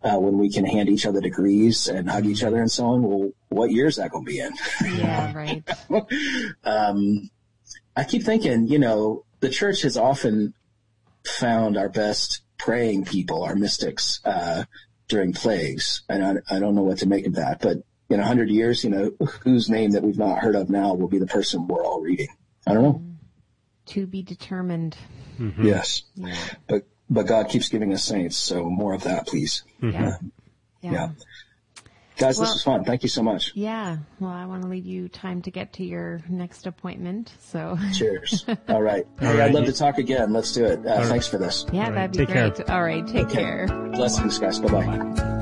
uh, 0.02 0.18
when 0.18 0.38
we 0.38 0.50
can 0.50 0.64
hand 0.64 0.88
each 0.88 1.06
other 1.06 1.20
degrees 1.20 1.88
and 1.88 2.10
hug 2.10 2.26
each 2.26 2.42
other 2.42 2.60
and 2.60 2.70
so 2.70 2.86
on. 2.86 3.02
Well, 3.02 3.30
what 3.48 3.70
year 3.70 3.86
is 3.86 3.96
that 3.96 4.10
going 4.10 4.24
to 4.24 4.30
be 4.30 4.40
in? 4.40 4.52
Yeah, 4.98 5.32
right. 5.34 5.62
um, 6.64 7.30
I 7.96 8.04
keep 8.04 8.22
thinking, 8.22 8.68
you 8.68 8.78
know, 8.78 9.24
the 9.40 9.48
church 9.48 9.82
has 9.82 9.96
often 9.96 10.54
found 11.24 11.76
our 11.76 11.88
best 11.88 12.42
praying 12.58 13.04
people, 13.04 13.42
our 13.44 13.54
mystics, 13.54 14.20
uh, 14.24 14.64
during 15.08 15.32
plagues. 15.32 16.02
And 16.08 16.24
I, 16.24 16.56
I 16.56 16.58
don't 16.58 16.74
know 16.74 16.82
what 16.82 16.98
to 16.98 17.08
make 17.08 17.26
of 17.26 17.34
that, 17.36 17.60
but 17.60 17.78
in 18.08 18.20
a 18.20 18.26
hundred 18.26 18.50
years, 18.50 18.84
you 18.84 18.90
know, 18.90 19.12
whose 19.42 19.68
name 19.68 19.90
that 19.92 20.02
we've 20.02 20.18
not 20.18 20.38
heard 20.38 20.56
of 20.56 20.70
now 20.70 20.94
will 20.94 21.08
be 21.08 21.18
the 21.18 21.26
person 21.26 21.68
we're 21.68 21.84
all 21.84 22.00
reading. 22.00 22.28
I 22.66 22.74
don't 22.74 22.82
know. 22.82 23.02
To 23.86 24.06
be 24.06 24.22
determined. 24.22 24.96
Mm-hmm. 25.38 25.64
Yes. 25.64 26.02
Yeah. 26.14 26.36
But 26.66 26.86
but 27.10 27.26
God 27.26 27.48
keeps 27.48 27.68
giving 27.68 27.92
us 27.94 28.04
saints, 28.04 28.36
so 28.36 28.64
more 28.64 28.92
of 28.92 29.04
that, 29.04 29.26
please. 29.26 29.62
Mm-hmm. 29.82 30.02
Yeah. 30.02 30.16
yeah. 30.82 30.92
yeah. 30.92 31.08
Guys, 32.18 32.36
well, 32.36 32.46
this 32.46 32.54
was 32.56 32.64
fun. 32.64 32.84
Thank 32.84 33.04
you 33.04 33.08
so 33.08 33.22
much. 33.22 33.52
Yeah. 33.54 33.98
Well, 34.18 34.32
I 34.32 34.44
want 34.46 34.62
to 34.62 34.68
leave 34.68 34.84
you 34.84 35.08
time 35.08 35.40
to 35.42 35.52
get 35.52 35.74
to 35.74 35.84
your 35.84 36.20
next 36.28 36.66
appointment. 36.66 37.32
So 37.40 37.78
cheers. 37.94 38.44
All 38.68 38.82
right. 38.82 39.06
All 39.20 39.28
hey, 39.28 39.38
right. 39.38 39.48
I'd 39.48 39.54
love 39.54 39.66
to 39.66 39.72
talk 39.72 39.98
again. 39.98 40.32
Let's 40.32 40.52
do 40.52 40.64
it. 40.64 40.84
Uh, 40.84 41.04
thanks 41.04 41.28
for 41.28 41.38
this. 41.38 41.64
Yeah, 41.72 41.90
that'd 41.90 42.10
be 42.10 42.18
take 42.18 42.28
great. 42.28 42.56
Care. 42.56 42.70
All 42.72 42.82
right. 42.82 43.06
Take 43.06 43.26
okay. 43.26 43.36
care. 43.36 43.66
Blessings, 43.92 44.36
guys. 44.38 44.58
Bye 44.58 44.84
bye. 44.84 45.37